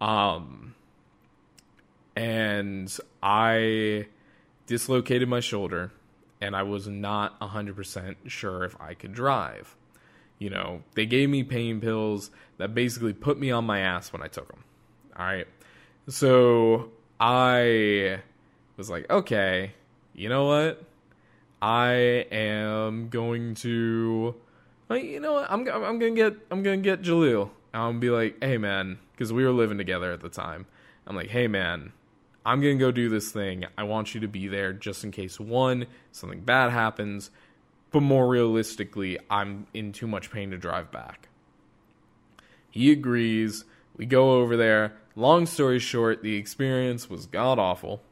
Um, 0.00 0.74
and 2.16 2.96
I 3.22 4.06
dislocated 4.66 5.28
my 5.28 5.40
shoulder, 5.40 5.92
and 6.40 6.54
I 6.56 6.62
was 6.62 6.86
not 6.88 7.38
100% 7.40 8.16
sure 8.26 8.64
if 8.64 8.80
I 8.80 8.94
could 8.94 9.12
drive. 9.12 9.76
You 10.38 10.50
know, 10.50 10.82
they 10.94 11.06
gave 11.06 11.30
me 11.30 11.42
pain 11.42 11.80
pills 11.80 12.30
that 12.58 12.74
basically 12.74 13.12
put 13.12 13.38
me 13.38 13.50
on 13.50 13.64
my 13.64 13.80
ass 13.80 14.12
when 14.12 14.22
I 14.22 14.28
took 14.28 14.48
them. 14.48 14.62
All 15.16 15.26
right. 15.26 15.46
So 16.08 16.90
I 17.18 18.20
was 18.76 18.88
like, 18.88 19.10
okay, 19.10 19.72
you 20.14 20.28
know 20.28 20.46
what? 20.46 20.82
I 21.60 22.26
am 22.30 23.08
going 23.08 23.56
to, 23.56 24.36
like, 24.88 25.02
you 25.02 25.18
know 25.18 25.34
what? 25.34 25.50
I'm 25.50 25.68
I'm 25.68 25.98
gonna 25.98 26.12
get 26.12 26.36
I'm 26.52 26.62
gonna 26.62 26.76
get 26.76 27.02
Jaleel. 27.02 27.50
I'm 27.74 27.80
gonna 27.80 27.98
be 27.98 28.10
like, 28.10 28.36
hey 28.40 28.58
man, 28.58 28.98
because 29.18 29.32
we 29.32 29.44
were 29.44 29.50
living 29.50 29.78
together 29.78 30.12
at 30.12 30.20
the 30.20 30.28
time. 30.28 30.64
I'm 31.04 31.16
like, 31.16 31.30
hey 31.30 31.48
man, 31.48 31.92
I'm 32.46 32.60
gonna 32.60 32.76
go 32.76 32.92
do 32.92 33.08
this 33.08 33.32
thing. 33.32 33.66
I 33.76 33.82
want 33.82 34.14
you 34.14 34.20
to 34.20 34.28
be 34.28 34.46
there 34.46 34.72
just 34.72 35.02
in 35.02 35.10
case 35.10 35.40
one 35.40 35.86
something 36.12 36.42
bad 36.42 36.70
happens, 36.70 37.32
but 37.90 38.00
more 38.00 38.28
realistically, 38.28 39.18
I'm 39.28 39.66
in 39.74 39.92
too 39.92 40.06
much 40.06 40.30
pain 40.30 40.52
to 40.52 40.56
drive 40.56 40.92
back. 40.92 41.28
He 42.70 42.92
agrees. 42.92 43.64
We 43.96 44.06
go 44.06 44.40
over 44.40 44.56
there. 44.56 44.94
Long 45.16 45.46
story 45.46 45.80
short, 45.80 46.22
the 46.22 46.36
experience 46.36 47.10
was 47.10 47.26
god 47.26 47.58
awful. 47.58 48.02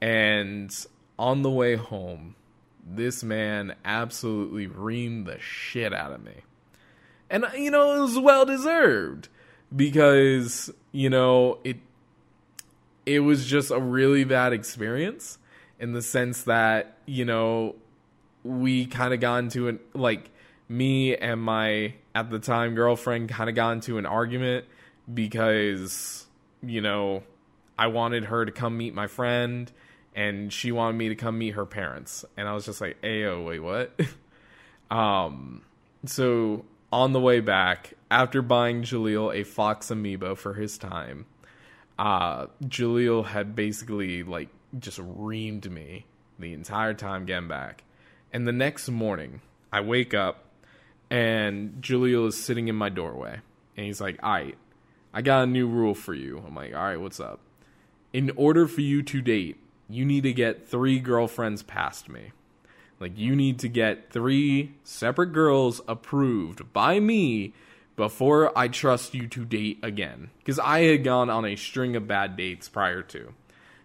And 0.00 0.72
on 1.18 1.42
the 1.42 1.50
way 1.50 1.74
home, 1.74 2.36
this 2.86 3.24
man 3.24 3.74
absolutely 3.84 4.68
reamed 4.68 5.26
the 5.26 5.40
shit 5.40 5.92
out 5.92 6.12
of 6.12 6.22
me. 6.22 6.42
And, 7.28 7.46
you 7.56 7.72
know, 7.72 7.96
it 7.96 8.00
was 8.00 8.18
well 8.18 8.46
deserved 8.46 9.28
because, 9.74 10.70
you 10.92 11.10
know, 11.10 11.58
it 11.64 11.76
it 13.06 13.20
was 13.20 13.46
just 13.46 13.70
a 13.70 13.80
really 13.80 14.24
bad 14.24 14.52
experience 14.52 15.38
in 15.78 15.92
the 15.92 16.02
sense 16.02 16.42
that, 16.42 16.98
you 17.06 17.24
know, 17.24 17.74
we 18.44 18.86
kind 18.86 19.12
of 19.12 19.20
got 19.20 19.38
into 19.38 19.68
an 19.68 19.80
like 19.94 20.30
me 20.68 21.16
and 21.16 21.42
my 21.42 21.94
at 22.14 22.30
the 22.30 22.38
time 22.38 22.74
girlfriend 22.74 23.28
kind 23.28 23.50
of 23.50 23.56
got 23.56 23.72
into 23.72 23.98
an 23.98 24.06
argument 24.06 24.64
because 25.12 26.26
you 26.62 26.80
know 26.80 27.22
I 27.78 27.88
wanted 27.88 28.26
her 28.26 28.44
to 28.44 28.52
come 28.52 28.76
meet 28.76 28.94
my 28.94 29.06
friend 29.06 29.70
and 30.14 30.52
she 30.52 30.70
wanted 30.70 30.96
me 30.96 31.08
to 31.08 31.14
come 31.14 31.38
meet 31.38 31.54
her 31.54 31.64
parents. 31.64 32.24
And 32.36 32.46
I 32.48 32.52
was 32.52 32.66
just 32.66 32.80
like 32.80 33.00
ayo 33.02 33.44
wait 33.44 33.60
what? 33.60 33.98
Um 34.90 35.62
so 36.04 36.64
on 36.92 37.12
the 37.12 37.20
way 37.20 37.38
back 37.38 37.94
after 38.10 38.42
buying 38.42 38.82
Jaleel 38.82 39.34
a 39.34 39.44
fox 39.44 39.88
amiibo 39.88 40.36
for 40.36 40.54
his 40.54 40.78
time 40.78 41.26
uh 41.98 42.46
Jaleel 42.64 43.26
had 43.26 43.54
basically 43.54 44.22
like 44.22 44.48
just 44.78 44.98
reamed 44.98 45.68
me 45.70 46.06
the 46.38 46.52
entire 46.52 46.94
time 46.94 47.26
getting 47.26 47.48
back 47.48 47.84
and 48.32 48.46
the 48.46 48.52
next 48.52 48.88
morning 48.88 49.40
I 49.72 49.80
wake 49.80 50.14
up 50.14 50.44
and 51.10 51.82
Jaleel 51.82 52.28
is 52.28 52.42
sitting 52.42 52.68
in 52.68 52.76
my 52.76 52.88
doorway 52.88 53.40
and 53.76 53.86
he's 53.86 54.00
like 54.00 54.18
all 54.22 54.32
right 54.32 54.56
I 55.12 55.22
got 55.22 55.42
a 55.42 55.46
new 55.46 55.66
rule 55.66 55.94
for 55.94 56.14
you. 56.14 56.42
I'm 56.46 56.54
like, 56.54 56.74
all 56.74 56.82
right, 56.82 57.00
what's 57.00 57.18
up? 57.18 57.40
In 58.12 58.30
order 58.36 58.68
for 58.68 58.80
you 58.80 59.02
to 59.02 59.20
date, 59.20 59.56
you 59.88 60.04
need 60.04 60.22
to 60.22 60.32
get 60.32 60.68
three 60.68 61.00
girlfriends 61.00 61.62
past 61.62 62.08
me. 62.08 62.32
Like, 63.00 63.18
you 63.18 63.34
need 63.34 63.58
to 63.60 63.68
get 63.68 64.12
three 64.12 64.74
separate 64.84 65.32
girls 65.32 65.80
approved 65.88 66.72
by 66.72 67.00
me 67.00 67.54
before 68.00 68.56
I 68.58 68.68
trust 68.68 69.12
you 69.12 69.28
to 69.28 69.44
date 69.44 69.80
again. 69.82 70.30
Because 70.38 70.58
I 70.58 70.84
had 70.84 71.04
gone 71.04 71.28
on 71.28 71.44
a 71.44 71.54
string 71.54 71.96
of 71.96 72.08
bad 72.08 72.34
dates 72.34 72.66
prior 72.66 73.02
to. 73.02 73.34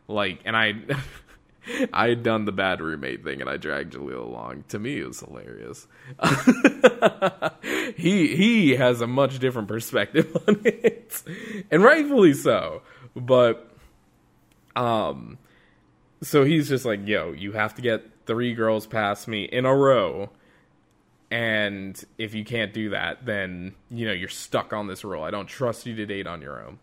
Like, 0.08 0.40
and 0.46 0.56
I. 0.56 0.74
I 1.92 2.10
had 2.10 2.22
done 2.22 2.46
the 2.46 2.52
bad 2.52 2.80
roommate 2.80 3.24
thing 3.24 3.42
and 3.42 3.50
I 3.50 3.58
dragged 3.58 3.96
Jaleel 3.96 4.24
along. 4.24 4.66
To 4.68 4.78
me, 4.78 5.00
it 5.00 5.08
was 5.08 5.20
hilarious. 5.20 5.88
he 7.98 8.36
he 8.36 8.76
has 8.76 9.02
a 9.02 9.08
much 9.08 9.40
different 9.40 9.68
perspective 9.68 10.38
on 10.48 10.62
it, 10.64 11.24
and 11.72 11.84
rightfully 11.84 12.34
so. 12.36 12.84
But 13.16 13.76
um, 14.76 15.40
so 16.22 16.44
he's 16.44 16.70
just 16.70 16.86
like, 16.86 17.08
"Yo, 17.08 17.32
you 17.32 17.54
have 17.54 17.74
to 17.74 17.82
get 17.82 18.12
three 18.28 18.54
girls 18.54 18.86
past 18.86 19.28
me 19.28 19.46
in 19.46 19.66
a 19.66 19.76
row." 19.76 20.30
And 21.32 22.02
if 22.18 22.34
you 22.34 22.46
can't 22.46 22.74
do 22.74 22.92
that, 22.92 23.26
then 23.26 23.74
you 23.90 24.06
know 24.06 24.14
you're 24.14 24.30
stuck 24.30 24.74
on 24.74 24.88
this 24.88 25.04
rule. 25.04 25.24
I 25.24 25.32
don't 25.32 25.48
trust 25.48 25.86
you 25.86 25.96
to 25.96 26.06
date 26.06 26.28
on 26.28 26.42
your 26.42 26.64
own. 26.64 26.80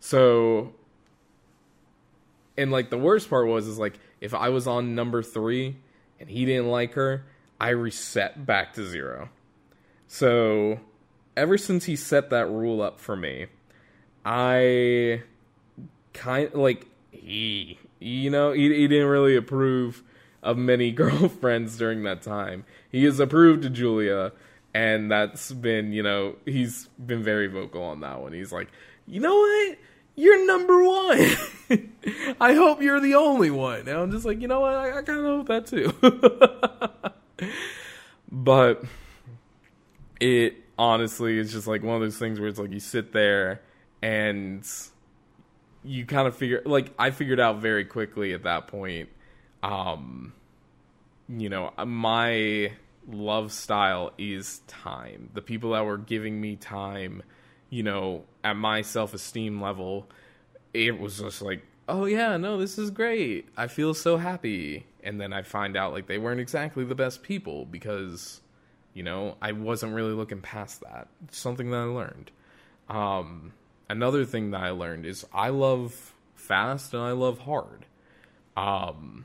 So, 0.00 0.72
and 2.56 2.70
like 2.70 2.90
the 2.90 2.98
worst 2.98 3.30
part 3.30 3.46
was 3.46 3.66
is 3.66 3.78
like 3.78 3.98
if 4.20 4.34
I 4.34 4.48
was 4.48 4.66
on 4.66 4.94
number 4.94 5.22
three 5.22 5.76
and 6.18 6.28
he 6.28 6.44
didn't 6.44 6.68
like 6.68 6.94
her, 6.94 7.24
I 7.60 7.70
reset 7.70 8.44
back 8.44 8.74
to 8.74 8.86
zero. 8.86 9.30
So, 10.08 10.80
ever 11.36 11.56
since 11.56 11.84
he 11.84 11.96
set 11.96 12.30
that 12.30 12.48
rule 12.48 12.82
up 12.82 12.98
for 12.98 13.14
me, 13.14 13.46
I 14.24 15.22
kind 16.14 16.52
like 16.54 16.86
he, 17.10 17.78
you 18.00 18.30
know, 18.30 18.52
he, 18.52 18.74
he 18.74 18.88
didn't 18.88 19.08
really 19.08 19.36
approve 19.36 20.02
of 20.42 20.56
many 20.56 20.90
girlfriends 20.92 21.76
during 21.76 22.02
that 22.04 22.22
time. 22.22 22.64
He 22.90 23.04
has 23.04 23.20
approved 23.20 23.62
to 23.62 23.70
Julia, 23.70 24.32
and 24.74 25.10
that's 25.10 25.52
been, 25.52 25.92
you 25.92 26.02
know, 26.02 26.36
he's 26.44 26.88
been 27.04 27.22
very 27.22 27.46
vocal 27.46 27.82
on 27.82 28.00
that 28.00 28.20
one. 28.20 28.32
He's 28.32 28.52
like, 28.52 28.68
you 29.06 29.20
know 29.20 29.34
what? 29.34 29.78
You're 30.14 30.46
number 30.46 30.82
one. 30.82 31.20
I 32.40 32.54
hope 32.54 32.82
you're 32.82 33.00
the 33.00 33.14
only 33.14 33.50
one. 33.50 33.80
And 33.80 33.90
I'm 33.90 34.10
just 34.10 34.24
like, 34.24 34.40
you 34.40 34.48
know 34.48 34.60
what? 34.60 34.74
I, 34.74 34.98
I 34.98 35.02
kind 35.02 35.20
of 35.20 35.24
hope 35.24 35.46
that 35.46 35.66
too. 35.66 35.94
but 38.32 38.84
it 40.18 40.56
honestly 40.76 41.38
is 41.38 41.52
just 41.52 41.68
like 41.68 41.84
one 41.84 41.94
of 41.94 42.00
those 42.00 42.18
things 42.18 42.40
where 42.40 42.48
it's 42.48 42.58
like 42.58 42.72
you 42.72 42.80
sit 42.80 43.12
there 43.12 43.62
and 44.02 44.68
you 45.84 46.04
kind 46.04 46.26
of 46.26 46.36
figure 46.36 46.62
like 46.64 46.92
I 46.98 47.10
figured 47.10 47.38
out 47.40 47.58
very 47.58 47.84
quickly 47.84 48.32
at 48.32 48.42
that 48.42 48.66
point 48.66 49.08
um 49.62 50.32
you 51.28 51.48
know 51.48 51.72
my 51.86 52.72
love 53.10 53.52
style 53.52 54.12
is 54.18 54.58
time. 54.66 55.30
The 55.32 55.42
people 55.42 55.70
that 55.70 55.84
were 55.84 55.98
giving 55.98 56.40
me 56.40 56.56
time 56.56 57.22
you 57.70 57.82
know 57.82 58.24
at 58.42 58.56
my 58.56 58.82
self-esteem 58.82 59.60
level 59.60 60.08
it 60.72 60.98
was 60.98 61.18
just 61.18 61.42
like 61.42 61.62
oh 61.88 62.04
yeah 62.06 62.36
no 62.36 62.58
this 62.58 62.78
is 62.78 62.90
great. 62.90 63.48
I 63.56 63.66
feel 63.66 63.94
so 63.94 64.16
happy. 64.16 64.86
And 65.02 65.20
then 65.20 65.32
i 65.32 65.42
find 65.42 65.76
out 65.76 65.92
like 65.92 66.06
they 66.06 66.18
weren't 66.18 66.40
exactly 66.40 66.84
the 66.84 66.94
best 66.94 67.22
people 67.22 67.64
because 67.64 68.40
you 68.94 69.02
know 69.02 69.36
i 69.40 69.52
wasn't 69.52 69.94
really 69.94 70.12
looking 70.12 70.40
past 70.40 70.80
that. 70.80 71.08
It's 71.24 71.38
something 71.38 71.70
that 71.70 71.76
i 71.76 71.84
learned. 71.84 72.30
Um 72.88 73.52
another 73.88 74.24
thing 74.24 74.50
that 74.50 74.62
I 74.62 74.70
learned 74.70 75.06
is 75.06 75.26
I 75.32 75.48
love 75.48 76.14
fast 76.34 76.94
and 76.94 77.02
I 77.02 77.12
love 77.12 77.40
hard. 77.40 77.86
Um, 78.56 79.24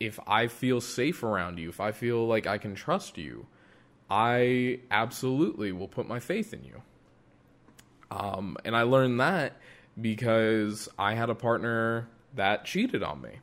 if 0.00 0.18
I 0.26 0.46
feel 0.46 0.80
safe 0.80 1.22
around 1.22 1.58
you, 1.58 1.68
if 1.68 1.80
I 1.80 1.92
feel 1.92 2.26
like 2.26 2.46
I 2.46 2.58
can 2.58 2.74
trust 2.74 3.18
you, 3.18 3.46
I 4.10 4.80
absolutely 4.90 5.72
will 5.72 5.88
put 5.88 6.08
my 6.08 6.20
faith 6.20 6.52
in 6.54 6.64
you. 6.64 6.82
Um, 8.10 8.56
and 8.64 8.74
I 8.76 8.82
learned 8.82 9.20
that 9.20 9.56
because 10.00 10.88
I 10.98 11.14
had 11.14 11.30
a 11.30 11.34
partner 11.34 12.08
that 12.34 12.64
cheated 12.64 13.02
on 13.02 13.20
me. 13.20 13.38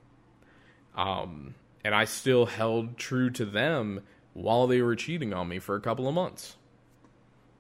Um, 0.96 1.56
and 1.84 1.94
I 1.94 2.06
still 2.06 2.46
held 2.46 2.98
true 2.98 3.30
to 3.32 3.46
them 3.46 4.02
while 4.34 4.68
they 4.68 4.82
were 4.82 4.96
cheating 4.96 5.34
on 5.34 5.48
me 5.48 5.60
for 5.60 5.76
a 5.76 5.82
couple 5.82 6.08
of 6.08 6.16
months 6.16 6.56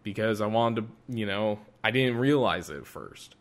because 0.03 0.41
I 0.41 0.47
wanted 0.47 0.81
to, 0.81 1.15
you 1.17 1.25
know, 1.25 1.59
I 1.83 1.91
didn't 1.91 2.17
realize 2.17 2.69
it 2.69 2.77
at 2.77 2.87
first. 2.87 3.35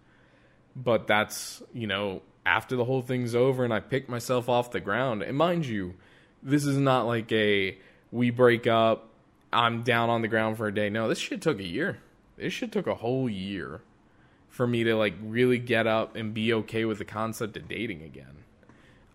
But 0.77 1.07
that's, 1.07 1.63
you 1.73 1.87
know, 1.87 2.23
after 2.47 2.77
the 2.77 2.85
whole 2.85 3.03
thing's 3.03 3.35
over 3.35 3.65
and 3.65 3.73
I 3.73 3.81
pick 3.81 4.09
myself 4.09 4.49
off 4.49 4.71
the 4.71 4.81
ground. 4.81 5.23
And 5.23 5.37
mind 5.37 5.67
you, 5.67 5.95
this 6.43 6.65
is 6.65 6.77
not 6.77 7.07
like 7.07 7.31
a 7.33 7.77
we 8.13 8.31
break 8.31 8.67
up, 8.67 9.09
I'm 9.53 9.83
down 9.83 10.11
on 10.11 10.23
the 10.23 10.29
ground 10.29 10.57
for 10.57 10.67
a 10.67 10.75
day. 10.75 10.91
No, 10.91 11.09
this 11.09 11.19
shit 11.19 11.43
took 11.43 11.59
a 11.59 11.65
year. 11.65 11.99
This 12.37 12.53
shit 12.53 12.73
took 12.73 12.87
a 12.87 12.95
whole 12.95 13.29
year 13.29 13.81
for 14.49 14.67
me 14.67 14.85
to 14.85 14.95
like 14.95 15.15
really 15.23 15.59
get 15.59 15.87
up 15.87 16.17
and 16.17 16.33
be 16.33 16.53
okay 16.53 16.85
with 16.85 16.99
the 16.99 17.05
concept 17.05 17.57
of 17.57 17.69
dating 17.69 18.03
again. 18.03 18.45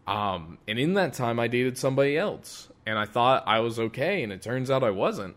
Um, 0.06 0.58
and 0.68 0.80
in 0.80 0.96
that 0.96 1.14
time, 1.14 1.40
I 1.40 1.48
dated 1.48 1.78
somebody 1.78 2.18
else, 2.18 2.68
and 2.86 2.98
I 2.98 3.06
thought 3.06 3.44
I 3.46 3.60
was 3.60 3.80
okay, 3.80 4.24
and 4.24 4.34
it 4.34 4.42
turns 4.42 4.72
out 4.72 4.84
I 4.84 4.90
wasn't. 4.90 5.36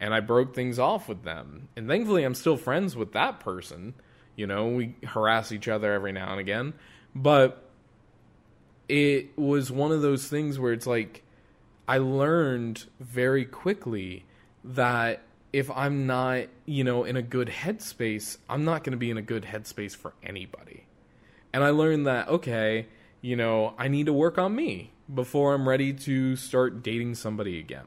And 0.00 0.14
I 0.14 0.20
broke 0.20 0.54
things 0.54 0.78
off 0.78 1.08
with 1.08 1.24
them. 1.24 1.68
And 1.76 1.88
thankfully, 1.88 2.24
I'm 2.24 2.34
still 2.34 2.56
friends 2.56 2.94
with 2.94 3.12
that 3.12 3.40
person. 3.40 3.94
You 4.36 4.46
know, 4.46 4.68
we 4.68 4.96
harass 5.04 5.52
each 5.52 5.68
other 5.68 5.92
every 5.92 6.12
now 6.12 6.30
and 6.30 6.40
again. 6.40 6.74
But 7.14 7.70
it 8.88 9.38
was 9.38 9.70
one 9.70 9.92
of 9.92 10.02
those 10.02 10.26
things 10.26 10.58
where 10.58 10.72
it's 10.72 10.86
like, 10.86 11.22
I 11.86 11.98
learned 11.98 12.84
very 12.98 13.44
quickly 13.44 14.24
that 14.64 15.22
if 15.52 15.70
I'm 15.70 16.06
not, 16.06 16.46
you 16.66 16.82
know, 16.82 17.04
in 17.04 17.16
a 17.16 17.22
good 17.22 17.48
headspace, 17.48 18.38
I'm 18.48 18.64
not 18.64 18.82
going 18.82 18.92
to 18.92 18.96
be 18.98 19.10
in 19.10 19.16
a 19.16 19.22
good 19.22 19.44
headspace 19.44 19.94
for 19.94 20.14
anybody. 20.22 20.86
And 21.52 21.62
I 21.62 21.70
learned 21.70 22.06
that, 22.06 22.28
okay, 22.28 22.86
you 23.20 23.36
know, 23.36 23.74
I 23.78 23.88
need 23.88 24.06
to 24.06 24.12
work 24.12 24.38
on 24.38 24.56
me 24.56 24.92
before 25.12 25.54
I'm 25.54 25.68
ready 25.68 25.92
to 25.92 26.34
start 26.34 26.82
dating 26.82 27.14
somebody 27.14 27.60
again. 27.60 27.86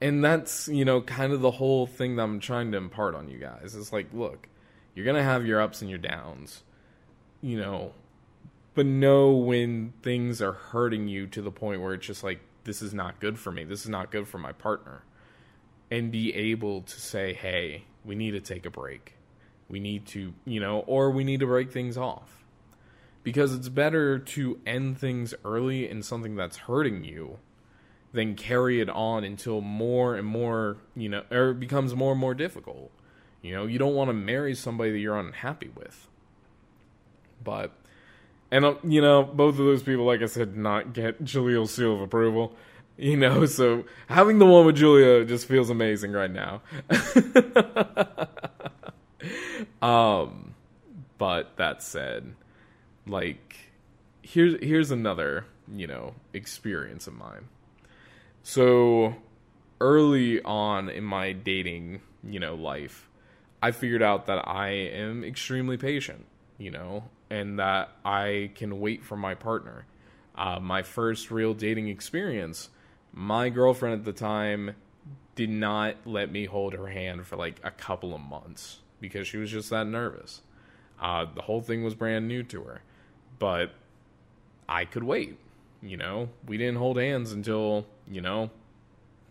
And 0.00 0.22
that's, 0.22 0.68
you 0.68 0.84
know, 0.84 1.00
kind 1.00 1.32
of 1.32 1.40
the 1.40 1.50
whole 1.50 1.86
thing 1.86 2.16
that 2.16 2.22
I'm 2.22 2.38
trying 2.38 2.70
to 2.72 2.78
impart 2.78 3.14
on 3.14 3.28
you 3.28 3.38
guys. 3.38 3.74
It's 3.74 3.92
like, 3.92 4.06
look, 4.12 4.48
you're 4.94 5.04
going 5.04 5.16
to 5.16 5.22
have 5.22 5.46
your 5.46 5.60
ups 5.60 5.80
and 5.80 5.90
your 5.90 5.98
downs, 5.98 6.62
you 7.46 7.56
know, 7.56 7.92
but 8.74 8.86
know 8.86 9.30
when 9.30 9.92
things 10.02 10.42
are 10.42 10.52
hurting 10.52 11.06
you 11.06 11.28
to 11.28 11.40
the 11.40 11.52
point 11.52 11.80
where 11.80 11.94
it's 11.94 12.04
just 12.04 12.24
like, 12.24 12.40
this 12.64 12.82
is 12.82 12.92
not 12.92 13.20
good 13.20 13.38
for 13.38 13.52
me. 13.52 13.62
This 13.62 13.82
is 13.82 13.88
not 13.88 14.10
good 14.10 14.26
for 14.26 14.38
my 14.38 14.50
partner. 14.50 15.04
And 15.88 16.10
be 16.10 16.34
able 16.34 16.82
to 16.82 17.00
say, 17.00 17.34
hey, 17.34 17.84
we 18.04 18.16
need 18.16 18.32
to 18.32 18.40
take 18.40 18.66
a 18.66 18.70
break. 18.70 19.14
We 19.68 19.78
need 19.78 20.06
to, 20.06 20.34
you 20.44 20.58
know, 20.58 20.80
or 20.88 21.12
we 21.12 21.22
need 21.22 21.38
to 21.38 21.46
break 21.46 21.70
things 21.70 21.96
off 21.96 22.44
because 23.22 23.54
it's 23.54 23.68
better 23.68 24.18
to 24.18 24.58
end 24.66 24.98
things 24.98 25.32
early 25.44 25.88
in 25.88 26.02
something 26.02 26.34
that's 26.34 26.56
hurting 26.56 27.04
you 27.04 27.38
than 28.12 28.34
carry 28.34 28.80
it 28.80 28.90
on 28.90 29.22
until 29.22 29.60
more 29.60 30.16
and 30.16 30.26
more, 30.26 30.78
you 30.96 31.08
know, 31.08 31.22
or 31.30 31.50
it 31.50 31.60
becomes 31.60 31.94
more 31.94 32.10
and 32.10 32.20
more 32.20 32.34
difficult. 32.34 32.90
You 33.40 33.54
know, 33.54 33.66
you 33.66 33.78
don't 33.78 33.94
want 33.94 34.08
to 34.08 34.14
marry 34.14 34.56
somebody 34.56 34.90
that 34.90 34.98
you're 34.98 35.16
unhappy 35.16 35.70
with. 35.76 36.08
But, 37.42 37.72
and, 38.50 38.64
uh, 38.64 38.74
you 38.84 39.00
know, 39.00 39.22
both 39.22 39.58
of 39.58 39.64
those 39.64 39.82
people, 39.82 40.04
like 40.04 40.22
I 40.22 40.26
said, 40.26 40.56
not 40.56 40.92
get 40.92 41.22
Jaleel's 41.24 41.72
seal 41.72 41.94
of 41.94 42.00
approval. 42.00 42.54
You 42.96 43.16
know, 43.16 43.46
so 43.46 43.84
having 44.08 44.38
the 44.38 44.46
one 44.46 44.66
with 44.66 44.76
Julia 44.76 45.24
just 45.24 45.46
feels 45.46 45.70
amazing 45.70 46.12
right 46.12 46.30
now. 46.30 46.62
um, 49.86 50.54
but 51.18 51.56
that 51.56 51.82
said, 51.82 52.34
like 53.06 53.56
here's 54.26 54.56
here's 54.62 54.90
another 54.90 55.46
you 55.72 55.86
know 55.86 56.14
experience 56.32 57.06
of 57.06 57.14
mine 57.14 57.48
so 58.42 59.14
early 59.80 60.42
on 60.42 60.88
in 60.88 61.04
my 61.04 61.32
dating 61.32 62.00
you 62.24 62.40
know 62.40 62.54
life 62.54 63.08
i 63.62 63.70
figured 63.70 64.02
out 64.02 64.26
that 64.26 64.46
i 64.48 64.68
am 64.68 65.22
extremely 65.22 65.76
patient 65.76 66.26
you 66.58 66.70
know 66.70 67.04
and 67.30 67.58
that 67.58 67.90
i 68.04 68.50
can 68.54 68.80
wait 68.80 69.04
for 69.04 69.16
my 69.16 69.34
partner 69.34 69.84
uh, 70.36 70.60
my 70.60 70.82
first 70.82 71.30
real 71.30 71.54
dating 71.54 71.88
experience 71.88 72.68
my 73.12 73.48
girlfriend 73.48 73.94
at 73.94 74.04
the 74.04 74.12
time 74.12 74.74
did 75.34 75.50
not 75.50 75.96
let 76.04 76.30
me 76.30 76.44
hold 76.44 76.72
her 76.72 76.88
hand 76.88 77.26
for 77.26 77.36
like 77.36 77.60
a 77.62 77.70
couple 77.70 78.14
of 78.14 78.20
months 78.20 78.78
because 79.00 79.26
she 79.26 79.36
was 79.36 79.50
just 79.50 79.70
that 79.70 79.86
nervous 79.86 80.42
uh, 81.00 81.26
the 81.34 81.42
whole 81.42 81.60
thing 81.60 81.82
was 81.82 81.94
brand 81.94 82.26
new 82.28 82.42
to 82.42 82.62
her 82.62 82.82
but 83.38 83.72
I 84.68 84.84
could 84.84 85.04
wait. 85.04 85.38
You 85.82 85.96
know, 85.96 86.30
we 86.46 86.56
didn't 86.56 86.76
hold 86.76 86.96
hands 86.96 87.32
until, 87.32 87.86
you 88.08 88.20
know, 88.20 88.50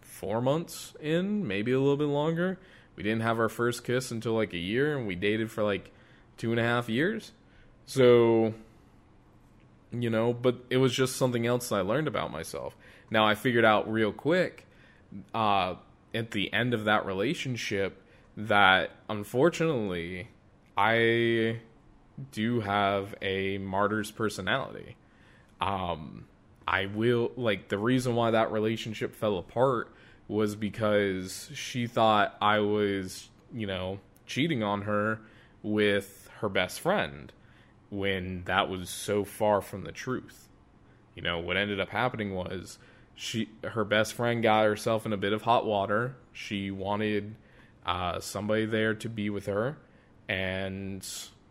four 0.01 0.41
months 0.41 0.93
in, 1.01 1.47
maybe 1.47 1.71
a 1.71 1.79
little 1.79 1.97
bit 1.97 2.07
longer. 2.07 2.59
We 2.95 3.03
didn't 3.03 3.23
have 3.23 3.39
our 3.39 3.49
first 3.49 3.83
kiss 3.83 4.11
until 4.11 4.33
like 4.33 4.53
a 4.53 4.57
year, 4.57 4.97
and 4.97 5.05
we 5.07 5.15
dated 5.15 5.51
for 5.51 5.63
like 5.63 5.91
two 6.37 6.51
and 6.51 6.59
a 6.59 6.63
half 6.63 6.87
years. 6.87 7.31
So, 7.85 8.53
you 9.91 10.09
know, 10.09 10.33
but 10.33 10.57
it 10.69 10.77
was 10.77 10.93
just 10.93 11.15
something 11.15 11.45
else 11.45 11.71
I 11.71 11.81
learned 11.81 12.07
about 12.07 12.31
myself. 12.31 12.75
Now, 13.11 13.25
I 13.25 13.35
figured 13.35 13.65
out 13.65 13.91
real 13.91 14.11
quick 14.11 14.65
uh, 15.33 15.75
at 16.13 16.31
the 16.31 16.51
end 16.51 16.73
of 16.73 16.85
that 16.85 17.05
relationship 17.05 18.01
that 18.35 18.91
unfortunately 19.07 20.29
I 20.77 21.59
do 22.31 22.61
have 22.61 23.15
a 23.21 23.57
martyr's 23.59 24.11
personality. 24.11 24.95
Um, 25.61 26.25
I 26.67 26.87
will 26.87 27.31
like 27.35 27.69
the 27.69 27.77
reason 27.77 28.15
why 28.15 28.31
that 28.31 28.51
relationship 28.51 29.15
fell 29.15 29.37
apart 29.37 29.93
was 30.27 30.55
because 30.55 31.49
she 31.53 31.85
thought 31.85 32.35
I 32.41 32.59
was, 32.59 33.29
you 33.53 33.67
know, 33.67 33.99
cheating 34.25 34.63
on 34.63 34.81
her 34.83 35.19
with 35.61 36.29
her 36.39 36.49
best 36.49 36.79
friend 36.79 37.31
when 37.95 38.43
that 38.45 38.69
was 38.69 38.89
so 38.89 39.23
far 39.23 39.61
from 39.61 39.83
the 39.83 39.91
truth. 39.91 40.49
You 41.15 41.21
know, 41.21 41.39
what 41.39 41.57
ended 41.57 41.79
up 41.79 41.89
happening 41.89 42.33
was 42.33 42.77
she 43.15 43.49
her 43.63 43.85
best 43.85 44.13
friend 44.13 44.43
got 44.43 44.65
herself 44.65 45.05
in 45.05 45.13
a 45.13 45.17
bit 45.17 45.33
of 45.33 45.43
hot 45.43 45.65
water. 45.65 46.15
She 46.33 46.71
wanted 46.71 47.35
uh, 47.85 48.19
somebody 48.19 48.65
there 48.65 48.93
to 48.95 49.09
be 49.09 49.29
with 49.29 49.45
her 49.45 49.77
and 50.27 51.07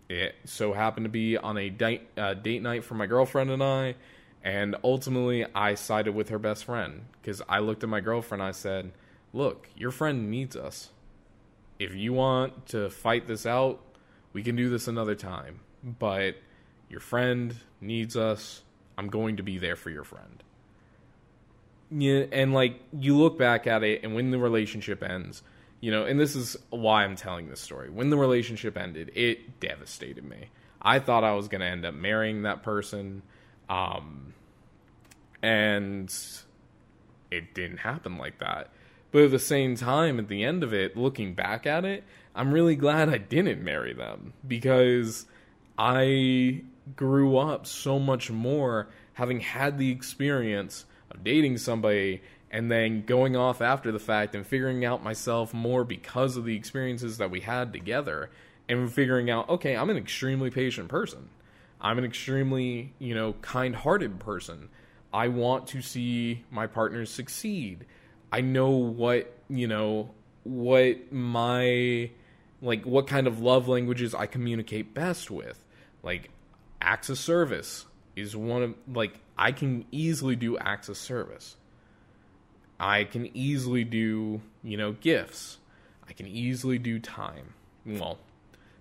it 0.08 0.34
so 0.44 0.72
happened 0.72 1.04
to 1.04 1.10
be 1.10 1.36
on 1.36 1.56
a 1.56 1.70
date, 1.70 2.02
uh, 2.16 2.34
date 2.34 2.62
night 2.62 2.84
for 2.84 2.94
my 2.94 3.06
girlfriend 3.06 3.50
and 3.50 3.62
I, 3.62 3.94
and 4.42 4.76
ultimately 4.84 5.46
I 5.54 5.74
sided 5.74 6.14
with 6.14 6.28
her 6.28 6.38
best 6.38 6.64
friend 6.64 7.06
because 7.20 7.40
I 7.48 7.60
looked 7.60 7.82
at 7.82 7.88
my 7.88 8.00
girlfriend. 8.00 8.42
I 8.42 8.50
said, 8.50 8.92
"Look, 9.32 9.68
your 9.76 9.90
friend 9.90 10.30
needs 10.30 10.56
us. 10.56 10.90
If 11.78 11.94
you 11.94 12.12
want 12.12 12.66
to 12.66 12.90
fight 12.90 13.26
this 13.26 13.46
out, 13.46 13.80
we 14.32 14.42
can 14.42 14.56
do 14.56 14.68
this 14.68 14.86
another 14.86 15.14
time. 15.14 15.60
But 15.84 16.36
your 16.88 17.00
friend 17.00 17.54
needs 17.80 18.16
us. 18.16 18.62
I'm 18.96 19.08
going 19.08 19.36
to 19.36 19.42
be 19.42 19.58
there 19.58 19.76
for 19.76 19.90
your 19.90 20.04
friend." 20.04 20.42
Yeah, 21.90 22.24
and 22.32 22.54
like 22.54 22.80
you 22.98 23.16
look 23.16 23.38
back 23.38 23.66
at 23.66 23.82
it, 23.82 24.02
and 24.02 24.14
when 24.14 24.30
the 24.30 24.38
relationship 24.38 25.02
ends 25.02 25.42
you 25.84 25.90
know, 25.90 26.06
and 26.06 26.18
this 26.18 26.34
is 26.34 26.56
why 26.70 27.04
I'm 27.04 27.14
telling 27.14 27.50
this 27.50 27.60
story. 27.60 27.90
When 27.90 28.08
the 28.08 28.16
relationship 28.16 28.78
ended, 28.78 29.12
it 29.14 29.60
devastated 29.60 30.24
me. 30.24 30.48
I 30.80 30.98
thought 30.98 31.24
I 31.24 31.34
was 31.34 31.46
going 31.46 31.60
to 31.60 31.66
end 31.66 31.84
up 31.84 31.92
marrying 31.92 32.44
that 32.44 32.62
person. 32.62 33.20
Um, 33.68 34.32
and 35.42 36.10
it 37.30 37.52
didn't 37.52 37.76
happen 37.76 38.16
like 38.16 38.38
that. 38.38 38.70
But 39.12 39.24
at 39.24 39.30
the 39.30 39.38
same 39.38 39.76
time, 39.76 40.18
at 40.18 40.28
the 40.28 40.42
end 40.42 40.62
of 40.62 40.72
it, 40.72 40.96
looking 40.96 41.34
back 41.34 41.66
at 41.66 41.84
it, 41.84 42.02
I'm 42.34 42.50
really 42.50 42.76
glad 42.76 43.10
I 43.10 43.18
didn't 43.18 43.62
marry 43.62 43.92
them 43.92 44.32
because 44.48 45.26
I 45.78 46.62
grew 46.96 47.36
up 47.36 47.66
so 47.66 47.98
much 47.98 48.30
more 48.30 48.88
having 49.14 49.40
had 49.40 49.78
the 49.78 49.90
experience 49.90 50.84
of 51.10 51.24
dating 51.24 51.58
somebody 51.58 52.22
and 52.50 52.70
then 52.70 53.04
going 53.04 53.36
off 53.36 53.60
after 53.60 53.90
the 53.90 53.98
fact 53.98 54.34
and 54.34 54.46
figuring 54.46 54.84
out 54.84 55.02
myself 55.02 55.54
more 55.54 55.84
because 55.84 56.36
of 56.36 56.44
the 56.44 56.54
experiences 56.54 57.18
that 57.18 57.30
we 57.30 57.40
had 57.40 57.72
together 57.72 58.30
and 58.68 58.92
figuring 58.92 59.30
out 59.30 59.48
okay 59.48 59.76
i'm 59.76 59.90
an 59.90 59.96
extremely 59.96 60.50
patient 60.50 60.88
person. 60.88 61.28
I'm 61.84 61.98
an 61.98 62.04
extremely 62.04 62.94
you 62.98 63.14
know 63.14 63.34
kind-hearted 63.42 64.18
person. 64.18 64.70
I 65.12 65.28
want 65.28 65.68
to 65.68 65.82
see 65.82 66.44
my 66.50 66.66
partners 66.66 67.10
succeed. 67.10 67.84
I 68.32 68.40
know 68.40 68.70
what 68.70 69.32
you 69.48 69.68
know 69.68 70.10
what 70.44 71.12
my 71.12 72.10
like 72.62 72.84
what 72.84 73.06
kind 73.06 73.26
of 73.26 73.40
love 73.40 73.68
languages 73.68 74.14
I 74.14 74.26
communicate 74.26 74.94
best 74.94 75.30
with. 75.30 75.63
Like 76.04 76.30
of 77.08 77.18
service 77.18 77.86
is 78.14 78.36
one 78.36 78.62
of 78.62 78.74
like 78.92 79.18
I 79.36 79.50
can 79.50 79.86
easily 79.90 80.36
do 80.36 80.56
acts 80.58 80.88
of 80.88 80.96
service. 80.96 81.56
I 82.78 83.04
can 83.04 83.34
easily 83.36 83.84
do, 83.84 84.42
you 84.62 84.76
know, 84.76 84.92
gifts. 84.92 85.58
I 86.08 86.12
can 86.12 86.26
easily 86.26 86.78
do 86.78 86.98
time. 86.98 87.54
Well, 87.86 88.18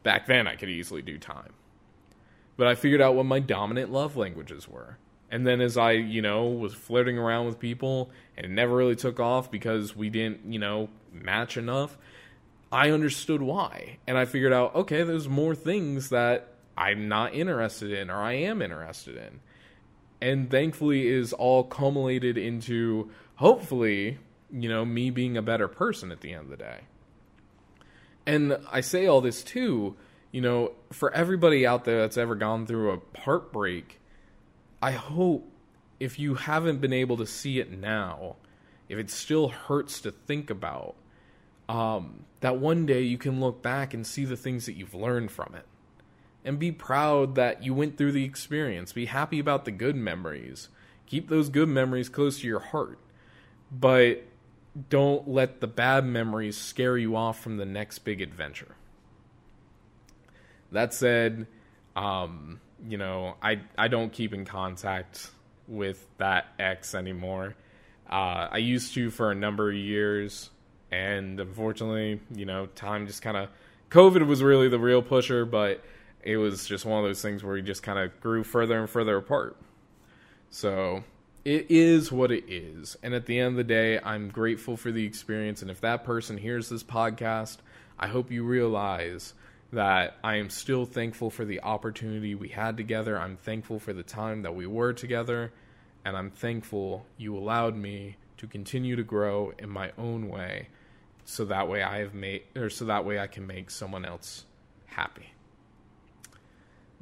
back 0.04 0.28
then 0.28 0.48
I 0.48 0.56
could 0.56 0.70
easily 0.70 1.02
do 1.02 1.18
time. 1.18 1.54
But 2.58 2.68
I 2.68 2.76
figured 2.76 3.02
out 3.02 3.16
what 3.16 3.26
my 3.26 3.40
dominant 3.40 3.92
love 3.92 4.16
languages 4.16 4.68
were. 4.68 4.98
And 5.32 5.48
then 5.48 5.62
as 5.62 5.78
I, 5.78 5.94
you 5.94 6.22
know, 6.22 6.46
was 6.46 6.76
flirting 6.76 7.18
around 7.18 7.48
with 7.48 7.60
people 7.60 8.12
and 8.38 8.46
it 8.46 8.52
never 8.52 8.76
really 8.76 8.96
took 8.96 9.20
off 9.20 9.50
because 9.50 9.96
we 9.96 10.10
didn't, 10.10 10.42
you 10.52 10.60
know, 10.60 10.90
match 11.12 11.58
enough, 11.58 11.98
I 12.72 12.92
understood 12.92 13.42
why. 13.42 13.98
And 14.06 14.18
I 14.18 14.26
figured 14.26 14.54
out, 14.54 14.76
okay, 14.76 15.02
there's 15.04 15.28
more 15.28 15.56
things 15.56 16.10
that 16.10 16.53
I'm 16.78 17.08
not 17.08 17.34
interested 17.34 17.92
in 17.92 18.10
or 18.10 18.22
I 18.22 18.34
am 18.34 18.62
interested 18.62 19.16
in. 19.16 19.40
And 20.22 20.50
thankfully 20.50 21.08
is 21.08 21.34
all 21.34 21.64
culminated 21.64 22.38
into 22.38 23.12
hopefully, 23.36 24.20
you 24.52 24.70
know, 24.70 24.86
me 24.86 25.10
being 25.10 25.38
a 25.38 25.42
better 25.42 25.68
person 25.68 26.12
at 26.12 26.22
the 26.22 26.34
end 26.34 26.46
of 26.46 26.50
the 26.50 26.58
day. 26.58 26.80
And 28.26 28.58
I 28.72 28.82
say 28.82 29.06
all 29.06 29.22
this 29.22 29.44
too, 29.44 29.96
you 30.32 30.42
know, 30.42 30.72
for 30.92 31.14
everybody 31.14 31.68
out 31.68 31.84
there 31.84 32.02
that's 32.02 32.18
ever 32.18 32.36
gone 32.36 32.66
through 32.66 32.94
a 32.94 33.20
heartbreak, 33.20 34.00
I 34.82 34.92
hope 34.92 35.50
if 36.00 36.20
you 36.20 36.36
haven't 36.36 36.82
been 36.82 36.94
able 36.94 37.18
to 37.18 37.26
see 37.26 37.60
it 37.60 37.72
now, 37.72 38.38
if 38.90 38.98
it 38.98 39.10
still 39.10 39.50
hurts 39.50 40.02
to 40.02 40.12
think 40.12 40.50
about, 40.50 40.96
um, 41.70 42.26
that 42.42 42.58
one 42.58 42.86
day 42.86 43.02
you 43.02 43.18
can 43.18 43.40
look 43.40 43.62
back 43.62 43.94
and 43.94 44.06
see 44.06 44.26
the 44.26 44.36
things 44.36 44.66
that 44.66 44.74
you've 44.74 44.94
learned 44.94 45.32
from 45.32 45.56
it. 45.56 45.66
And 46.46 46.60
be 46.60 46.72
proud 46.72 47.36
that 47.36 47.64
you 47.64 47.74
went 47.74 47.98
through 47.98 48.12
the 48.12 48.26
experience. 48.26 48.92
Be 48.92 49.06
happy 49.06 49.40
about 49.40 49.66
the 49.66 49.72
good 49.72 49.96
memories. 49.96 50.70
Keep 51.06 51.30
those 51.30 51.50
good 51.50 51.70
memories 51.70 52.10
close 52.10 52.40
to 52.42 52.48
your 52.48 52.60
heart. 52.60 53.00
But 53.72 54.24
don't 54.90 55.28
let 55.28 55.62
the 55.62 55.68
bad 55.68 56.06
memories 56.06 56.58
scare 56.58 56.98
you 56.98 57.16
off 57.16 57.40
from 57.42 57.58
the 57.58 57.66
next 57.66 58.00
big 58.00 58.22
adventure. 58.22 58.76
That 60.72 60.94
said, 60.94 61.48
um, 61.96 62.60
you 62.88 62.98
know, 62.98 63.36
I 63.42 63.62
I 63.78 63.88
don't 63.88 64.12
keep 64.12 64.34
in 64.34 64.46
contact 64.46 65.30
with 65.68 66.06
that 66.18 66.48
ex 66.60 66.96
anymore. 66.96 67.56
Uh, 68.10 68.48
I 68.52 68.58
used 68.58 68.94
to 68.96 69.10
for 69.10 69.32
a 69.32 69.36
number 69.36 69.70
of 69.70 69.76
years, 69.76 70.50
and 70.92 71.40
unfortunately, 71.40 72.20
you 72.34 72.46
know, 72.46 72.66
time 72.68 73.08
just 73.08 73.22
kind 73.22 73.38
of 73.38 73.50
COVID 73.90 74.26
was 74.26 74.42
really 74.42 74.68
the 74.68 74.80
real 74.80 75.02
pusher, 75.02 75.46
but 75.46 75.84
it 76.24 76.38
was 76.38 76.66
just 76.66 76.86
one 76.86 77.00
of 77.00 77.06
those 77.06 77.22
things 77.22 77.44
where 77.44 77.54
we 77.54 77.62
just 77.62 77.84
kind 77.84 78.00
of 78.00 78.20
grew 78.22 78.44
further 78.44 78.80
and 78.80 78.90
further 78.90 79.18
apart. 79.18 79.58
So 80.50 81.04
it 81.44 81.68
is 81.70 82.12
what 82.12 82.32
it 82.32 82.46
is. 82.48 82.96
And 83.04 83.14
at 83.14 83.26
the 83.26 83.40
end 83.40 83.50
of 83.50 83.56
the 83.58 83.64
day, 83.64 84.00
I'm 84.00 84.30
grateful 84.30 84.78
for 84.78 84.92
the 84.92 85.06
experience. 85.06 85.62
And 85.62 85.70
if 85.70 85.82
that 85.82 86.04
person 86.04 86.38
hears 86.38 86.70
this 86.70 86.84
podcast, 86.84 87.58
I 88.00 88.08
hope 88.08 88.32
you 88.32 88.44
realize 88.44 89.34
that 89.74 90.16
I 90.24 90.36
am 90.36 90.50
still 90.50 90.86
thankful 90.86 91.30
for 91.30 91.46
the 91.46 91.62
opportunity 91.62 92.36
we 92.36 92.50
had 92.50 92.78
together. 92.78 93.20
I'm 93.20 93.38
thankful 93.38 93.80
for 93.80 93.92
the 93.92 94.04
time 94.04 94.44
that 94.44 94.56
we 94.56 94.68
were 94.68 94.94
together. 94.94 95.52
And 96.06 96.16
I'm 96.16 96.30
thankful 96.30 97.06
you 97.18 97.36
allowed 97.36 97.76
me 97.76 98.16
to 98.38 98.48
continue 98.48 98.96
to 98.96 99.04
grow 99.04 99.52
in 99.58 99.70
my 99.70 99.92
own 99.98 100.30
way 100.30 100.68
so 101.26 101.46
that 101.46 101.68
way 101.68 101.82
I 101.82 102.00
have 102.00 102.14
made 102.14 102.44
or 102.56 102.70
so 102.70 102.86
that 102.86 103.06
way 103.06 103.20
I 103.20 103.28
can 103.28 103.48
make 103.48 103.72
someone 103.72 104.06
else 104.06 104.46
happy. 104.86 105.33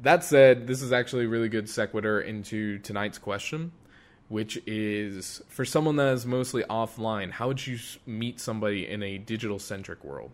That 0.02 0.24
said, 0.24 0.68
this 0.68 0.82
is 0.82 0.92
actually 0.92 1.26
a 1.26 1.30
really 1.30 1.50
good 1.50 1.70
sequitur 1.70 2.22
into 2.22 2.80
tonight's 2.80 3.18
question 3.18 3.72
which 4.32 4.58
is 4.66 5.42
for 5.50 5.66
someone 5.66 5.98
that 5.98 6.14
is 6.14 6.26
mostly 6.26 6.64
offline, 6.64 7.32
how 7.32 7.50
would 7.50 7.68
you 7.68 7.78
meet 8.06 8.40
somebody 8.40 8.88
in 8.88 9.04
a 9.04 9.18
digital 9.18 9.60
centric 9.60 10.06
world? 10.06 10.32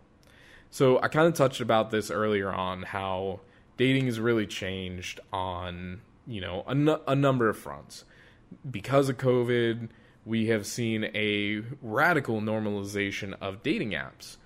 So 0.70 1.02
I 1.02 1.08
kind 1.08 1.26
of 1.26 1.34
touched 1.34 1.60
about 1.60 1.90
this 1.90 2.08
earlier 2.08 2.48
on 2.48 2.84
how 2.84 3.40
dating 3.76 4.06
has 4.06 4.20
really 4.20 4.46
changed 4.46 5.18
on, 5.32 6.00
you 6.28 6.40
know, 6.40 6.62
a, 6.68 6.70
n- 6.70 7.00
a 7.08 7.16
number 7.16 7.48
of 7.48 7.58
fronts. 7.58 8.04
Because 8.70 9.08
of 9.08 9.18
COVID, 9.18 9.88
we 10.24 10.46
have 10.46 10.64
seen 10.64 11.10
a 11.12 11.64
radical 11.82 12.40
normalization 12.40 13.34
of 13.40 13.64
dating 13.64 13.90
apps. 13.90 14.36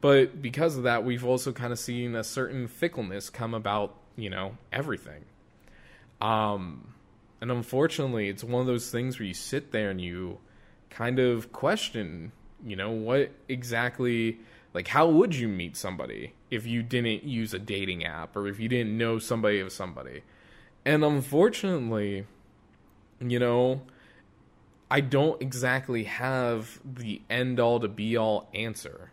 But 0.00 0.40
because 0.40 0.76
of 0.76 0.84
that, 0.84 1.04
we've 1.04 1.24
also 1.24 1.50
kind 1.50 1.72
of 1.72 1.80
seen 1.80 2.14
a 2.14 2.22
certain 2.22 2.68
fickleness 2.68 3.28
come 3.28 3.54
about, 3.54 3.96
you 4.16 4.30
know, 4.30 4.56
everything. 4.72 5.24
Um, 6.20 6.94
and 7.40 7.50
unfortunately, 7.50 8.28
it's 8.28 8.44
one 8.44 8.60
of 8.60 8.66
those 8.66 8.90
things 8.90 9.18
where 9.18 9.26
you 9.26 9.34
sit 9.34 9.72
there 9.72 9.90
and 9.90 10.00
you 10.00 10.38
kind 10.90 11.18
of 11.18 11.52
question, 11.52 12.32
you 12.64 12.76
know, 12.76 12.90
what 12.90 13.30
exactly, 13.48 14.38
like, 14.74 14.88
how 14.88 15.08
would 15.08 15.34
you 15.34 15.48
meet 15.48 15.76
somebody 15.76 16.34
if 16.50 16.66
you 16.66 16.82
didn't 16.82 17.24
use 17.24 17.54
a 17.54 17.58
dating 17.58 18.04
app 18.04 18.36
or 18.36 18.46
if 18.46 18.60
you 18.60 18.68
didn't 18.68 18.96
know 18.96 19.18
somebody 19.18 19.60
of 19.60 19.72
somebody? 19.72 20.22
And 20.84 21.04
unfortunately, 21.04 22.26
you 23.20 23.38
know, 23.38 23.82
I 24.90 25.00
don't 25.00 25.40
exactly 25.40 26.04
have 26.04 26.80
the 26.84 27.22
end 27.30 27.60
all 27.60 27.80
to 27.80 27.88
be 27.88 28.16
all 28.16 28.48
answer, 28.52 29.12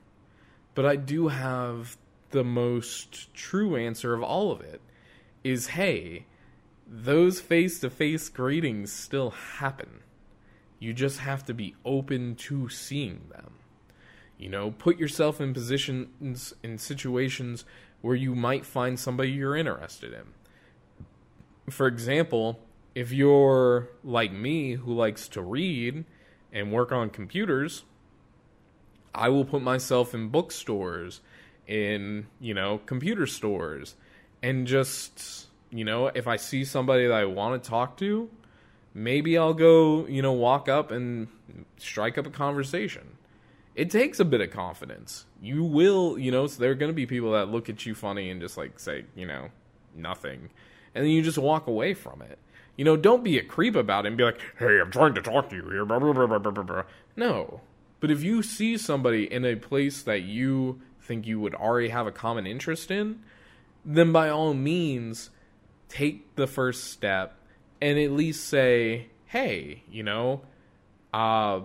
but 0.76 0.86
I 0.86 0.96
do 0.96 1.28
have 1.28 1.98
the 2.32 2.44
most 2.44 3.34
true 3.34 3.76
answer 3.76 4.14
of 4.14 4.24
all 4.24 4.52
of 4.52 4.62
it 4.62 4.82
is 5.44 5.68
hey, 5.68 6.26
those 6.88 7.40
face 7.40 7.80
to 7.80 7.90
face 7.90 8.30
greetings 8.30 8.92
still 8.92 9.32
happen. 9.32 10.02
You 10.80 10.94
just 10.94 11.20
have 11.20 11.46
to 11.46 11.54
be 11.54 11.76
open 11.84 12.36
to 12.36 12.70
seeing 12.70 13.22
them. 13.30 13.54
You 14.38 14.50
know, 14.50 14.72
put 14.72 14.98
yourself 14.98 15.42
in 15.42 15.54
positions, 15.54 16.54
in 16.64 16.78
situations 16.78 17.66
where 18.02 18.16
you 18.16 18.36
might 18.36 18.66
find 18.66 19.00
somebody 19.00 19.32
you're 19.32 19.56
interested 19.56 20.14
in. 20.14 20.26
For 21.72 21.88
example, 21.88 22.60
if 22.94 23.12
you're 23.12 23.90
like 24.04 24.32
me 24.32 24.74
who 24.74 24.94
likes 24.94 25.28
to 25.30 25.42
read 25.42 26.06
and 26.54 26.72
work 26.72 26.92
on 26.92 27.10
computers, 27.10 27.84
I 29.14 29.30
will 29.30 29.46
put 29.46 29.62
myself 29.64 30.14
in 30.14 30.30
bookstores, 30.30 31.22
in, 31.66 32.28
you 32.40 32.54
know, 32.54 32.80
computer 32.86 33.26
stores, 33.26 33.96
and 34.42 34.68
just 34.68 35.48
you 35.72 35.84
know, 35.84 36.08
if 36.08 36.28
I 36.28 36.38
see 36.38 36.64
somebody 36.64 37.08
that 37.08 37.14
I 37.14 37.26
want 37.26 37.62
to 37.62 37.70
talk 37.70 37.98
to, 37.98 38.30
maybe 38.94 39.38
I'll 39.38 39.54
go, 39.54 40.06
you 40.08 40.22
know, 40.22 40.34
walk 40.34 40.70
up 40.70 40.92
and 40.92 41.28
strike 41.78 42.18
up 42.18 42.26
a 42.26 42.30
conversation. 42.30 43.18
It 43.76 43.92
takes 43.92 44.20
a 44.20 44.26
bit 44.26 44.42
of 44.42 44.50
confidence. 44.50 45.26
You 45.42 45.64
will, 45.64 46.18
you 46.18 46.32
know, 46.32 46.48
so 46.48 46.60
there 46.60 46.72
are 46.72 46.76
going 46.76 46.90
to 46.90 46.96
be 46.96 47.06
people 47.06 47.34
that 47.34 47.50
look 47.50 47.70
at 47.70 47.86
you 47.86 47.94
funny 47.94 48.30
and 48.30 48.42
just 48.42 48.58
like 48.58 48.80
say, 48.80 49.06
you 49.16 49.28
know, 49.28 49.50
nothing. 49.96 50.50
And 50.96 51.06
then 51.06 51.12
you 51.12 51.22
just 51.22 51.38
walk 51.38 51.68
away 51.68 51.94
from 51.94 52.22
it. 52.22 52.40
You 52.76 52.86
know, 52.86 52.96
don't 52.96 53.24
be 53.24 53.38
a 53.38 53.44
creep 53.44 53.76
about 53.76 54.06
it 54.06 54.10
and 54.10 54.18
be 54.18 54.24
like, 54.24 54.40
hey, 54.58 54.80
I'm 54.80 54.92
trying 54.92 55.16
to 55.16 55.22
talk 55.22 55.50
to 55.50 55.56
you 55.56 55.70
here. 55.70 55.86
Blah, 55.86 56.00
blah, 56.00 56.28
blah, 56.28 56.84
no. 57.16 57.62
But 58.00 58.12
if 58.12 58.24
you 58.24 58.42
see 58.42 58.78
somebody 58.78 59.32
in 59.32 59.46
a 59.46 59.56
place 59.56 60.02
that 60.04 60.22
you 60.22 60.82
think 61.02 61.26
you 61.26 61.40
would 61.40 61.56
already 61.56 61.90
have 61.90 62.08
a 62.08 62.12
common 62.12 62.46
interest 62.46 62.92
in, 62.92 63.20
then 63.88 64.12
by 64.12 64.30
all 64.30 64.54
means, 64.54 65.30
take 65.88 66.36
the 66.36 66.46
first 66.46 66.92
step 66.92 67.38
and 67.82 67.98
at 67.98 68.12
least 68.12 68.46
say, 68.46 69.08
hey, 69.28 69.84
you 69.90 70.04
know, 70.04 70.42
uh, 71.14 71.62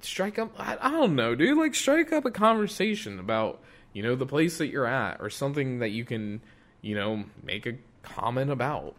strike 0.00 0.36
up, 0.36 0.52
I, 0.58 0.76
I 0.80 0.90
don't 0.90 1.14
know, 1.14 1.36
dude, 1.36 1.56
like 1.56 1.76
strike 1.76 2.12
up 2.12 2.24
a 2.24 2.30
conversation 2.32 3.20
about, 3.20 3.62
you 3.92 4.02
know, 4.02 4.16
the 4.16 4.26
place 4.26 4.58
that 4.58 4.66
you're 4.66 4.86
at 4.86 5.20
or 5.20 5.30
something 5.30 5.78
that 5.78 5.90
you 5.90 6.04
can, 6.04 6.42
you 6.82 6.96
know, 6.96 7.24
make 7.40 7.66
a 7.66 7.74
comment 8.02 8.50
about, 8.50 8.96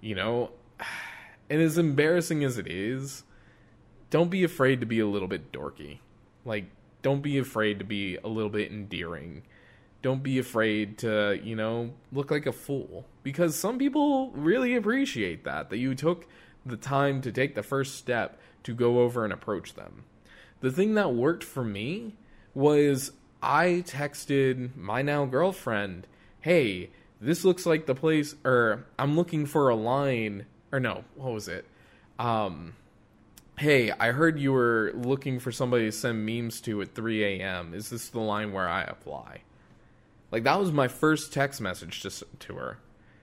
you 0.00 0.14
know. 0.14 0.50
And 1.52 1.60
as 1.60 1.78
embarrassing 1.78 2.44
as 2.44 2.58
it 2.58 2.68
is, 2.68 3.24
don't 4.08 4.30
be 4.30 4.44
afraid 4.44 4.78
to 4.78 4.86
be 4.86 5.00
a 5.00 5.06
little 5.08 5.26
bit 5.26 5.50
dorky. 5.50 5.98
Like, 6.44 6.66
don't 7.02 7.22
be 7.22 7.38
afraid 7.38 7.80
to 7.80 7.84
be 7.84 8.18
a 8.18 8.28
little 8.28 8.50
bit 8.50 8.70
endearing 8.70 9.42
don't 10.02 10.22
be 10.22 10.38
afraid 10.38 10.98
to, 10.98 11.38
you 11.42 11.54
know, 11.54 11.92
look 12.12 12.30
like 12.30 12.46
a 12.46 12.52
fool. 12.52 13.06
Because 13.22 13.56
some 13.56 13.78
people 13.78 14.30
really 14.30 14.74
appreciate 14.74 15.44
that, 15.44 15.70
that 15.70 15.78
you 15.78 15.94
took 15.94 16.26
the 16.64 16.76
time 16.76 17.20
to 17.22 17.32
take 17.32 17.54
the 17.54 17.62
first 17.62 17.96
step 17.96 18.38
to 18.62 18.74
go 18.74 19.00
over 19.00 19.24
and 19.24 19.32
approach 19.32 19.74
them. 19.74 20.04
The 20.60 20.70
thing 20.70 20.94
that 20.94 21.14
worked 21.14 21.44
for 21.44 21.64
me 21.64 22.16
was 22.54 23.12
I 23.42 23.82
texted 23.86 24.76
my 24.76 25.02
now 25.02 25.24
girlfriend, 25.24 26.06
hey, 26.40 26.90
this 27.20 27.44
looks 27.44 27.66
like 27.66 27.86
the 27.86 27.94
place, 27.94 28.34
or 28.44 28.86
I'm 28.98 29.16
looking 29.16 29.46
for 29.46 29.68
a 29.68 29.74
line, 29.74 30.46
or 30.72 30.80
no, 30.80 31.04
what 31.14 31.32
was 31.32 31.48
it? 31.48 31.66
Um, 32.18 32.74
hey, 33.58 33.90
I 33.90 34.12
heard 34.12 34.38
you 34.38 34.52
were 34.52 34.92
looking 34.94 35.38
for 35.38 35.52
somebody 35.52 35.86
to 35.86 35.92
send 35.92 36.24
memes 36.24 36.60
to 36.62 36.80
at 36.82 36.94
3 36.94 37.24
a.m. 37.24 37.74
Is 37.74 37.90
this 37.90 38.08
the 38.08 38.20
line 38.20 38.52
where 38.52 38.68
I 38.68 38.82
apply? 38.82 39.42
Like 40.30 40.44
that 40.44 40.58
was 40.58 40.72
my 40.72 40.88
first 40.88 41.32
text 41.32 41.60
message 41.60 42.02
to 42.02 42.10
to 42.40 42.54
her. 42.54 42.78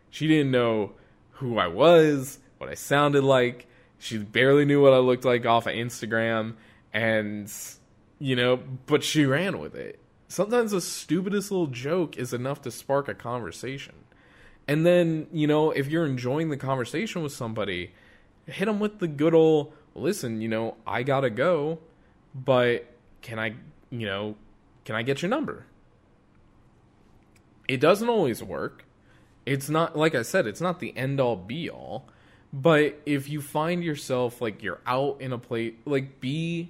She 0.10 0.28
didn't 0.28 0.52
know 0.52 0.94
who 1.32 1.58
I 1.58 1.68
was, 1.68 2.40
what 2.58 2.70
I 2.70 2.74
sounded 2.74 3.24
like. 3.24 3.68
She 4.00 4.18
barely 4.18 4.66
knew 4.66 4.82
what 4.82 4.94
I 4.94 4.98
looked 4.98 5.26
like 5.26 5.46
off 5.46 5.68
of 5.68 5.74
Instagram, 5.74 6.56
and 6.94 7.52
you 8.20 8.36
know, 8.36 8.60
but 8.86 9.04
she 9.04 9.26
ran 9.26 9.60
with 9.60 9.76
it. 9.76 10.00
Sometimes 10.28 10.72
the 10.72 10.82
stupidest 10.82 11.52
little 11.52 11.68
joke 11.68 12.18
is 12.18 12.34
enough 12.34 12.62
to 12.64 12.72
spark 12.72 13.08
a 13.08 13.14
conversation. 13.14 13.96
And 14.68 14.86
then, 14.86 15.28
you 15.32 15.48
know, 15.48 15.72
if 15.72 15.88
you're 15.88 16.06
enjoying 16.06 16.50
the 16.50 16.58
conversation 16.58 17.24
with 17.24 17.32
somebody, 17.32 17.94
hit 18.46 18.66
them 18.66 18.80
with 18.80 19.00
the 19.00 19.08
good 19.08 19.34
old, 19.34 19.74
listen, 19.96 20.42
you 20.42 20.50
know, 20.50 20.76
I 20.86 21.04
gotta 21.04 21.30
go, 21.30 21.80
but 22.36 22.86
can 23.22 23.40
I, 23.40 23.56
you 23.90 24.06
know, 24.06 24.36
can 24.84 24.96
I 24.96 25.04
get 25.04 25.22
your 25.22 25.30
number? 25.30 25.66
It 27.68 27.80
doesn't 27.80 28.10
always 28.10 28.44
work. 28.44 28.86
It's 29.46 29.70
not, 29.70 29.98
like 29.98 30.16
I 30.16 30.22
said, 30.22 30.48
it's 30.48 30.62
not 30.62 30.80
the 30.80 30.96
end 30.98 31.20
all 31.20 31.36
be 31.36 31.70
all. 31.70 32.08
But 32.54 33.02
if 33.06 33.30
you 33.30 33.42
find 33.42 33.84
yourself 33.84 34.42
like 34.42 34.64
you're 34.64 34.80
out 34.86 35.22
in 35.22 35.34
a 35.34 35.38
place, 35.38 35.74
like 35.86 36.20
be 36.20 36.70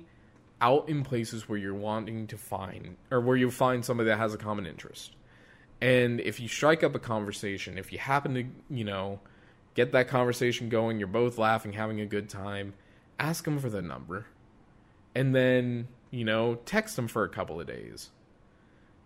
out 0.60 0.90
in 0.90 1.04
places 1.04 1.48
where 1.48 1.58
you're 1.58 1.74
wanting 1.74 2.28
to 2.28 2.38
find, 2.38 2.98
or 3.12 3.22
where 3.22 3.38
you 3.38 3.52
find 3.52 3.86
somebody 3.86 4.10
that 4.10 4.18
has 4.18 4.34
a 4.34 4.38
common 4.38 4.66
interest. 4.66 5.16
And 5.80 6.20
if 6.20 6.40
you 6.40 6.48
strike 6.48 6.84
up 6.84 6.96
a 6.96 7.00
conversation, 7.00 7.78
if 7.78 7.92
you 7.92 8.00
happen 8.00 8.34
to, 8.34 8.46
you 8.76 8.84
know, 8.84 9.20
get 9.76 9.92
that 9.92 10.08
conversation 10.08 10.70
going, 10.70 10.98
you're 10.98 11.08
both 11.08 11.38
laughing, 11.38 11.74
having 11.74 12.02
a 12.02 12.06
good 12.08 12.30
time, 12.30 12.74
ask 13.20 13.44
them 13.44 13.60
for 13.60 13.70
the 13.70 13.84
number. 13.84 14.26
And 15.14 15.36
then, 15.36 15.88
you 16.10 16.26
know, 16.26 16.56
text 16.66 16.96
them 16.96 17.08
for 17.08 17.24
a 17.24 17.30
couple 17.30 17.62
of 17.62 17.68
days. 17.68 18.10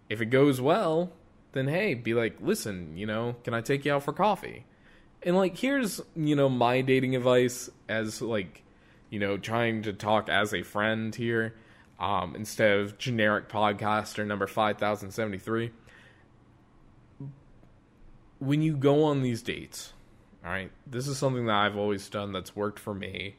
If 0.10 0.22
it 0.22 0.28
goes 0.28 0.62
well, 0.62 1.12
then 1.54 1.68
hey, 1.68 1.94
be 1.94 2.14
like, 2.14 2.38
listen, 2.42 2.98
you 2.98 3.06
know, 3.06 3.36
can 3.44 3.54
I 3.54 3.62
take 3.62 3.86
you 3.86 3.94
out 3.94 4.04
for 4.04 4.14
coffee? 4.14 4.66
And 5.24 5.36
like, 5.36 5.58
here's, 5.58 6.02
you 6.16 6.36
know, 6.36 6.50
my 6.50 6.82
dating 6.82 7.16
advice 7.16 7.70
as 7.88 8.22
like, 8.22 8.64
you 9.10 9.20
know, 9.20 9.38
trying 9.38 9.84
to 9.84 9.94
talk 9.94 10.30
as 10.30 10.54
a 10.54 10.64
friend 10.64 11.14
here, 11.14 11.56
um, 12.00 12.36
instead 12.36 12.80
of 12.80 12.98
generic 12.98 13.50
podcaster 13.50 14.26
number 14.26 14.48
5073. 14.48 15.72
When 18.40 18.62
you 18.62 18.76
go 18.76 19.04
on 19.04 19.22
these 19.22 19.44
dates, 19.44 19.94
all 20.44 20.52
right, 20.52 20.72
this 20.88 21.08
is 21.08 21.18
something 21.18 21.46
that 21.46 21.56
I've 21.56 21.78
always 21.78 22.10
done 22.10 22.32
that's 22.32 22.56
worked 22.56 22.80
for 22.80 22.94
me, 22.94 23.36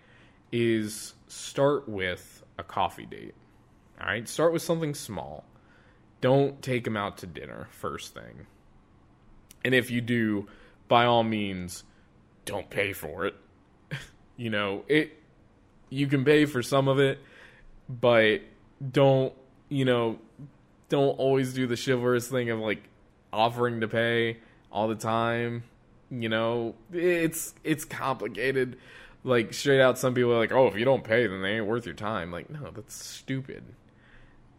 is 0.53 1.15
start 1.27 1.89
with 1.89 2.45
a 2.59 2.63
coffee 2.63 3.07
date. 3.07 3.35
All 4.01 4.07
right, 4.07 4.29
start 4.29 4.53
with 4.53 4.63
something 4.63 4.95
small 4.95 5.45
don't 6.23 6.62
take 6.62 6.85
them 6.85 6.97
out 6.97 7.18
to 7.18 7.27
dinner 7.27 7.68
first 7.70 8.14
thing. 8.14 8.47
And 9.64 9.75
if 9.75 9.91
you 9.91 10.01
do, 10.01 10.49
by 10.89 11.05
all 11.05 11.25
means, 11.25 11.85
don't 12.47 12.70
pay 12.70 12.95
for 12.95 13.27
it. 13.27 13.35
you 14.39 14.49
know, 14.49 14.85
it 14.89 15.18
you 15.91 16.07
can 16.07 16.25
pay 16.25 16.47
for 16.47 16.62
some 16.62 16.89
of 16.89 16.99
it, 16.99 17.18
but 17.89 18.41
don't, 18.91 19.35
you 19.68 19.85
know, 19.85 20.18
don't 20.89 21.18
always 21.18 21.53
do 21.53 21.66
the 21.66 21.77
chivalrous 21.77 22.29
thing 22.29 22.49
of 22.49 22.59
like 22.61 22.89
offering 23.33 23.81
to 23.81 23.89
pay 23.89 24.39
all 24.70 24.89
the 24.89 24.95
time. 24.95 25.64
You 26.11 26.29
know, 26.29 26.75
it's 26.93 27.55
it's 27.64 27.85
complicated. 27.85 28.79
Like 29.25 29.53
straight 29.55 29.81
out 29.81 29.99
some 29.99 30.14
people 30.14 30.33
are 30.33 30.39
like, 30.39 30.53
"Oh, 30.53 30.66
if 30.66 30.77
you 30.77 30.85
don't 30.85 31.05
pay, 31.05 31.27
then 31.27 31.43
they 31.43 31.57
ain't 31.57 31.66
worth 31.66 31.85
your 31.85 31.95
time." 31.95 32.31
Like, 32.31 32.49
no, 32.49 32.70
that's 32.70 32.95
stupid. 32.95 33.64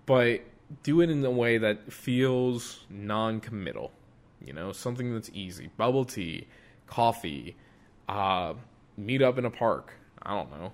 But 0.05 0.41
do 0.81 1.01
it 1.01 1.09
in 1.09 1.23
a 1.23 1.31
way 1.31 1.57
that 1.57 1.93
feels 1.93 2.85
non-committal. 2.89 3.91
You 4.43 4.53
know, 4.53 4.71
something 4.71 5.13
that's 5.13 5.29
easy. 5.33 5.69
Bubble 5.77 6.05
tea, 6.05 6.47
coffee, 6.87 7.55
uh, 8.09 8.55
meet 8.97 9.21
up 9.21 9.37
in 9.37 9.45
a 9.45 9.49
park. 9.49 9.93
I 10.21 10.31
don't 10.35 10.51
know, 10.51 10.73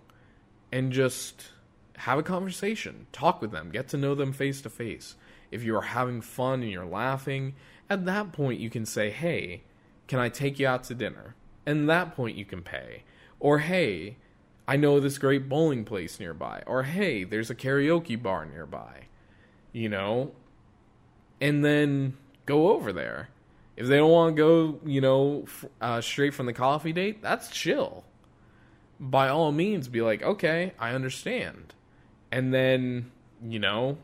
and 0.71 0.91
just 0.91 1.51
have 1.97 2.17
a 2.17 2.23
conversation. 2.23 3.07
Talk 3.11 3.41
with 3.41 3.51
them. 3.51 3.71
Get 3.71 3.89
to 3.89 3.97
know 3.97 4.15
them 4.15 4.31
face 4.31 4.61
to 4.61 4.69
face. 4.69 5.15
If 5.51 5.63
you 5.63 5.75
are 5.75 5.81
having 5.81 6.21
fun 6.21 6.61
and 6.61 6.71
you're 6.71 6.85
laughing, 6.85 7.55
at 7.89 8.05
that 8.05 8.31
point 8.31 8.59
you 8.59 8.69
can 8.69 8.85
say, 8.85 9.09
"Hey, 9.09 9.63
can 10.07 10.19
I 10.19 10.29
take 10.29 10.59
you 10.59 10.67
out 10.67 10.83
to 10.85 10.95
dinner?" 10.95 11.35
And 11.65 11.89
that 11.89 12.15
point 12.15 12.37
you 12.37 12.45
can 12.45 12.61
pay. 12.61 13.03
Or, 13.39 13.59
"Hey, 13.59 14.17
I 14.67 14.77
know 14.77 14.99
this 14.99 15.17
great 15.17 15.49
bowling 15.49 15.83
place 15.83 16.19
nearby." 16.19 16.63
Or, 16.65 16.83
"Hey, 16.83 17.23
there's 17.23 17.49
a 17.49 17.55
karaoke 17.55 18.21
bar 18.21 18.45
nearby." 18.45 19.08
You 19.71 19.89
know, 19.89 20.31
and 21.41 21.63
then 21.63 22.17
go 22.45 22.69
over 22.69 22.91
there. 22.91 23.29
If 23.77 23.87
they 23.87 23.97
don't 23.97 24.11
want 24.11 24.35
to 24.35 24.41
go, 24.41 24.79
you 24.85 24.99
know, 24.99 25.45
uh, 25.79 26.01
straight 26.01 26.33
from 26.33 26.47
the 26.47 26.53
coffee 26.53 26.91
date, 26.91 27.21
that's 27.21 27.49
chill. 27.49 28.03
By 28.99 29.29
all 29.29 29.53
means, 29.53 29.87
be 29.87 30.01
like, 30.01 30.21
okay, 30.21 30.73
I 30.77 30.91
understand. 30.91 31.73
And 32.31 32.53
then, 32.53 33.11
you 33.41 33.59
know, 33.59 33.97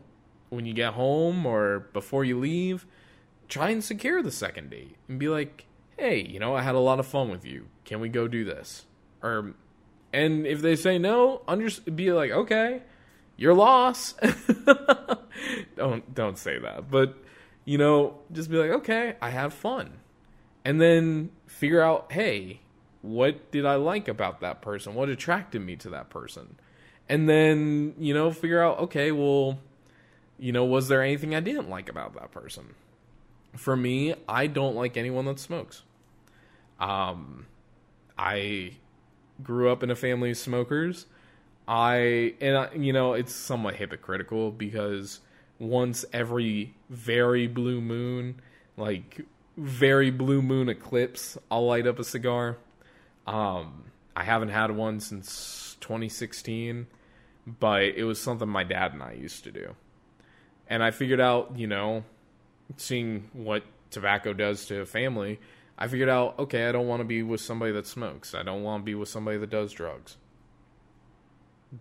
when 0.48 0.64
you 0.64 0.72
get 0.72 0.94
home 0.94 1.44
or 1.44 1.80
before 1.92 2.24
you 2.24 2.38
leave, 2.38 2.86
try 3.48 3.70
and 3.70 3.84
secure 3.84 4.22
the 4.22 4.30
second 4.30 4.70
date 4.70 4.96
and 5.08 5.18
be 5.18 5.28
like, 5.28 5.66
hey, 5.98 6.22
you 6.22 6.38
know, 6.38 6.54
I 6.54 6.62
had 6.62 6.74
a 6.74 6.80
lot 6.80 6.98
of 6.98 7.06
fun 7.06 7.30
with 7.30 7.44
you. 7.44 7.66
Can 7.84 8.00
we 8.00 8.08
go 8.08 8.26
do 8.28 8.44
this? 8.44 8.86
Or, 9.22 9.54
and 10.12 10.46
if 10.46 10.62
they 10.62 10.76
say 10.76 10.98
no, 10.98 11.42
under, 11.46 11.68
be 11.94 12.12
like, 12.12 12.30
okay, 12.30 12.82
your 13.36 13.54
loss. 13.54 14.14
don't 15.76 16.14
don't 16.14 16.38
say 16.38 16.58
that. 16.58 16.90
But 16.90 17.16
you 17.64 17.78
know, 17.78 18.18
just 18.32 18.50
be 18.50 18.56
like, 18.56 18.70
okay, 18.70 19.16
I 19.20 19.30
had 19.30 19.52
fun. 19.52 19.92
And 20.64 20.80
then 20.80 21.30
figure 21.46 21.80
out, 21.80 22.10
hey, 22.10 22.60
what 23.02 23.50
did 23.50 23.66
I 23.66 23.76
like 23.76 24.08
about 24.08 24.40
that 24.40 24.62
person? 24.62 24.94
What 24.94 25.08
attracted 25.08 25.62
me 25.62 25.76
to 25.76 25.90
that 25.90 26.10
person? 26.10 26.56
And 27.08 27.28
then, 27.28 27.94
you 27.98 28.14
know, 28.14 28.32
figure 28.32 28.62
out, 28.62 28.80
okay, 28.80 29.12
well, 29.12 29.58
you 30.38 30.52
know, 30.52 30.64
was 30.64 30.88
there 30.88 31.02
anything 31.02 31.34
I 31.34 31.40
didn't 31.40 31.68
like 31.68 31.88
about 31.88 32.14
that 32.14 32.32
person? 32.32 32.74
For 33.54 33.76
me, 33.76 34.14
I 34.28 34.48
don't 34.48 34.74
like 34.74 34.96
anyone 34.96 35.24
that 35.26 35.38
smokes. 35.38 35.82
Um 36.78 37.46
I 38.18 38.72
grew 39.42 39.70
up 39.70 39.82
in 39.82 39.90
a 39.90 39.96
family 39.96 40.30
of 40.30 40.38
smokers 40.38 41.06
I 41.68 42.34
and 42.40 42.56
I, 42.56 42.72
you 42.74 42.92
know 42.92 43.14
it's 43.14 43.34
somewhat 43.34 43.74
hypocritical 43.74 44.52
because 44.52 45.20
once 45.58 46.04
every 46.12 46.74
very 46.90 47.46
blue 47.46 47.80
moon, 47.80 48.40
like 48.76 49.22
very 49.56 50.10
blue 50.10 50.42
moon 50.42 50.68
eclipse, 50.68 51.38
I'll 51.50 51.66
light 51.66 51.86
up 51.86 51.98
a 51.98 52.04
cigar. 52.04 52.58
Um, 53.26 53.84
I 54.14 54.24
haven't 54.24 54.50
had 54.50 54.70
one 54.70 55.00
since 55.00 55.76
2016, 55.80 56.86
but 57.46 57.82
it 57.82 58.04
was 58.04 58.20
something 58.20 58.48
my 58.48 58.64
dad 58.64 58.92
and 58.92 59.02
I 59.02 59.12
used 59.12 59.44
to 59.44 59.50
do. 59.50 59.74
And 60.68 60.82
I 60.82 60.90
figured 60.90 61.20
out, 61.20 61.52
you 61.56 61.66
know, 61.66 62.04
seeing 62.76 63.30
what 63.32 63.62
tobacco 63.90 64.32
does 64.32 64.66
to 64.66 64.80
a 64.80 64.86
family, 64.86 65.40
I 65.78 65.88
figured 65.88 66.08
out, 66.08 66.38
okay, 66.38 66.68
I 66.68 66.72
don't 66.72 66.86
want 66.86 67.00
to 67.00 67.04
be 67.04 67.22
with 67.22 67.40
somebody 67.40 67.72
that 67.72 67.86
smokes. 67.86 68.34
I 68.34 68.42
don't 68.42 68.62
want 68.62 68.82
to 68.82 68.84
be 68.84 68.94
with 68.94 69.08
somebody 69.08 69.38
that 69.38 69.50
does 69.50 69.72
drugs. 69.72 70.16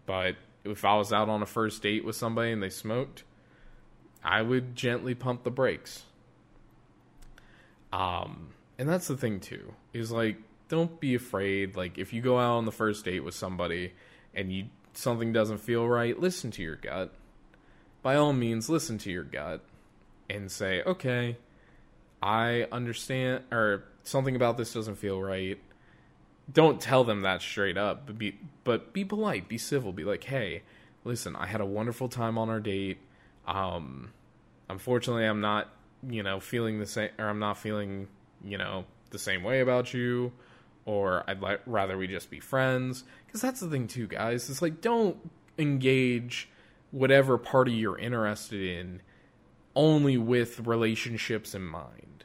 But 0.06 0.36
if 0.64 0.84
I 0.84 0.96
was 0.96 1.14
out 1.14 1.30
on 1.30 1.42
a 1.42 1.46
first 1.46 1.82
date 1.82 2.04
with 2.04 2.16
somebody 2.16 2.52
and 2.52 2.62
they 2.62 2.70
smoked, 2.70 3.24
I 4.24 4.42
would 4.42 4.76
gently 4.76 5.14
pump 5.14 5.44
the 5.44 5.52
brakes. 5.52 6.04
Um, 7.94 8.50
and 8.78 8.90
that's 8.90 9.08
the 9.08 9.16
thing 9.16 9.40
too. 9.40 9.74
Is 9.94 10.12
like 10.12 10.38
don't 10.68 11.00
be 11.00 11.14
afraid 11.16 11.76
like 11.76 11.98
if 11.98 12.12
you 12.12 12.22
go 12.22 12.40
out 12.40 12.58
on 12.58 12.66
the 12.66 12.72
first 12.72 13.06
date 13.06 13.22
with 13.22 13.36
somebody 13.36 13.94
and 14.34 14.52
you 14.52 14.66
something 14.94 15.32
doesn't 15.32 15.60
feel 15.60 15.88
right, 15.88 16.20
listen 16.20 16.52
to 16.52 16.64
your 16.64 16.76
gut. 16.76 17.14
By 18.02 18.16
all 18.16 18.34
means, 18.34 18.70
listen 18.70 18.98
to 19.00 19.12
your 19.12 19.24
gut 19.24 19.62
and 20.30 20.52
say, 20.52 20.82
"Okay, 20.84 21.38
I 22.22 22.68
understand 22.72 23.44
or 23.52 23.84
something 24.04 24.36
about 24.36 24.58
this 24.58 24.74
doesn't 24.74 24.96
feel 24.96 25.22
right 25.22 25.60
don't 26.52 26.80
tell 26.80 27.04
them 27.04 27.22
that 27.22 27.42
straight 27.42 27.78
up, 27.78 28.06
but 28.06 28.18
be 28.18 28.38
but 28.64 28.94
be 28.94 29.04
polite, 29.04 29.48
be 29.48 29.58
civil, 29.58 29.92
be 29.94 30.04
like, 30.04 30.24
"Hey, 30.24 30.64
listen, 31.04 31.36
I 31.36 31.48
had 31.48 31.62
a 31.62 31.66
wonderful 31.66 32.10
time 32.10 32.38
on 32.38 32.50
our 32.50 32.60
date. 32.60 32.98
Um 33.48 34.12
unfortunately, 34.70 35.26
I'm 35.26 35.42
not, 35.42 35.70
you 36.08 36.24
know, 36.24 36.40
feeling 36.40 36.80
the 36.80 36.86
same 36.86 37.10
or 37.18 37.30
I'm 37.30 37.40
not 37.40 37.58
feeling, 37.58 38.08
you 38.44 38.58
know, 38.58 38.86
the 39.12 39.20
same 39.20 39.44
way 39.44 39.62
about 39.62 39.94
you 39.94 40.34
or 40.86 41.24
I'd 41.28 41.42
like 41.42 41.62
rather 41.66 41.98
we 41.98 42.08
just 42.08 42.30
be 42.30 42.40
friends." 42.40 43.04
Cuz 43.32 43.42
that's 43.42 43.60
the 43.60 43.70
thing 43.70 43.88
too, 43.88 44.08
guys. 44.08 44.50
It's 44.50 44.62
like 44.62 44.82
don't 44.82 45.32
engage 45.58 46.50
whatever 46.92 47.38
party 47.38 47.74
you're 47.74 47.98
interested 47.98 48.62
in 48.62 49.02
only 49.76 50.18
with 50.18 50.60
relationships 50.62 51.54
in 51.56 51.64
mind. 51.64 52.24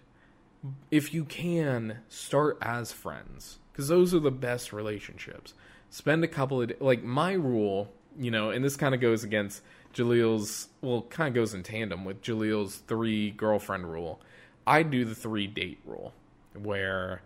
If 0.91 1.15
you 1.15 1.25
can, 1.25 2.01
start 2.09 2.59
as 2.61 2.93
friends 2.93 3.60
because 3.81 3.89
those 3.89 4.13
are 4.13 4.21
the 4.21 4.31
best 4.31 4.75
relationships. 4.75 5.55
Spend 5.89 6.23
a 6.23 6.29
couple 6.29 6.61
of 6.61 6.71
like 6.81 7.03
my 7.03 7.33
rule, 7.33 7.91
you 8.19 8.31
know, 8.31 8.51
and 8.51 8.63
this 8.63 8.77
kind 8.77 8.95
of 8.95 9.01
goes 9.01 9.25
against 9.25 9.63
Jaleel's. 9.95 10.69
Well, 10.83 11.07
kind 11.09 11.29
of 11.29 11.35
goes 11.35 11.55
in 11.55 11.63
tandem 11.63 12.05
with 12.05 12.21
Jaleel's 12.21 12.77
three 12.77 13.31
girlfriend 13.31 13.91
rule. 13.91 14.21
I 14.67 14.83
do 14.83 15.07
the 15.07 15.15
three 15.15 15.47
date 15.47 15.81
rule, 15.87 16.13
where 16.53 17.23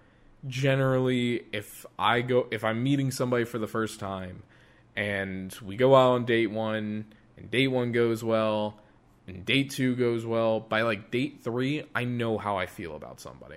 generally 0.46 1.42
if 1.52 1.84
I 1.98 2.20
go 2.20 2.46
if 2.52 2.62
I'm 2.62 2.84
meeting 2.84 3.10
somebody 3.10 3.44
for 3.44 3.58
the 3.58 3.66
first 3.66 3.98
time 3.98 4.44
and 4.94 5.52
we 5.60 5.74
go 5.74 5.96
out 5.96 6.12
on 6.12 6.24
date 6.24 6.52
one 6.52 7.06
and 7.36 7.50
date 7.50 7.68
one 7.68 7.90
goes 7.90 8.22
well 8.22 8.78
and 9.26 9.44
date 9.44 9.70
two 9.72 9.96
goes 9.96 10.24
well, 10.24 10.60
by 10.60 10.82
like 10.82 11.10
date 11.10 11.40
three, 11.42 11.82
I 11.96 12.04
know 12.04 12.38
how 12.38 12.58
I 12.58 12.66
feel 12.66 12.94
about 12.94 13.18
somebody. 13.20 13.56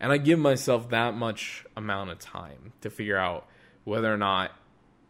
And 0.00 0.10
I 0.12 0.16
give 0.16 0.38
myself 0.38 0.88
that 0.90 1.14
much 1.14 1.66
amount 1.76 2.10
of 2.10 2.18
time 2.18 2.72
to 2.80 2.90
figure 2.90 3.18
out 3.18 3.46
whether 3.84 4.12
or 4.12 4.16
not, 4.16 4.52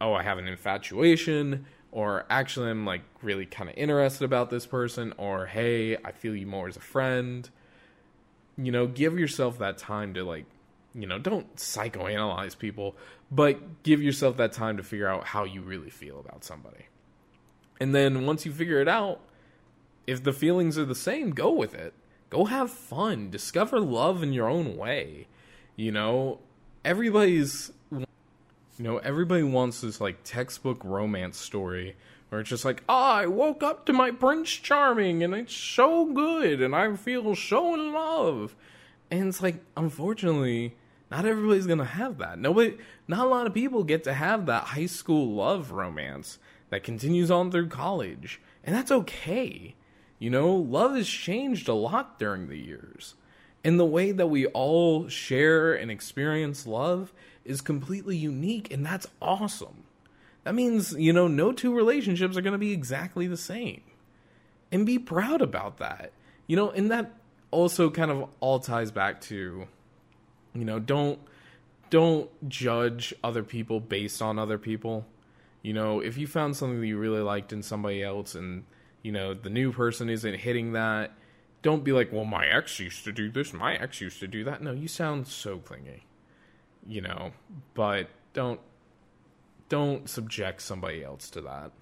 oh, 0.01 0.13
I 0.13 0.23
have 0.25 0.39
an 0.39 0.49
infatuation, 0.49 1.67
or 1.93 2.27
actually 2.29 2.71
I'm 2.71 2.85
like 2.85 3.03
really 3.23 3.47
kind 3.47 3.71
of 3.71 3.77
interested 3.77 4.25
about 4.25 4.51
this 4.51 4.67
person, 4.67 5.15
or 5.17 5.47
hey, 5.47 5.97
I 5.97 6.11
feel 6.13 6.35
you 6.35 6.47
more 6.47 6.69
as 6.69 6.77
a 6.77 6.81
friend. 6.81 7.49
You 8.59 8.73
know, 8.73 8.87
give 8.87 9.19
yourself 9.19 9.59
that 9.61 9.79
time 9.79 10.15
to 10.15 10.25
like, 10.25 10.47
you 10.95 11.07
know, 11.07 11.19
don't 11.19 11.55
psychoanalyze 11.55 12.59
people, 12.59 12.97
but 13.31 13.85
give 13.85 14.03
yourself 14.03 14.37
that 14.39 14.53
time 14.53 14.77
to 14.77 14.83
figure 14.83 15.09
out 15.09 15.25
how 15.25 15.45
you 15.45 15.63
really 15.63 15.91
feel 15.91 16.19
about 16.19 16.45
somebody. 16.45 16.87
And 17.81 17.95
then 17.95 18.27
once 18.27 18.45
you 18.45 18.53
figure 18.53 18.81
it 18.81 18.89
out, 18.89 19.21
if 20.07 20.25
the 20.25 20.33
feelings 20.33 20.77
are 20.77 20.85
the 20.85 20.95
same, 20.95 21.31
go 21.31 21.53
with 21.53 21.75
it. 21.75 21.95
Go 22.31 22.47
have 22.47 22.71
fun. 22.71 23.31
Discover 23.31 23.81
love 23.81 24.23
in 24.23 24.33
your 24.33 24.49
own 24.49 24.77
way. 24.77 25.27
You 25.77 25.93
know, 25.93 26.39
everybody's 26.85 27.73
you 27.91 28.85
know, 28.85 28.97
everybody 28.99 29.43
wants 29.43 29.83
this 29.83 30.01
like 30.01 30.25
textbook 30.25 30.83
romance 30.85 31.37
story 31.37 31.97
where 32.31 32.41
it's 32.41 32.49
just 32.49 32.65
like, 32.65 32.83
oh, 32.89 32.95
I 32.95 33.27
woke 33.27 33.63
up 33.63 33.85
to 33.87 33.93
my 33.93 34.11
Prince 34.11 34.51
Charming 34.51 35.23
and 35.23 35.35
it's 35.35 35.55
so 35.55 36.07
good 36.07 36.63
and 36.63 36.75
I 36.75 36.97
feel 36.97 37.35
so 37.37 37.75
in 37.75 37.93
love. 37.93 38.57
And 39.11 39.29
it's 39.29 39.43
like, 39.43 39.63
unfortunately, 39.77 40.77
not 41.11 41.27
everybody's 41.27 41.67
gonna 41.67 41.85
have 41.85 42.19
that. 42.19 42.39
Nobody, 42.39 42.79
not 43.09 43.27
a 43.27 43.29
lot 43.29 43.47
of 43.47 43.53
people 43.53 43.83
get 43.83 44.05
to 44.05 44.15
have 44.15 44.47
that 44.47 44.65
high 44.65 44.87
school 44.87 45.35
love 45.35 45.73
romance 45.73 46.39
that 46.71 46.85
continues 46.85 47.31
on 47.31 47.51
through 47.51 47.69
college, 47.69 48.41
and 48.63 48.75
that's 48.75 48.93
okay. 48.93 49.75
You 50.21 50.31
know, 50.31 50.55
love 50.55 50.95
has 50.95 51.09
changed 51.09 51.67
a 51.67 51.75
lot 51.75 52.19
during 52.19 52.49
the 52.49 52.59
years. 52.59 53.15
And 53.65 53.81
the 53.81 53.87
way 53.87 54.13
that 54.13 54.29
we 54.29 54.47
all 54.47 55.09
share 55.09 55.75
and 55.75 55.91
experience 55.91 56.67
love 56.67 57.13
is 57.45 57.61
completely 57.61 58.17
unique, 58.17 58.73
and 58.73 58.85
that's 58.85 59.07
awesome. 59.21 59.85
That 60.45 60.55
means, 60.55 60.93
you 60.93 61.13
know, 61.13 61.27
no 61.27 61.53
two 61.53 61.75
relationships 61.75 62.37
are 62.37 62.43
going 62.43 62.53
to 62.53 62.59
be 62.59 62.73
exactly 62.73 63.27
the 63.27 63.37
same. 63.37 63.83
And 64.71 64.87
be 64.87 64.99
proud 64.99 65.43
about 65.43 65.79
that. 65.79 66.13
You 66.47 66.57
know, 66.57 66.71
and 66.71 66.91
that 66.91 67.13
also 67.51 67.91
kind 67.91 68.11
of 68.11 68.29
all 68.41 68.61
ties 68.61 68.91
back 68.91 69.21
to, 69.23 69.67
you 70.55 70.65
know, 70.65 70.79
don't 70.79 71.19
don't 71.89 72.31
judge 72.49 73.13
other 73.25 73.43
people 73.43 73.81
based 73.81 74.23
on 74.23 74.39
other 74.39 74.59
people. 74.59 75.07
You 75.63 75.73
know, 75.73 76.01
if 76.01 76.17
you 76.17 76.27
found 76.27 76.57
something 76.57 76.81
that 76.81 76.87
you 76.87 76.99
really 76.99 77.21
liked 77.21 77.53
in 77.53 77.63
somebody 77.63 78.03
else 78.03 78.35
and, 78.35 78.65
you 79.03 79.13
know, 79.13 79.35
the 79.35 79.51
new 79.51 79.73
person 79.73 80.09
isn't 80.09 80.35
hitting 80.35 80.73
that, 80.73 81.13
don't 81.63 81.85
be 81.85 81.93
like, 81.93 82.13
well, 82.13 82.25
my 82.25 82.47
ex 82.47 82.79
used 82.79 83.05
to 83.05 83.13
do 83.13 83.31
this, 83.31 83.53
my 83.53 83.75
ex 83.75 84.01
used 84.01 84.21
to 84.21 84.27
do 84.27 84.45
that. 84.45 84.63
No, 84.63 84.73
you 84.73 84.89
sound 84.89 85.27
so 85.27 85.59
clingy 85.59 86.05
you 86.87 87.01
know, 87.01 87.33
but 87.75 88.09
don't 88.33 88.61
don't 89.69 90.09
subject 90.09 90.63
somebody 90.63 91.05
else 91.05 91.31
to 91.31 91.41
that. 91.43 91.73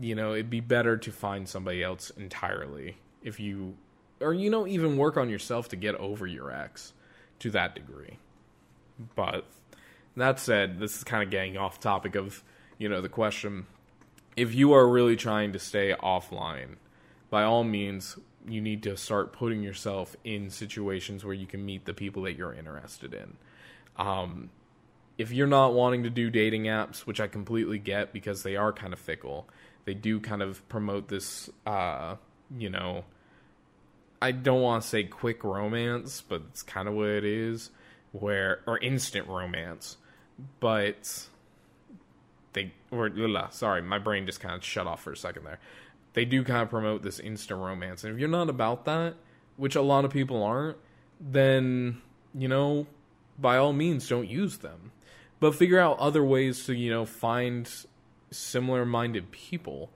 You 0.00 0.14
know, 0.14 0.32
it'd 0.32 0.50
be 0.50 0.60
better 0.60 0.96
to 0.96 1.12
find 1.12 1.48
somebody 1.48 1.82
else 1.82 2.10
entirely 2.10 2.96
if 3.22 3.38
you 3.40 3.76
or 4.20 4.32
you 4.32 4.50
know 4.50 4.66
even 4.66 4.96
work 4.96 5.16
on 5.16 5.28
yourself 5.28 5.68
to 5.70 5.76
get 5.76 5.94
over 5.96 6.26
your 6.26 6.50
ex 6.50 6.92
to 7.40 7.50
that 7.50 7.74
degree. 7.74 8.18
But 9.14 9.44
that 10.16 10.38
said, 10.38 10.78
this 10.78 10.96
is 10.96 11.04
kind 11.04 11.22
of 11.22 11.30
getting 11.30 11.56
off 11.56 11.80
topic 11.80 12.14
of, 12.14 12.44
you 12.78 12.88
know, 12.88 13.00
the 13.00 13.08
question 13.08 13.66
if 14.36 14.54
you 14.54 14.72
are 14.72 14.88
really 14.88 15.16
trying 15.16 15.52
to 15.52 15.58
stay 15.58 15.94
offline, 16.02 16.76
by 17.30 17.44
all 17.44 17.64
means, 17.64 18.18
you 18.46 18.60
need 18.60 18.82
to 18.82 18.96
start 18.96 19.32
putting 19.32 19.62
yourself 19.62 20.16
in 20.24 20.50
situations 20.50 21.24
where 21.24 21.34
you 21.34 21.46
can 21.46 21.64
meet 21.64 21.84
the 21.84 21.94
people 21.94 22.22
that 22.22 22.36
you're 22.36 22.52
interested 22.52 23.14
in. 23.14 23.36
Um, 23.96 24.50
if 25.18 25.30
you're 25.30 25.46
not 25.46 25.74
wanting 25.74 26.02
to 26.04 26.10
do 26.10 26.30
dating 26.30 26.64
apps, 26.64 27.00
which 27.00 27.20
I 27.20 27.28
completely 27.28 27.78
get 27.78 28.12
because 28.12 28.42
they 28.42 28.56
are 28.56 28.72
kind 28.72 28.92
of 28.92 28.98
fickle, 28.98 29.48
they 29.84 29.94
do 29.94 30.20
kind 30.20 30.42
of 30.42 30.66
promote 30.68 31.08
this, 31.08 31.50
uh, 31.66 32.16
you 32.56 32.70
know, 32.70 33.04
I 34.20 34.32
don't 34.32 34.62
want 34.62 34.82
to 34.82 34.88
say 34.88 35.04
quick 35.04 35.44
romance, 35.44 36.22
but 36.26 36.42
it's 36.50 36.62
kind 36.62 36.88
of 36.88 36.94
what 36.94 37.08
it 37.08 37.24
is, 37.24 37.70
where 38.12 38.60
or 38.66 38.78
instant 38.78 39.28
romance, 39.28 39.96
but 40.60 41.26
they 42.52 42.72
or 42.90 43.10
sorry, 43.50 43.82
my 43.82 43.98
brain 43.98 44.26
just 44.26 44.40
kind 44.40 44.54
of 44.54 44.64
shut 44.64 44.86
off 44.86 45.02
for 45.02 45.12
a 45.12 45.16
second 45.16 45.44
there 45.44 45.58
they 46.14 46.24
do 46.24 46.44
kind 46.44 46.62
of 46.62 46.70
promote 46.70 47.02
this 47.02 47.18
instant 47.18 47.60
romance. 47.60 48.04
And 48.04 48.14
if 48.14 48.20
you're 48.20 48.28
not 48.28 48.48
about 48.48 48.84
that, 48.84 49.14
which 49.56 49.76
a 49.76 49.82
lot 49.82 50.04
of 50.04 50.10
people 50.10 50.42
aren't, 50.42 50.76
then, 51.20 52.02
you 52.34 52.48
know, 52.48 52.86
by 53.38 53.56
all 53.56 53.72
means, 53.72 54.08
don't 54.08 54.28
use 54.28 54.58
them. 54.58 54.92
But 55.40 55.54
figure 55.54 55.78
out 55.78 55.98
other 55.98 56.22
ways 56.22 56.66
to, 56.66 56.74
you 56.74 56.90
know, 56.90 57.04
find 57.04 57.68
similar 58.30 58.84
minded 58.84 59.30
people. 59.30 59.90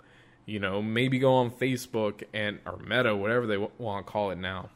You 0.45 0.61
know, 0.61 0.81
maybe 0.81 1.19
go 1.19 1.35
on 1.35 1.51
Facebook 1.51 2.23
and, 2.33 2.61
or 2.65 2.79
Meta, 2.79 3.17
whatever 3.17 3.47
they 3.47 3.55
w- 3.55 3.73
want 3.79 4.07
to 4.07 4.13
call 4.13 4.31
it 4.31 4.39
now, 4.39 4.71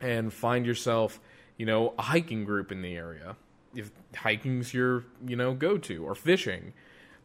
and 0.00 0.32
find 0.32 0.64
yourself, 0.64 1.20
you 1.58 1.66
know, 1.66 1.94
a 1.98 2.02
hiking 2.02 2.44
group 2.44 2.72
in 2.72 2.80
the 2.82 2.96
area. 2.96 3.36
If 3.74 3.90
hiking's 4.14 4.72
your, 4.72 5.04
you 5.26 5.36
know, 5.36 5.52
go 5.52 5.76
to, 5.76 6.06
or 6.06 6.14
fishing. 6.14 6.72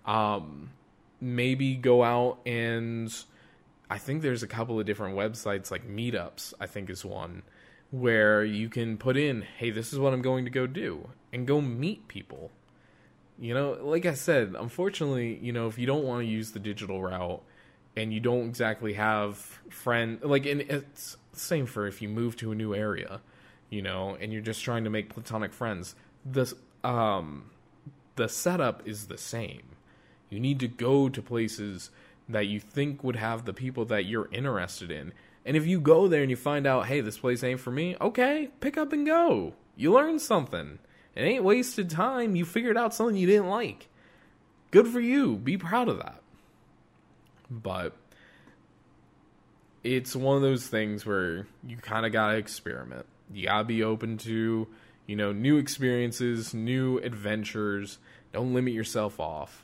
Um, 0.06 0.72
maybe 1.22 1.76
go 1.76 2.04
out 2.04 2.39
and 2.45 3.14
I 3.89 3.97
think 3.97 4.22
there's 4.22 4.43
a 4.43 4.47
couple 4.47 4.80
of 4.80 4.86
different 4.86 5.16
websites 5.16 5.72
like 5.72 5.88
meetups, 5.88 6.54
I 6.60 6.68
think 6.68 6.89
is 6.89 7.06
one 7.06 7.43
where 7.91 8.43
you 8.43 8.70
can 8.70 8.97
put 8.97 9.16
in, 9.16 9.43
"Hey, 9.43 9.70
this 9.70 9.93
is 9.93 9.99
what 9.99 10.14
I'm 10.14 10.24
going 10.24 10.45
to 10.45 10.51
go 10.51 10.66
do." 10.66 11.10
And 11.32 11.45
go 11.45 11.62
meet 11.62 12.08
people. 12.08 12.51
You 13.39 13.54
know, 13.54 13.78
like 13.82 14.06
I 14.06 14.16
said, 14.16 14.56
unfortunately, 14.58 15.38
you 15.41 15.51
know, 15.54 15.68
if 15.68 15.78
you 15.78 15.86
don't 15.86 16.04
want 16.04 16.22
to 16.22 16.26
use 16.26 16.51
the 16.51 16.60
digital 16.60 17.01
route 17.01 17.43
and 17.95 18.12
you 18.14 18.20
don't 18.20 18.47
exactly 18.47 18.93
have 18.93 19.38
friend 19.70 20.20
like 20.24 20.45
and 20.45 20.62
it's 20.62 21.18
same 21.34 21.66
for 21.68 21.86
if 21.88 22.01
you 22.01 22.10
move 22.10 22.36
to 22.38 22.51
a 22.51 22.56
new 22.56 22.74
area, 22.74 23.22
you 23.70 23.82
know, 23.82 24.18
and 24.20 24.34
you're 24.34 24.41
just 24.41 24.64
trying 24.64 24.84
to 24.86 24.89
make 24.89 25.10
platonic 25.10 25.54
friends. 25.54 25.95
The 26.26 26.51
um 26.84 27.51
the 28.16 28.28
setup 28.28 28.88
is 28.88 29.08
the 29.08 29.18
same 29.18 29.72
you 30.34 30.40
need 30.40 30.60
to 30.60 30.68
go 30.68 31.10
to 31.10 31.22
places 31.22 31.92
that 32.28 32.48
you 32.48 32.60
think 32.60 33.04
would 33.04 33.18
have 33.18 33.46
the 33.46 33.54
people 33.54 33.86
that 33.86 34.06
you're 34.06 34.30
interested 34.32 34.90
in. 34.90 35.14
And 35.46 35.56
if 35.56 35.68
you 35.68 35.80
go 35.80 36.08
there 36.08 36.22
and 36.22 36.32
you 36.32 36.38
find 36.38 36.66
out, 36.66 36.88
hey, 36.88 37.02
this 37.02 37.20
place 37.20 37.44
ain't 37.44 37.60
for 37.60 37.70
me, 37.70 37.96
okay, 38.02 38.50
pick 38.60 38.78
up 38.78 38.92
and 38.94 39.06
go. 39.06 39.54
You 39.76 39.94
learned 39.94 40.22
something. 40.22 40.80
It 41.16 41.22
ain't 41.22 41.44
wasted 41.44 41.90
time. 41.90 42.36
You 42.36 42.46
figured 42.46 42.78
out 42.78 42.96
something 42.96 43.16
you 43.16 43.28
didn't 43.28 43.50
like. 43.50 43.90
Good 44.72 44.88
for 44.88 45.00
you. 45.00 45.36
Be 45.36 45.56
proud 45.56 45.88
of 45.88 45.98
that. 45.98 46.22
But 47.52 47.96
it's 49.84 50.16
one 50.16 50.38
of 50.38 50.42
those 50.42 50.66
things 50.66 51.06
where 51.06 51.46
you 51.68 51.78
kind 51.78 52.08
of 52.08 52.12
got 52.12 52.32
to 52.32 52.38
experiment. 52.38 53.06
You 53.32 53.48
got 53.48 53.60
to 53.60 53.64
be 53.66 53.84
open 53.84 54.18
to, 54.20 54.68
you 55.06 55.16
know, 55.16 55.32
new 55.32 55.58
experiences, 55.58 56.56
new 56.56 56.98
adventures. 57.00 58.00
Don't 58.32 58.56
limit 58.56 58.74
yourself 58.74 59.20
off 59.20 59.64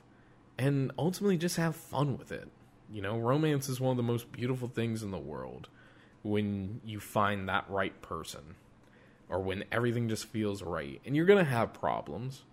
and 0.59 0.91
ultimately 0.97 1.37
just 1.37 1.55
have 1.55 1.73
fun 1.75 2.17
with 2.17 2.33
it. 2.33 2.49
You 2.91 3.01
know, 3.01 3.17
romance 3.17 3.69
is 3.69 3.79
one 3.79 3.91
of 3.91 3.97
the 3.97 4.03
most 4.03 4.29
beautiful 4.31 4.67
things 4.67 5.01
in 5.01 5.09
the 5.09 5.17
world 5.17 5.69
when 6.21 6.81
you 6.83 6.99
find 6.99 7.47
that 7.47 7.65
right 7.69 7.99
person 8.01 8.55
or 9.29 9.39
when 9.39 9.63
everything 9.71 10.09
just 10.09 10.25
feels 10.25 10.61
right. 10.61 10.99
And 11.05 11.15
you're 11.15 11.25
going 11.25 11.43
to 11.43 11.49
have 11.49 11.71
problems. 11.71 12.43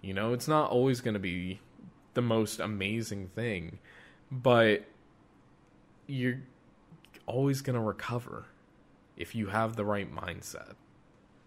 You 0.00 0.14
know, 0.14 0.32
it's 0.32 0.48
not 0.48 0.70
always 0.70 1.02
going 1.02 1.12
to 1.12 1.20
be 1.20 1.60
the 2.14 2.22
most 2.22 2.58
amazing 2.58 3.28
thing, 3.28 3.78
but 4.30 4.86
you're 6.06 6.40
always 7.26 7.60
going 7.60 7.74
to 7.74 7.82
recover 7.82 8.46
if 9.18 9.34
you 9.34 9.48
have 9.48 9.76
the 9.76 9.84
right 9.84 10.10
mindset. 10.10 10.72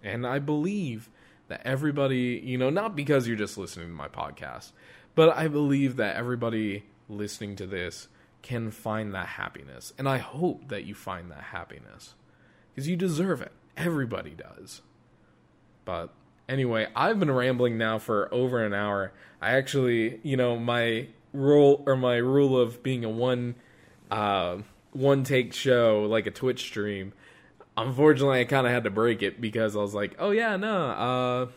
And 0.04 0.28
I 0.28 0.38
believe 0.38 1.10
that 1.48 1.62
everybody, 1.66 2.42
you 2.44 2.60
know, 2.60 2.70
not 2.70 2.96
because 2.96 3.28
you're 3.28 3.38
just 3.38 3.58
listening 3.58 3.88
to 3.88 3.94
my 3.94 4.08
podcast, 4.08 4.72
but 5.16 5.36
I 5.36 5.48
believe 5.48 5.96
that 5.96 6.16
everybody 6.16 6.84
listening 7.10 7.56
to 7.58 7.66
this 7.66 8.08
can 8.42 8.70
find 8.70 9.14
that 9.16 9.28
happiness. 9.28 9.94
And 9.98 10.08
I 10.08 10.20
hope 10.20 10.68
that 10.68 10.86
you 10.86 10.94
find 10.94 11.32
that 11.32 11.46
happiness. 11.46 12.14
Because 12.74 12.88
you 12.88 12.96
deserve 12.96 13.42
it. 13.42 13.52
Everybody 13.76 14.32
does. 14.32 14.82
But 15.86 16.14
anyway, 16.48 16.88
I've 16.96 17.20
been 17.20 17.32
rambling 17.32 17.78
now 17.78 17.98
for 18.00 18.32
over 18.34 18.64
an 18.64 18.74
hour. 18.74 19.14
I 19.42 19.54
actually, 19.54 20.20
you 20.24 20.38
know, 20.38 20.58
my 20.58 21.08
rule 21.34 21.84
or 21.86 21.96
my 21.96 22.18
rule 22.18 22.60
of 22.60 22.84
being 22.84 23.04
a 23.04 23.10
one 23.10 23.56
uh, 24.12 24.58
one 24.92 25.24
take 25.24 25.54
show 25.54 26.06
like 26.10 26.28
a 26.28 26.32
Twitch 26.32 26.62
stream. 26.62 27.14
Unfortunately, 27.78 28.40
I 28.40 28.46
kind 28.46 28.66
of 28.66 28.74
had 28.74 28.86
to 28.86 28.90
break 28.90 29.22
it 29.22 29.42
because 29.42 29.76
I 29.76 29.80
was 29.80 29.94
like, 29.94 30.16
"Oh 30.20 30.32
yeah, 30.32 30.56
no, 30.56 30.78
uh, 30.90 31.48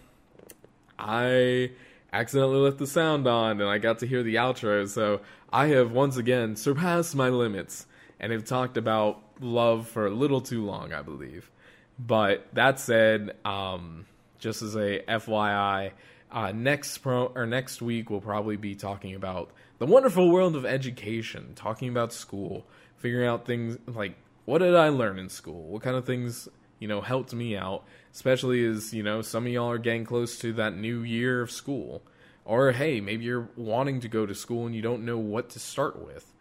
I 0.99 1.71
accidentally 2.13 2.59
left 2.59 2.79
the 2.79 2.87
sound 2.87 3.27
on 3.27 3.61
and 3.61 3.69
I 3.69 3.79
got 3.79 3.99
to 4.01 4.07
hear 4.07 4.23
the 4.23 4.37
outro." 4.37 4.89
So 4.89 5.21
I 5.53 5.69
have 5.69 5.93
once 5.93 6.17
again 6.17 6.57
surpassed 6.57 7.15
my 7.15 7.29
limits 7.29 7.87
and 8.21 8.33
have 8.33 8.45
talked 8.45 8.77
about 8.77 9.23
love 9.41 9.89
for 9.89 10.07
a 10.07 10.11
little 10.11 10.41
too 10.41 10.65
long, 10.65 10.93
I 10.93 11.03
believe. 11.03 11.51
But 11.99 12.47
that 12.53 12.79
said, 12.79 13.37
um, 13.45 14.07
just 14.39 14.63
as 14.63 14.77
a 14.77 15.03
FYI, 15.09 15.93
uh, 16.31 16.53
next 16.53 16.99
pro 16.99 17.27
or 17.27 17.47
next 17.47 17.81
week 17.81 18.11
we'll 18.11 18.21
probably 18.21 18.57
be 18.57 18.75
talking 18.75 19.15
about 19.15 19.51
the 19.79 19.87
wonderful 19.87 20.31
world 20.31 20.57
of 20.57 20.67
education, 20.67 21.53
talking 21.55 21.89
about 21.89 22.13
school, 22.13 22.67
figuring 22.97 23.27
out 23.27 23.47
things 23.47 23.79
like 23.87 24.17
what 24.45 24.59
did 24.59 24.75
I 24.75 24.89
learn 24.89 25.19
in 25.19 25.29
school, 25.29 25.69
what 25.69 25.83
kind 25.83 25.97
of 25.97 26.05
things 26.05 26.49
you 26.79 26.89
know 26.89 27.01
helped 27.01 27.33
me 27.33 27.57
out, 27.57 27.85
especially 28.19 28.66
as 28.66 28.93
you 28.93 29.01
know 29.01 29.23
some 29.23 29.47
of 29.47 29.53
y'all 29.53 29.71
are 29.71 29.79
getting 29.79 30.05
close 30.05 30.41
to 30.41 30.53
that 30.53 30.77
new 30.77 31.03
year 31.03 31.41
of 31.41 31.53
school, 31.53 32.03
or 32.45 32.73
hey 32.73 33.01
maybe 33.01 33.25
you're 33.25 33.49
wanting 33.55 34.01
to 34.01 34.09
go 34.09 34.27
to 34.27 34.35
school 34.35 34.66
and 34.66 34.75
you 34.75 34.83
don't 34.83 35.05
know 35.05 35.16
what 35.16 35.49
to 35.49 35.61
start 35.61 36.05
with. 36.05 36.35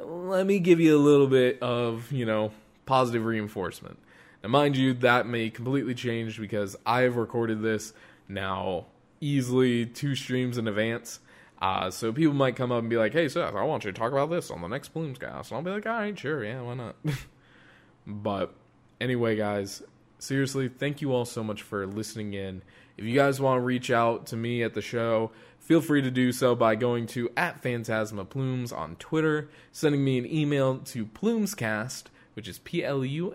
Let 0.00 0.46
me 0.46 0.60
give 0.60 0.78
you 0.78 0.96
a 0.96 1.02
little 1.02 1.26
bit 1.26 1.60
of 1.60 2.12
you 2.12 2.24
know 2.24 2.52
positive 2.84 3.24
reinforcement. 3.24 3.98
Now, 4.44 4.50
mind 4.50 4.76
you, 4.76 4.94
that 4.94 5.26
may 5.26 5.50
completely 5.50 5.96
change 5.96 6.38
because 6.38 6.76
I've 6.86 7.16
recorded 7.16 7.60
this 7.60 7.92
now 8.28 8.86
easily 9.20 9.84
two 9.84 10.14
streams 10.14 10.58
in 10.58 10.68
advance. 10.68 11.18
Uh, 11.60 11.90
so 11.90 12.12
people 12.12 12.34
might 12.34 12.54
come 12.54 12.70
up 12.70 12.78
and 12.78 12.88
be 12.88 12.98
like, 12.98 13.12
"Hey, 13.12 13.28
Seth, 13.28 13.56
I 13.56 13.64
want 13.64 13.84
you 13.84 13.90
to 13.90 13.98
talk 13.98 14.12
about 14.12 14.30
this 14.30 14.48
on 14.48 14.60
the 14.60 14.68
next 14.68 14.94
Plumescast," 14.94 15.48
and 15.48 15.56
I'll 15.56 15.62
be 15.62 15.72
like, 15.72 15.86
"All 15.86 15.92
right, 15.92 16.16
sure, 16.16 16.44
yeah, 16.44 16.60
why 16.60 16.74
not?" 16.74 16.94
but 18.06 18.54
anyway, 19.00 19.34
guys, 19.34 19.82
seriously, 20.18 20.68
thank 20.68 21.00
you 21.00 21.12
all 21.12 21.24
so 21.24 21.42
much 21.42 21.62
for 21.62 21.86
listening 21.86 22.34
in. 22.34 22.62
If 22.96 23.04
you 23.04 23.14
guys 23.14 23.40
want 23.40 23.58
to 23.58 23.64
reach 23.64 23.90
out 23.90 24.26
to 24.26 24.36
me 24.36 24.62
at 24.62 24.74
the 24.74 24.82
show, 24.82 25.30
feel 25.58 25.80
free 25.80 26.02
to 26.02 26.10
do 26.10 26.32
so 26.32 26.54
by 26.54 26.74
going 26.76 27.06
to 27.08 27.30
at 27.36 27.62
Phantasma 27.62 28.24
Plumes 28.24 28.72
on 28.72 28.96
Twitter, 28.96 29.48
sending 29.72 30.04
me 30.04 30.18
an 30.18 30.26
email 30.26 30.78
to 30.78 31.04
plumescast, 31.04 32.04
which 32.34 32.48
is 32.48 32.58
P 32.58 32.84
L 32.84 33.04
U 33.04 33.34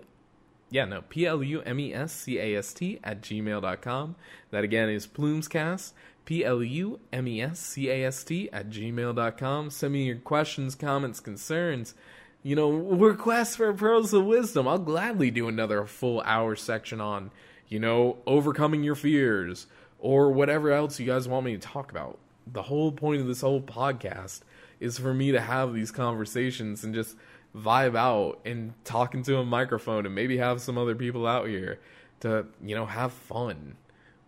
yeah, 0.72 0.86
no, 0.86 1.02
P 1.02 1.26
L 1.26 1.42
U 1.42 1.60
M 1.62 1.78
E 1.78 1.92
S 1.92 2.12
C 2.12 2.38
A 2.38 2.56
S 2.56 2.72
T 2.72 2.98
at 3.04 3.20
gmail.com. 3.20 4.16
That 4.50 4.64
again 4.64 4.88
is 4.88 5.06
plumescast, 5.06 5.92
P 6.24 6.44
L 6.44 6.62
U 6.62 6.98
M 7.12 7.28
E 7.28 7.42
S 7.42 7.60
C 7.60 7.90
A 7.90 8.06
S 8.06 8.24
T 8.24 8.48
at 8.50 8.70
gmail.com. 8.70 9.68
Send 9.68 9.92
me 9.92 10.04
your 10.04 10.16
questions, 10.16 10.74
comments, 10.74 11.20
concerns, 11.20 11.94
you 12.42 12.56
know, 12.56 12.70
requests 12.70 13.56
for 13.56 13.72
pearls 13.72 14.12
of 14.12 14.24
wisdom. 14.24 14.66
I'll 14.66 14.78
gladly 14.78 15.30
do 15.30 15.48
another 15.48 15.84
full 15.84 16.20
hour 16.22 16.56
section 16.56 17.00
on, 17.00 17.30
you 17.68 17.78
know, 17.78 18.18
overcoming 18.26 18.82
your 18.82 18.94
fears 18.94 19.66
or 19.98 20.32
whatever 20.32 20.72
else 20.72 20.98
you 20.98 21.06
guys 21.06 21.28
want 21.28 21.46
me 21.46 21.52
to 21.52 21.58
talk 21.58 21.90
about. 21.90 22.18
The 22.46 22.62
whole 22.62 22.90
point 22.90 23.20
of 23.20 23.28
this 23.28 23.42
whole 23.42 23.60
podcast 23.60 24.40
is 24.80 24.98
for 24.98 25.14
me 25.14 25.30
to 25.30 25.40
have 25.40 25.72
these 25.72 25.92
conversations 25.92 26.82
and 26.82 26.92
just 26.92 27.16
vibe 27.54 27.96
out 27.96 28.40
and 28.44 28.72
talking 28.84 29.22
to 29.22 29.36
a 29.38 29.44
microphone 29.44 30.06
and 30.06 30.14
maybe 30.14 30.38
have 30.38 30.60
some 30.60 30.76
other 30.76 30.96
people 30.96 31.26
out 31.26 31.46
here 31.46 31.78
to, 32.20 32.46
you 32.60 32.74
know, 32.74 32.86
have 32.86 33.12
fun. 33.12 33.76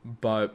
But 0.04 0.54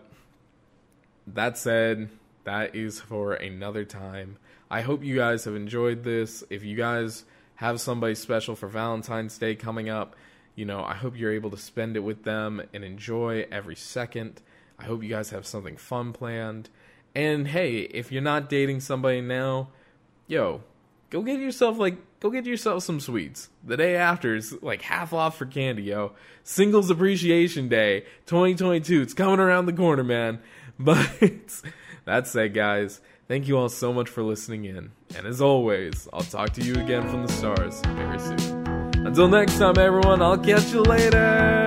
that 1.28 1.58
said, 1.58 2.10
that 2.46 2.76
is 2.76 3.02
for 3.02 3.34
another 3.34 3.84
time. 3.84 4.38
I 4.72 4.82
hope 4.82 5.04
you 5.04 5.16
guys 5.16 5.44
have 5.46 5.56
enjoyed 5.56 6.04
this. 6.04 6.44
If 6.50 6.64
you 6.64 6.78
guys 6.78 7.26
have 7.60 7.82
somebody 7.82 8.16
special 8.16 8.56
for 8.56 8.70
Valentine's 8.70 9.38
Day 9.38 9.54
coming 9.54 9.90
up, 9.90 10.16
you 10.56 10.64
know, 10.64 10.82
I 10.82 10.94
hope 10.94 11.18
you're 11.18 11.34
able 11.34 11.50
to 11.50 11.58
spend 11.58 11.98
it 11.98 12.00
with 12.00 12.24
them 12.24 12.62
and 12.74 12.86
enjoy 12.86 13.46
every 13.52 13.76
second. 13.76 14.42
I 14.80 14.86
hope 14.86 15.04
you 15.04 15.10
guys 15.10 15.32
have 15.32 15.46
something 15.46 15.76
fun 15.76 16.14
planned. 16.14 16.70
And 17.14 17.50
hey, 17.50 17.80
if 17.80 18.14
you're 18.14 18.22
not 18.22 18.48
dating 18.48 18.80
somebody 18.80 19.20
now, 19.20 19.72
yo, 20.26 20.64
go 21.10 21.22
get 21.22 21.42
yourself 21.42 21.78
like 21.78 21.98
go 22.22 22.30
get 22.30 22.46
yourself 22.46 22.84
some 22.84 23.02
sweets. 23.02 23.50
The 23.62 23.76
day 23.76 23.98
after 23.98 24.38
is 24.38 24.56
like 24.62 24.82
half 24.82 25.12
off 25.12 25.38
for 25.38 25.46
candy, 25.46 25.84
yo. 25.84 26.14
Singles 26.46 26.90
Appreciation 26.90 27.68
Day 27.68 28.06
2022. 28.28 29.02
It's 29.02 29.14
coming 29.14 29.42
around 29.42 29.66
the 29.66 29.74
corner, 29.74 30.06
man. 30.06 30.40
But 30.82 31.10
that's 32.06 32.34
it, 32.38 32.54
guys. 32.54 33.02
Thank 33.30 33.48
you 33.48 33.60
all 33.60 33.70
so 33.70 33.94
much 33.94 34.10
for 34.10 34.24
listening 34.24 34.66
in. 34.66 34.92
And 35.16 35.28
as 35.28 35.40
always, 35.40 36.08
I'll 36.12 36.22
talk 36.22 36.50
to 36.54 36.64
you 36.64 36.74
again 36.74 37.08
from 37.08 37.28
the 37.28 37.32
stars 37.32 37.80
very 37.82 38.18
soon. 38.18 39.06
Until 39.06 39.28
next 39.28 39.60
time, 39.60 39.78
everyone, 39.78 40.24
I'll 40.24 40.36
catch 40.36 40.74
you 40.74 40.82
later. 40.82 41.59